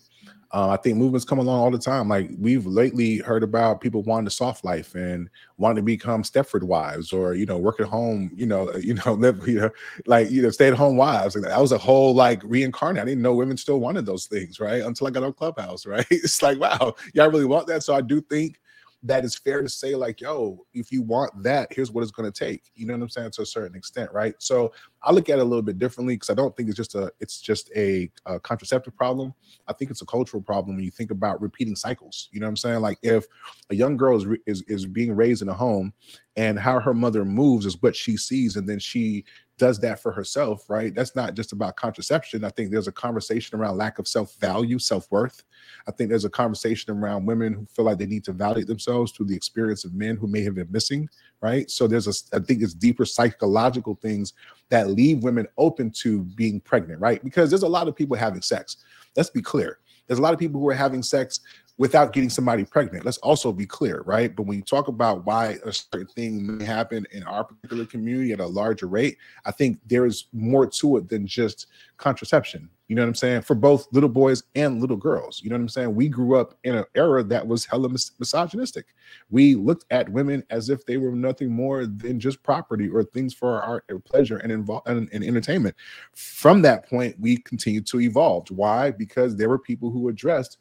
[0.53, 2.09] Uh, I think movements come along all the time.
[2.09, 5.29] Like we've lately heard about people wanting the soft life and
[5.59, 8.31] wanting to become Stepford wives, or you know, work at home.
[8.35, 9.47] You know, you know, live.
[9.47, 9.71] You know,
[10.07, 11.35] like you know, stay at home wives.
[11.35, 13.03] Like, that was a whole like reincarnate.
[13.03, 14.83] I didn't know women still wanted those things, right?
[14.83, 16.07] Until I got on Clubhouse, right?
[16.11, 17.83] It's like, wow, y'all really want that.
[17.83, 18.59] So I do think
[19.03, 22.31] that it's fair to say, like, yo, if you want that, here's what it's going
[22.31, 22.71] to take.
[22.75, 23.31] You know what I'm saying?
[23.31, 24.35] To a certain extent, right?
[24.39, 24.73] So
[25.03, 27.11] I look at it a little bit differently because I don't think it's just a
[27.19, 29.33] it's just a, a, contraceptive problem.
[29.67, 32.29] I think it's a cultural problem when you think about repeating cycles.
[32.31, 32.81] You know what I'm saying?
[32.81, 33.25] Like if
[33.69, 35.93] a young girl is is, is being raised in a home
[36.35, 39.25] and how her mother moves is what she sees, and then she
[39.61, 40.95] does that for herself, right?
[40.95, 42.43] That's not just about contraception.
[42.43, 45.43] I think there's a conversation around lack of self value, self worth.
[45.87, 49.11] I think there's a conversation around women who feel like they need to validate themselves
[49.11, 51.07] through the experience of men who may have been missing,
[51.41, 51.69] right?
[51.69, 54.33] So there's a, I think it's deeper psychological things
[54.69, 57.23] that leave women open to being pregnant, right?
[57.23, 58.77] Because there's a lot of people having sex.
[59.15, 59.79] Let's be clear.
[60.07, 61.39] There's a lot of people who are having sex
[61.81, 63.03] without getting somebody pregnant.
[63.03, 64.35] Let's also be clear, right?
[64.35, 68.33] But when you talk about why a certain thing may happen in our particular community
[68.33, 71.65] at a larger rate, I think there is more to it than just
[71.97, 72.69] contraception.
[72.87, 73.41] You know what I'm saying?
[73.43, 75.41] For both little boys and little girls.
[75.41, 75.95] You know what I'm saying?
[75.95, 78.93] We grew up in an era that was hella mis- misogynistic.
[79.31, 83.33] We looked at women as if they were nothing more than just property or things
[83.33, 85.75] for our, pleasure and, invo- and, and entertainment.
[86.13, 88.51] From that point, we continued to evolve.
[88.51, 88.91] Why?
[88.91, 90.57] Because there were people who addressed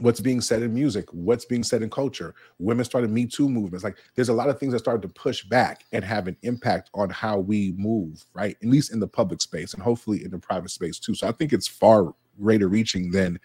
[0.00, 2.34] what's being said in music, what's being said in culture.
[2.58, 3.84] Women started Me Too movements.
[3.84, 6.90] Like there's a lot of things that started to push back and have an impact
[6.94, 8.56] on how we move, right?
[8.62, 11.14] At least in the public space and hopefully in the private space too.
[11.14, 13.38] So I think it's far greater reaching than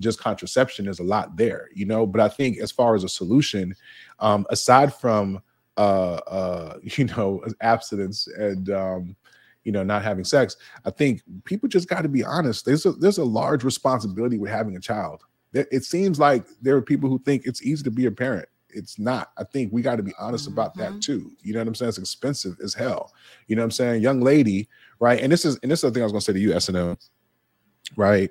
[0.00, 0.86] just contraception.
[0.86, 2.06] There's a lot there, you know.
[2.06, 3.74] But I think as far as a solution,
[4.18, 5.40] um, aside from
[5.76, 9.16] uh uh, you know, abstinence and um
[9.64, 10.56] you know, not having sex.
[10.86, 12.64] I think people just got to be honest.
[12.64, 16.82] There's a there's a large responsibility with having a child it seems like there are
[16.82, 18.48] people who think it's easy to be a parent.
[18.68, 19.32] It's not.
[19.36, 20.54] I think we got to be honest mm-hmm.
[20.54, 21.00] about that mm-hmm.
[21.00, 21.32] too.
[21.42, 21.90] You know what I'm saying?
[21.90, 23.12] It's expensive as hell.
[23.48, 24.02] You know what I'm saying?
[24.02, 24.68] Young lady,
[25.00, 25.20] right?
[25.20, 26.96] And this is and this is the thing I was gonna say to you, SNL,
[27.96, 28.30] right?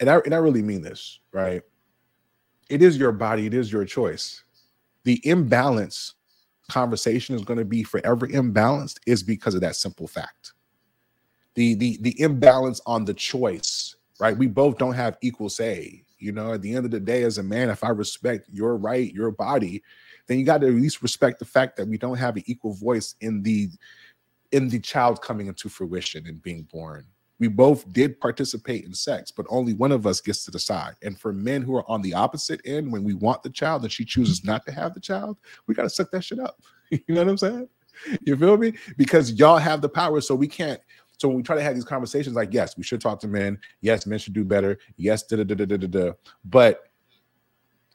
[0.00, 1.62] And I and I really mean this, right?
[2.68, 4.42] It is your body, it is your choice.
[5.04, 6.14] The imbalance
[6.70, 10.52] conversation is going to be forever imbalanced is because of that simple fact.
[11.54, 14.36] The the the imbalance on the choice, right?
[14.36, 17.38] We both don't have equal say you know, at the end of the day, as
[17.38, 19.82] a man, if I respect your right, your body,
[20.26, 22.74] then you got to at least respect the fact that we don't have an equal
[22.74, 23.68] voice in the
[24.52, 27.06] in the child coming into fruition and being born.
[27.38, 30.94] We both did participate in sex, but only one of us gets to decide.
[31.02, 33.92] And for men who are on the opposite end, when we want the child and
[33.92, 35.36] she chooses not to have the child,
[35.66, 36.60] we got to suck that shit up.
[36.90, 37.68] you know what I'm saying?
[38.22, 38.74] You feel me?
[38.96, 40.80] Because y'all have the power, so we can't
[41.18, 43.58] so when we try to have these conversations, like, yes, we should talk to men.
[43.80, 44.78] Yes, men should do better.
[44.96, 46.12] Yes, da da da da da da.
[46.44, 46.84] But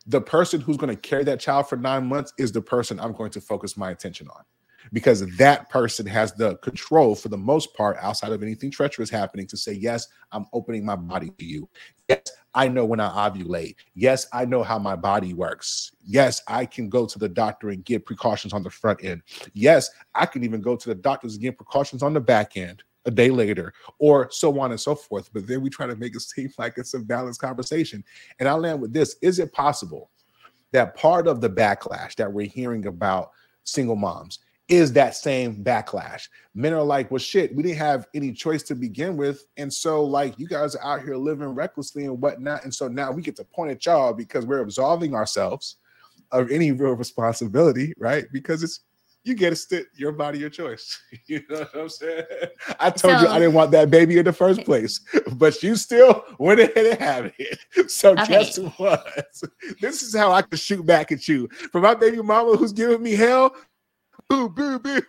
[0.05, 3.13] the person who's going to carry that child for nine months is the person I'm
[3.13, 4.43] going to focus my attention on
[4.91, 9.47] because that person has the control for the most part outside of anything treacherous happening
[9.47, 11.69] to say yes i'm opening my body to you
[12.09, 12.23] yes
[12.53, 16.89] i know when i ovulate yes i know how my body works yes i can
[16.89, 19.21] go to the doctor and get precautions on the front end
[19.53, 22.83] yes i can even go to the doctors and get precautions on the back end
[23.05, 25.30] a day later, or so on and so forth.
[25.34, 28.03] But then we try to make it seem like it's a balanced conversation.
[28.39, 30.09] And I'll land with this Is it possible
[30.71, 33.31] that part of the backlash that we're hearing about
[33.63, 34.39] single moms
[34.69, 36.30] is that same backlash?
[36.55, 39.45] Men are like, well, shit, we didn't have any choice to begin with.
[39.57, 42.63] And so, like, you guys are out here living recklessly and whatnot.
[42.63, 45.77] And so now we get to point at y'all because we're absolving ourselves
[46.31, 48.25] of any real responsibility, right?
[48.31, 48.80] Because it's
[49.23, 51.01] you get a sit your body, your choice.
[51.27, 52.23] you know what I'm saying?
[52.79, 54.99] I told so, you I didn't want that baby in the first place,
[55.33, 57.59] but you still went ahead and had it.
[57.89, 58.25] So okay.
[58.27, 59.05] guess what?
[59.81, 61.47] This is how I can shoot back at you.
[61.71, 63.53] For my baby mama who's giving me hell,
[64.29, 65.03] boo, boo, boo.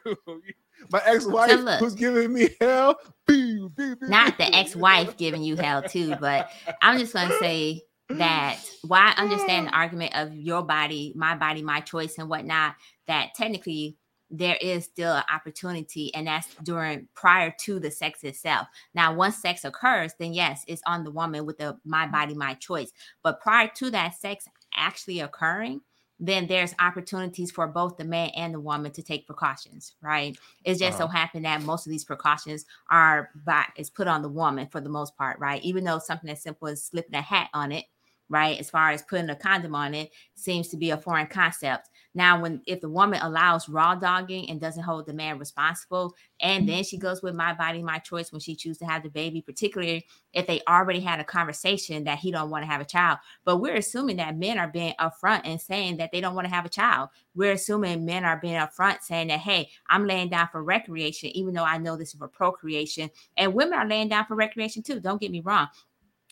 [0.90, 2.96] My ex-wife so look, who's giving me hell,
[3.26, 4.08] boo, boo, boo.
[4.08, 6.50] Not the ex-wife giving you hell too, but
[6.82, 11.62] I'm just gonna say that why I understand the argument of your body, my body,
[11.62, 12.74] my choice, and whatnot,
[13.06, 13.96] that technically
[14.30, 18.66] there is still an opportunity and that's during prior to the sex itself.
[18.94, 22.54] Now once sex occurs then yes it's on the woman with the my body my
[22.54, 22.92] choice.
[23.22, 25.80] But prior to that sex actually occurring
[26.20, 30.36] then there's opportunities for both the man and the woman to take precautions right?
[30.64, 30.98] It just uh-huh.
[30.98, 34.80] so happened that most of these precautions are by is put on the woman for
[34.80, 35.62] the most part right?
[35.62, 37.84] Even though something as simple as slipping a hat on it
[38.28, 41.88] right as far as putting a condom on it seems to be a foreign concept
[42.14, 46.62] now, when if the woman allows raw dogging and doesn't hold the man responsible, and
[46.62, 46.74] mm-hmm.
[46.74, 49.42] then she goes with my body, my choice when she chooses to have the baby,
[49.42, 53.18] particularly if they already had a conversation that he don't want to have a child.
[53.44, 56.54] But we're assuming that men are being upfront and saying that they don't want to
[56.54, 57.08] have a child.
[57.34, 61.52] We're assuming men are being upfront saying that, hey, I'm laying down for recreation, even
[61.52, 63.10] though I know this is for procreation.
[63.36, 65.00] And women are laying down for recreation too.
[65.00, 65.68] Don't get me wrong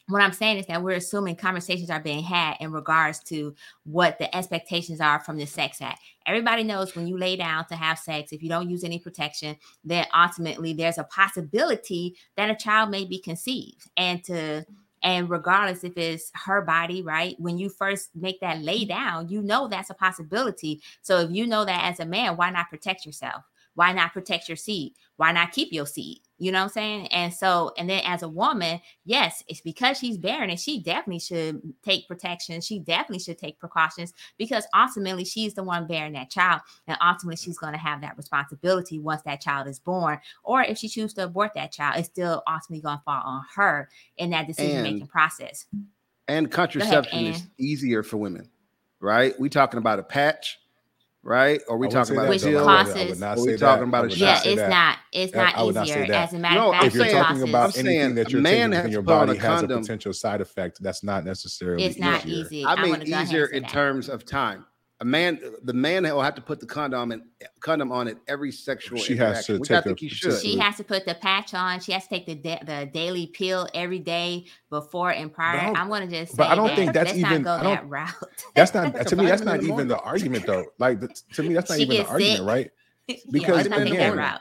[0.09, 3.55] what I'm saying is that we're assuming conversations are being had in regards to
[3.85, 6.01] what the expectations are from the sex act.
[6.27, 9.57] Everybody knows when you lay down to have sex, if you don't use any protection,
[9.85, 13.91] then ultimately there's a possibility that a child may be conceived.
[13.97, 14.65] And to
[15.05, 17.35] and regardless if it's her body, right?
[17.39, 20.81] When you first make that lay down, you know that's a possibility.
[21.03, 23.43] So if you know that as a man, why not protect yourself?
[23.75, 24.93] Why not protect your seed?
[25.17, 26.19] Why not keep your seed?
[26.39, 27.07] You know what I'm saying?
[27.09, 31.21] And so, and then as a woman, yes, it's because she's barren and she definitely
[31.21, 32.61] should take protection.
[32.61, 36.61] She definitely should take precautions because ultimately she's the one bearing that child.
[36.89, 40.19] And ultimately she's going to have that responsibility once that child is born.
[40.43, 43.43] Or if she chooses to abort that child, it's still ultimately going to fall on
[43.55, 45.67] her in that decision making process.
[46.27, 48.51] And contraception ahead, is easier for women,
[49.01, 49.39] right?
[49.39, 50.59] We talking about a patch
[51.23, 51.61] right?
[51.69, 52.65] Or we talking about which pill?
[52.65, 53.23] causes?
[53.23, 54.99] Or we talking about a yeah, it's not.
[55.13, 56.07] It's not easier.
[56.07, 58.73] Not As a matter of fact, if you're talking causes, about anything that you're taking
[58.73, 61.85] in your body has a potential side effect, that's not necessarily.
[61.85, 62.45] It's not easier.
[62.45, 62.67] easy.
[62.67, 64.65] I mean, easier in terms of time
[65.03, 67.25] a man, the man will have to put the condom and
[67.59, 68.99] condom on it every sexual.
[68.99, 70.41] She has to take I think a, he should.
[70.41, 71.81] She has to put the patch on.
[71.81, 75.73] She has to take the da- the daily pill every day before and prior.
[75.75, 76.37] I'm going to just.
[76.37, 76.77] but I don't that.
[76.77, 77.43] think that's Let's even.
[77.43, 78.15] Not go that route.
[78.55, 79.27] That's not to me.
[79.27, 80.67] That's not even the argument though.
[80.79, 82.47] Like to me, that's not she even the argument, sick.
[82.47, 82.71] right?
[83.33, 84.39] Because yeah, again,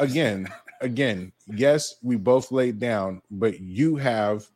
[0.00, 0.48] again,
[0.80, 4.48] again, yes, we both laid down, but you have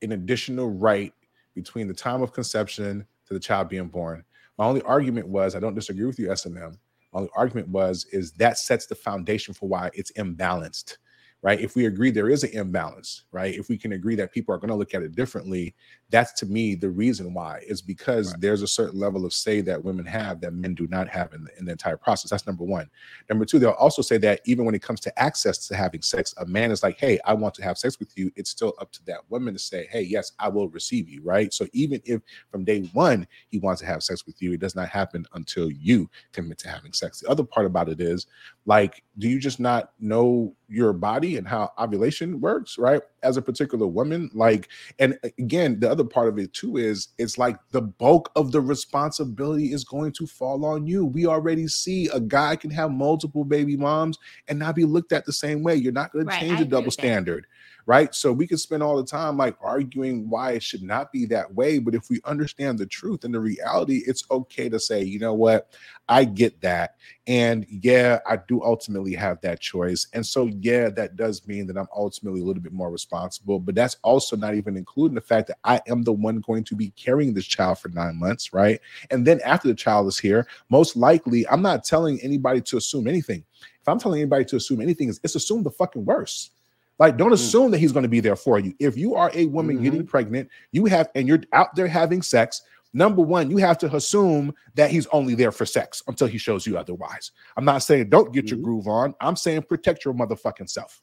[0.00, 1.12] an additional right
[1.54, 4.24] between the time of conception to the child being born
[4.58, 6.76] my only argument was I don't disagree with you, SNM.
[7.12, 10.96] My only argument was is that sets the foundation for why it's imbalanced
[11.44, 11.60] right?
[11.60, 13.54] If we agree there is an imbalance, right?
[13.54, 15.74] If we can agree that people are going to look at it differently,
[16.14, 18.40] that's to me the reason why is because right.
[18.40, 21.42] there's a certain level of say that women have that men do not have in
[21.42, 22.30] the, in the entire process.
[22.30, 22.88] That's number one.
[23.28, 26.32] Number two, they'll also say that even when it comes to access to having sex,
[26.38, 28.30] a man is like, hey, I want to have sex with you.
[28.36, 31.52] It's still up to that woman to say, hey, yes, I will receive you, right?
[31.52, 34.76] So even if from day one he wants to have sex with you, it does
[34.76, 37.22] not happen until you commit to having sex.
[37.22, 38.28] The other part about it is
[38.66, 43.02] like, do you just not know your body and how ovulation works, right?
[43.22, 44.68] As a particular woman, like,
[44.98, 48.52] and uh, again, the other part of it too is it's like the bulk of
[48.52, 51.04] the responsibility is going to fall on you.
[51.04, 54.18] We already see a guy can have multiple baby moms
[54.48, 55.76] and not be looked at the same way.
[55.76, 57.46] You're not going right, to change a double standard
[57.86, 58.14] right?
[58.14, 61.52] So we can spend all the time like arguing why it should not be that
[61.54, 61.78] way.
[61.78, 65.34] But if we understand the truth and the reality, it's okay to say, you know
[65.34, 65.70] what,
[66.08, 66.96] I get that.
[67.26, 70.06] And yeah, I do ultimately have that choice.
[70.12, 73.58] And so, yeah, that does mean that I'm ultimately a little bit more responsible.
[73.58, 76.74] But that's also not even including the fact that I am the one going to
[76.74, 78.80] be carrying this child for nine months, right?
[79.10, 83.06] And then after the child is here, most likely, I'm not telling anybody to assume
[83.06, 83.44] anything.
[83.80, 86.52] If I'm telling anybody to assume anything, it's assume the fucking worst
[86.98, 87.34] like, don't mm.
[87.34, 88.74] assume that he's going to be there for you.
[88.78, 89.84] If you are a woman mm-hmm.
[89.84, 92.62] getting pregnant, you have, and you're out there having sex,
[92.92, 96.66] number one, you have to assume that he's only there for sex until he shows
[96.66, 97.32] you otherwise.
[97.56, 98.56] I'm not saying don't get mm-hmm.
[98.56, 99.14] your groove on.
[99.20, 101.00] I'm saying protect your motherfucking self,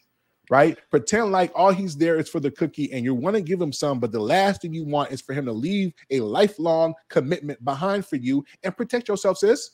[0.50, 0.78] right?
[0.90, 3.74] Pretend like all he's there is for the cookie and you want to give him
[3.74, 7.64] some, but the last thing you want is for him to leave a lifelong commitment
[7.66, 9.72] behind for you and protect yourself, sis.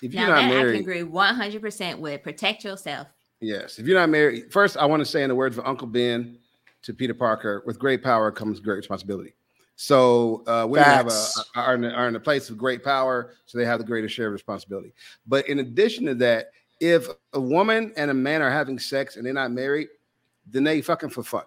[0.00, 3.08] If you're now, not married, I can agree 100% with protect yourself.
[3.40, 3.78] Yes.
[3.78, 6.38] If you're not married, first I want to say in the words of Uncle Ben
[6.82, 9.34] to Peter Parker, with great power comes great responsibility.
[9.76, 13.34] So uh, women have a, are, in a, are in a place of great power,
[13.46, 14.92] so they have the greatest share of responsibility.
[15.26, 16.50] But in addition to that,
[16.80, 19.88] if a woman and a man are having sex and they're not married,
[20.48, 21.44] then they fucking for fun.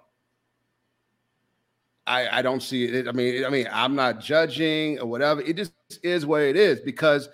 [2.07, 3.07] I, I don't see it.
[3.07, 5.41] I mean, I mean, I'm not judging or whatever.
[5.41, 7.29] It just is what it is because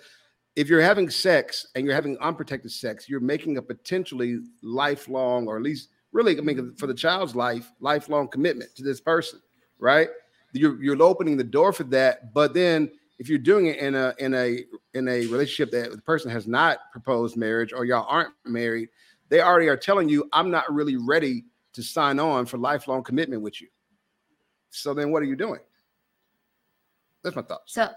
[0.58, 5.56] if you're having sex and you're having unprotected sex, you're making a potentially lifelong, or
[5.56, 9.40] at least really, I mean, for the child's life, lifelong commitment to this person,
[9.78, 10.08] right?
[10.52, 12.34] You're you're opening the door for that.
[12.34, 12.90] But then
[13.20, 14.64] if you're doing it in a in a
[14.94, 18.88] in a relationship that the person has not proposed marriage or y'all aren't married,
[19.28, 21.44] they already are telling you, I'm not really ready
[21.74, 23.68] to sign on for lifelong commitment with you.
[24.70, 25.60] So then what are you doing?
[27.22, 27.62] That's my thought.
[27.66, 27.90] So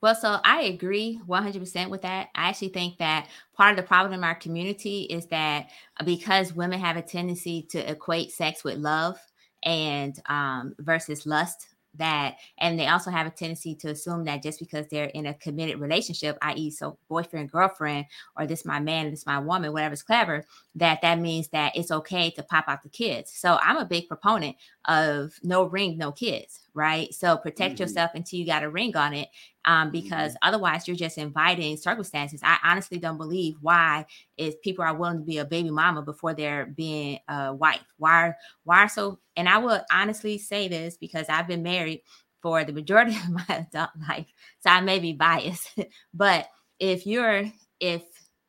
[0.00, 2.28] well, so I agree 100% with that.
[2.34, 5.68] I actually think that part of the problem in our community is that
[6.04, 9.18] because women have a tendency to equate sex with love
[9.62, 14.58] and um, versus lust, that and they also have a tendency to assume that just
[14.58, 18.04] because they're in a committed relationship i.e so boyfriend girlfriend
[18.36, 20.44] or this my man this my woman whatever's clever
[20.74, 23.30] that that means that it's okay to pop out the kids.
[23.32, 24.56] So i'm a big proponent
[24.86, 27.12] of no ring no kids right?
[27.14, 27.80] So protect Mhm.
[27.80, 29.28] yourself until you got a ring on it,
[29.64, 32.40] um, because otherwise you're just inviting circumstances.
[32.42, 34.06] I honestly don't believe why
[34.36, 37.80] if people are willing to be a baby mama before they're being a wife.
[37.96, 38.34] Why?
[38.64, 39.20] Why so?
[39.36, 42.02] And I will honestly say this because I've been married
[42.42, 44.26] for the majority of my adult life,
[44.60, 45.78] so I may be biased,
[46.14, 46.46] but
[46.78, 47.44] if you're
[47.80, 48.02] if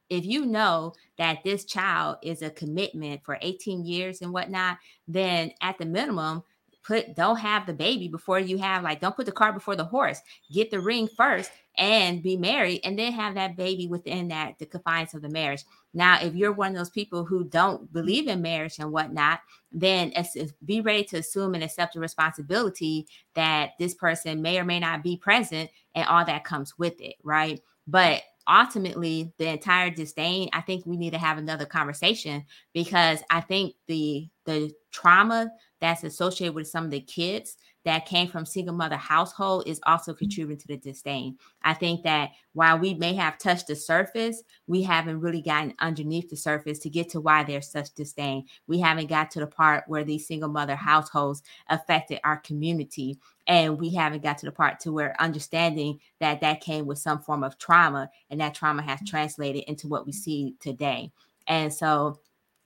[0.09, 4.77] if you know that this child is a commitment for 18 years and whatnot,
[5.07, 6.43] then at the minimum,
[6.85, 9.83] put don't have the baby before you have like don't put the cart before the
[9.83, 10.21] horse.
[10.51, 14.65] Get the ring first and be married, and then have that baby within that the
[14.65, 15.63] confines of the marriage.
[15.93, 19.41] Now, if you're one of those people who don't believe in marriage and whatnot,
[19.71, 20.13] then
[20.65, 25.03] be ready to assume and accept the responsibility that this person may or may not
[25.03, 27.59] be present and all that comes with it, right?
[27.87, 33.41] But ultimately, the entire disdain, I think we need to have another conversation because I
[33.41, 35.49] think the the trauma
[35.81, 40.11] that's associated with some of the kids that came from single mother household is also
[40.11, 40.19] mm-hmm.
[40.19, 41.37] contributing to the disdain.
[41.63, 46.29] I think that while we may have touched the surface, we haven't really gotten underneath
[46.29, 48.45] the surface to get to why there's such disdain.
[48.67, 53.79] We haven't got to the part where these single mother households affected our community and
[53.79, 57.43] we haven't got to the part to where understanding that that came with some form
[57.43, 59.05] of trauma and that trauma has mm-hmm.
[59.05, 61.11] translated into what we see today
[61.47, 62.19] and so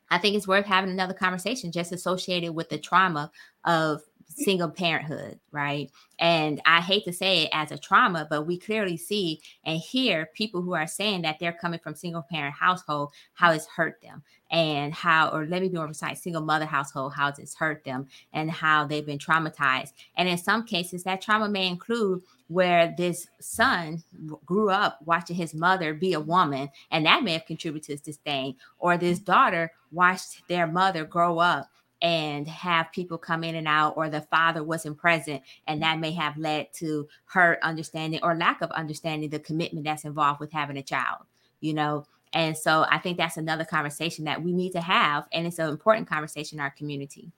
[0.09, 3.29] i think it's worth having another conversation just associated with the trauma
[3.65, 4.01] of
[4.39, 5.91] single parenthood right?
[6.19, 10.29] And i hate to say it as a trauma but we clearly see and hear
[10.33, 14.21] people who are saying that they're coming from single parent household how it's hurt them
[14.51, 18.07] and how or let me be more precise single mother household how it's hurt them
[18.33, 19.93] and how they've been traumatized.
[20.17, 24.03] And in some cases, that trauma may include where this son
[24.45, 28.01] grew up watching his mother be a woman, and that may have contributed to his
[28.01, 31.69] disdain, or this daughter watched their mother grow up
[32.01, 36.11] and have people come in and out, or the father wasn't present, and that may
[36.11, 40.77] have led to her understanding or lack of understanding the commitment that's involved with having
[40.77, 41.23] a child,
[41.59, 42.05] you know.
[42.33, 45.69] And so I think that's another conversation that we need to have, and it's an
[45.69, 47.31] important conversation in our community.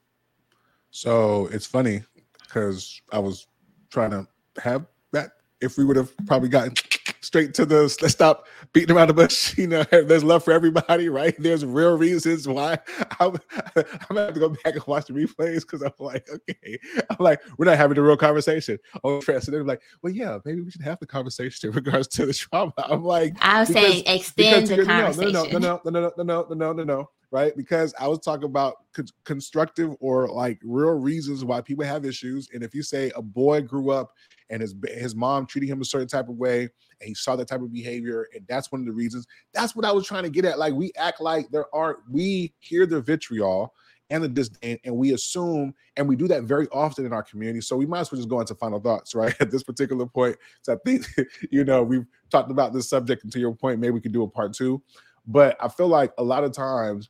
[0.92, 2.04] So it's funny
[2.44, 3.48] because I was
[3.90, 4.28] trying to
[4.62, 5.32] have that.
[5.62, 6.74] If we would have probably gotten
[7.22, 11.10] straight to the let's stop beating around the bush, you know, there's love for everybody,
[11.10, 11.36] right?
[11.40, 12.80] There's real reasons why
[13.20, 13.38] I'm,
[13.76, 16.80] I'm gonna have to go back and watch the replays because I'm like, okay,
[17.10, 18.78] I'm like, we're not having a real conversation.
[19.04, 19.52] Oh, interested.
[19.52, 22.74] They're like, well, yeah, maybe we should have the conversation in regards to the trauma.
[22.78, 25.34] I'm like, I was saying extend the conversation.
[25.34, 27.56] No, no, no, no, no, no, no, no, no, no, no, right?
[27.56, 32.50] Because I was talking about con- constructive or like real reasons why people have issues.
[32.54, 34.12] And if you say a boy grew up
[34.52, 37.48] and his his mom treating him a certain type of way, and he saw that
[37.48, 39.26] type of behavior, and that's one of the reasons.
[39.54, 40.60] That's what I was trying to get at.
[40.60, 42.00] Like we act like there aren't.
[42.10, 43.74] We hear the vitriol
[44.12, 47.62] and the disdain, and we assume, and we do that very often in our community.
[47.62, 49.34] So we might as well just go into final thoughts, right?
[49.40, 51.08] At this particular point, so I think
[51.52, 54.30] you know we've talked about this subject, to your point, maybe we could do a
[54.30, 54.84] part two.
[55.26, 57.10] But I feel like a lot of times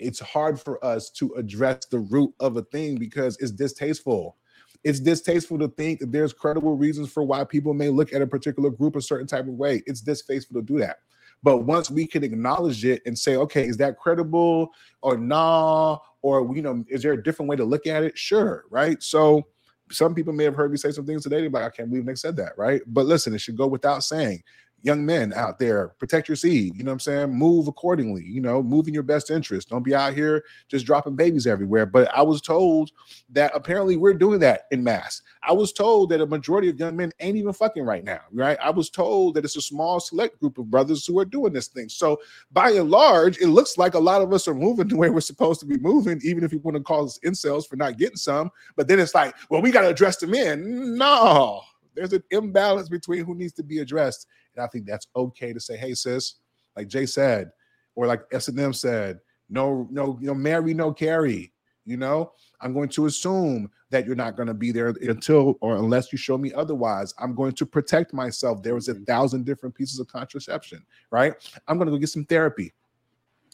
[0.00, 4.36] it's hard for us to address the root of a thing because it's distasteful.
[4.82, 8.26] It's distasteful to think that there's credible reasons for why people may look at a
[8.26, 9.82] particular group a certain type of way.
[9.86, 10.98] It's distasteful to do that.
[11.42, 15.98] But once we can acknowledge it and say, okay, is that credible or nah?
[16.22, 18.16] Or you know, is there a different way to look at it?
[18.16, 19.02] Sure, right?
[19.02, 19.46] So
[19.90, 22.06] some people may have heard me say some things today, they're like, I can't believe
[22.06, 22.82] they said that, right?
[22.86, 24.42] But listen, it should go without saying
[24.82, 26.76] young men out there, protect your seed.
[26.76, 27.30] You know what I'm saying?
[27.30, 29.68] Move accordingly, you know, move in your best interest.
[29.68, 31.86] Don't be out here just dropping babies everywhere.
[31.86, 32.90] But I was told
[33.30, 35.22] that apparently we're doing that in mass.
[35.42, 38.58] I was told that a majority of young men ain't even fucking right now, right?
[38.62, 41.68] I was told that it's a small select group of brothers who are doing this
[41.68, 41.88] thing.
[41.88, 42.20] So
[42.52, 45.20] by and large, it looks like a lot of us are moving the way we're
[45.20, 48.16] supposed to be moving, even if you want to call us incels for not getting
[48.16, 48.50] some.
[48.76, 50.96] But then it's like, well, we got to address the men.
[50.96, 51.62] No,
[51.94, 54.26] there's an imbalance between who needs to be addressed.
[54.54, 56.36] And I think that's okay to say, hey, sis,
[56.76, 57.50] like Jay said,
[57.94, 61.52] or like S.N.M said, no, no, you know, marry, no carry.
[61.84, 65.76] You know, I'm going to assume that you're not going to be there until or
[65.76, 67.12] unless you show me otherwise.
[67.18, 68.62] I'm going to protect myself.
[68.62, 69.04] There was a mm-hmm.
[69.04, 71.34] thousand different pieces of contraception, right?
[71.66, 72.72] I'm going to go get some therapy.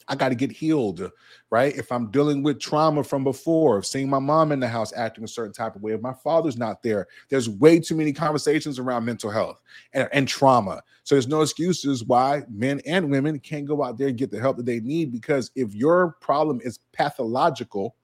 [0.08, 1.10] I got to get healed,
[1.50, 1.76] right?
[1.76, 5.28] If I'm dealing with trauma from before, seeing my mom in the house acting a
[5.28, 9.04] certain type of way, if my father's not there, there's way too many conversations around
[9.04, 9.60] mental health
[9.92, 10.82] and, and trauma.
[11.02, 14.40] So there's no excuses why men and women can't go out there and get the
[14.40, 15.10] help that they need.
[15.10, 17.96] Because if your problem is pathological,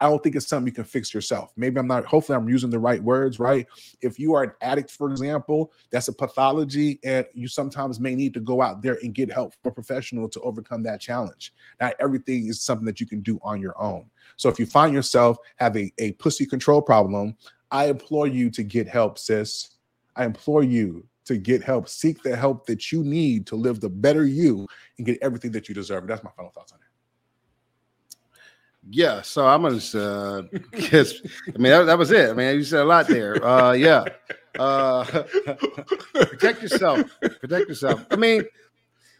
[0.00, 1.52] I don't think it's something you can fix yourself.
[1.56, 3.66] Maybe I'm not, hopefully, I'm using the right words, right?
[4.00, 8.32] If you are an addict, for example, that's a pathology, and you sometimes may need
[8.34, 11.52] to go out there and get help from a professional to overcome that challenge.
[11.80, 14.06] Not everything is something that you can do on your own.
[14.36, 17.36] So if you find yourself having a pussy control problem,
[17.70, 19.70] I implore you to get help, sis.
[20.14, 21.88] I implore you to get help.
[21.88, 24.66] Seek the help that you need to live the better you
[24.96, 26.06] and get everything that you deserve.
[26.06, 26.87] That's my final thoughts on it.
[28.90, 30.42] Yeah, so I'm gonna uh,
[30.90, 31.14] guess.
[31.46, 32.30] I mean, that, that, was it.
[32.30, 33.44] I mean, you said a lot there.
[33.44, 34.04] Uh, yeah,
[34.58, 35.04] uh,
[36.14, 37.02] protect yourself.
[37.20, 38.06] Protect yourself.
[38.10, 38.44] I mean,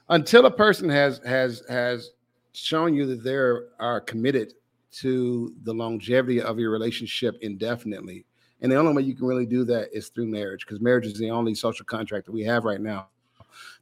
[0.08, 2.10] until a person has has has
[2.52, 4.54] shown you that they are committed
[4.90, 8.24] to the longevity of your relationship indefinitely,
[8.62, 11.18] and the only way you can really do that is through marriage, because marriage is
[11.18, 13.08] the only social contract that we have right now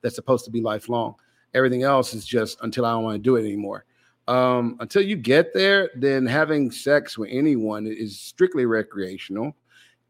[0.03, 1.15] that's supposed to be lifelong.
[1.55, 3.85] Everything else is just until I don't want to do it anymore.
[4.28, 9.57] Um, until you get there, then having sex with anyone is strictly recreational.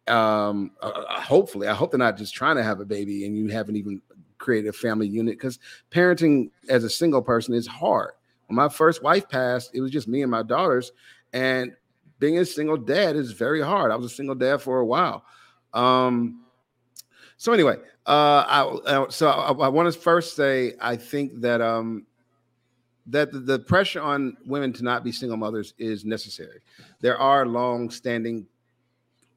[0.08, 3.36] Um, uh, uh, hopefully, I hope they're not just trying to have a baby and
[3.36, 4.00] you haven't even
[4.38, 5.58] created a family unit because
[5.90, 8.12] parenting as a single person is hard.
[8.46, 10.92] When my first wife passed, it was just me and my daughters,
[11.32, 11.72] and
[12.18, 13.90] being a single dad is very hard.
[13.90, 15.24] I was a single dad for a while.
[15.74, 16.44] Um,
[17.36, 17.76] so anyway,
[18.06, 22.06] uh, I, uh, so I, I want to first say I think that um,
[23.08, 26.60] that the, pressure on women to not be single mothers is necessary.
[27.00, 28.46] There are long-standing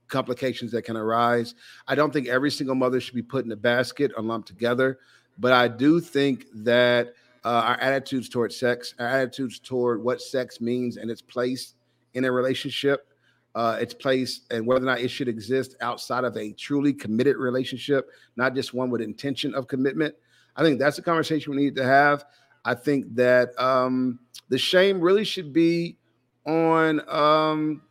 [0.08, 1.54] complications that can arise.
[1.88, 5.00] I don't think every single mother should be put in a basket or lumped together,
[5.38, 7.14] but I do think that
[7.46, 11.76] uh, our attitudes toward sex, our attitudes toward what sex means and its place
[12.16, 13.08] in a relationship,
[13.56, 17.38] uh, its place and whether or not it should exist outside of a truly committed
[17.38, 20.14] relationship, not just one with intention of commitment.
[20.56, 22.26] I think that's a conversation we need to have.
[22.66, 24.20] I think that um,
[24.50, 25.98] the shame really should be
[26.46, 27.82] on um,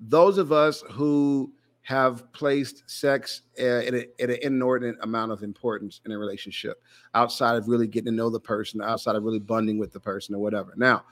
[0.00, 6.00] those of us who have placed sex uh, at, a, an inordinate amount of importance
[6.04, 6.82] in a relationship
[7.14, 10.34] outside of really getting to know the person, outside of really bonding with the person
[10.34, 10.74] or whatever.
[10.76, 11.04] Now,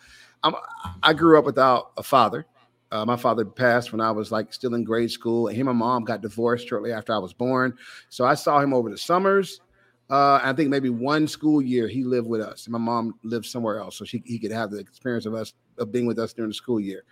[0.43, 0.55] I'm,
[1.03, 2.45] i grew up without a father.
[2.91, 5.79] Uh, my father passed when I was like still in grade school, and him and
[5.79, 7.77] my mom got divorced shortly after I was born.
[8.09, 9.61] So I saw him over the summers
[10.11, 12.69] uh, I think maybe one school year he lived with us.
[12.69, 15.91] My mom lived somewhere else, so she, he could have the experience of us of
[15.91, 17.05] being with us during the school year.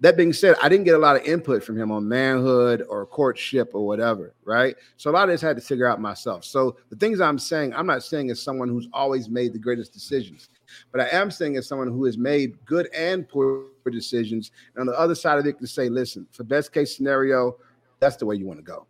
[0.00, 3.04] That being said, I didn't get a lot of input from him on manhood or
[3.06, 4.76] courtship or whatever, right?
[4.96, 6.44] So a lot of this I had to figure out myself.
[6.44, 9.92] So the things I'm saying, I'm not saying as someone who's always made the greatest
[9.92, 10.48] decisions,
[10.90, 14.52] but I am saying as someone who has made good and poor decisions.
[14.74, 17.56] And on the other side of it, to say, listen, for best case scenario,
[18.00, 18.86] that's the way you want to go.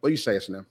[0.00, 0.66] What do you say, Snem?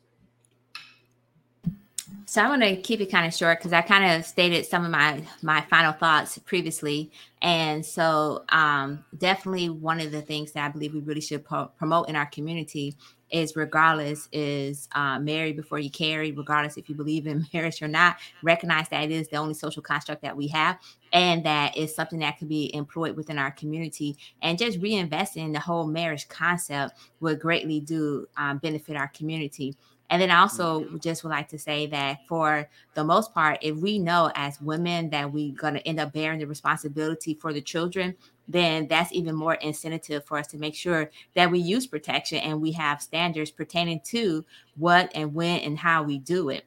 [2.28, 4.84] So I'm going to keep it kind of short because I kind of stated some
[4.84, 7.12] of my my final thoughts previously,
[7.42, 11.68] and so um, definitely one of the things that I believe we really should pro-
[11.68, 12.96] promote in our community
[13.30, 17.88] is regardless is uh, marry before you carry, regardless if you believe in marriage or
[17.88, 18.18] not.
[18.42, 20.80] Recognize that it is the only social construct that we have,
[21.14, 24.18] and that is something that could be employed within our community.
[24.42, 29.76] And just reinvesting in the whole marriage concept would greatly do um, benefit our community.
[30.10, 33.76] And then I also just would like to say that for the most part, if
[33.76, 37.62] we know as women that we're going to end up bearing the responsibility for the
[37.62, 38.16] children,
[38.48, 42.62] then that's even more incentive for us to make sure that we use protection and
[42.62, 44.46] we have standards pertaining to
[44.78, 46.66] what and when and how we do it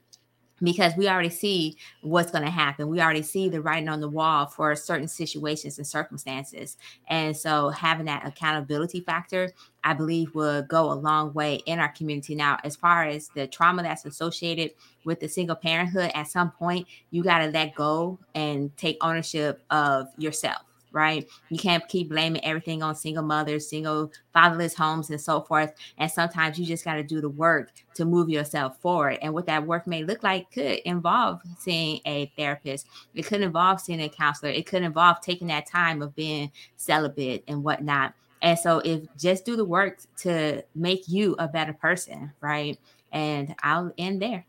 [0.63, 2.89] because we already see what's going to happen.
[2.89, 6.77] We already see the writing on the wall for certain situations and circumstances.
[7.09, 9.53] And so having that accountability factor,
[9.85, 12.35] I believe would go a long way in our community.
[12.35, 14.73] Now, as far as the trauma that's associated
[15.05, 19.63] with the single parenthood, at some point you got to let go and take ownership
[19.71, 21.27] of yourself right?
[21.49, 25.73] You can't keep blaming everything on single mothers, single fatherless homes, and so forth.
[25.99, 29.19] And sometimes you just got to do the work to move yourself forward.
[29.23, 33.81] And what that work may look like could involve seeing a therapist, it could involve
[33.81, 38.15] seeing a counselor, it could involve taking that time of being celibate and whatnot.
[38.41, 42.79] And so, if just do the work to make you a better person, right?
[43.11, 44.47] And I'll end there.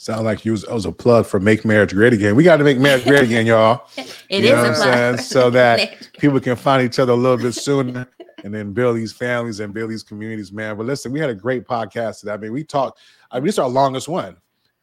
[0.00, 2.34] Sound like you was, was a plug for Make Marriage Great Again.
[2.34, 3.86] We got to make marriage great again, y'all.
[4.30, 5.20] It you is a plug.
[5.20, 8.08] So that people can find each other a little bit sooner
[8.42, 10.78] and then build these families and build these communities, man.
[10.78, 12.32] But listen, we had a great podcast today.
[12.32, 12.98] I mean, we talked,
[13.30, 14.38] I mean, it's our longest one.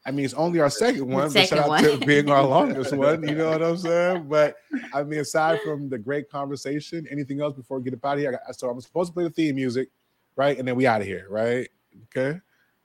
[0.05, 1.83] I mean, it's only our second one, second but shout one.
[1.83, 3.27] out to being our longest one.
[3.27, 4.27] You know what I'm saying?
[4.27, 4.57] But
[4.93, 8.19] I mean, aside from the great conversation, anything else before we get up out of
[8.19, 8.39] here?
[8.51, 9.89] so I'm supposed to play the theme music,
[10.35, 10.59] right?
[10.59, 11.67] And then we out of here, right?
[12.15, 12.39] Okay.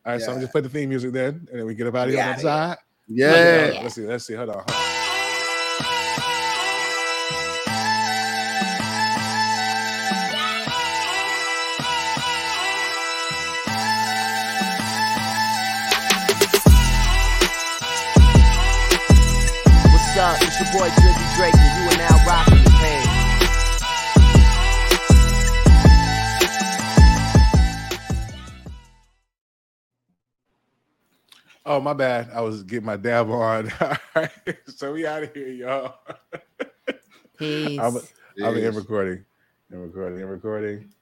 [0.04, 0.26] All right, yeah.
[0.26, 2.14] so I'm just play the theme music then, and then we get up out of
[2.14, 2.76] here on the side.
[3.06, 3.70] Yeah.
[3.70, 3.82] yeah.
[3.82, 4.02] Let's see.
[4.02, 4.34] Let's see.
[4.34, 4.64] Hold on.
[19.92, 20.42] What's up?
[20.42, 22.51] It's your boy Drizzy Drake, and you are now rocking
[31.64, 32.30] Oh, my bad.
[32.34, 33.72] I was getting my dab on.
[33.80, 34.30] All right.
[34.66, 35.94] So we out of here, y'all.
[37.38, 37.78] Peace.
[37.80, 37.94] I'm,
[38.36, 39.24] be I'm in recording.
[39.70, 40.20] In recording.
[40.20, 40.92] In recording.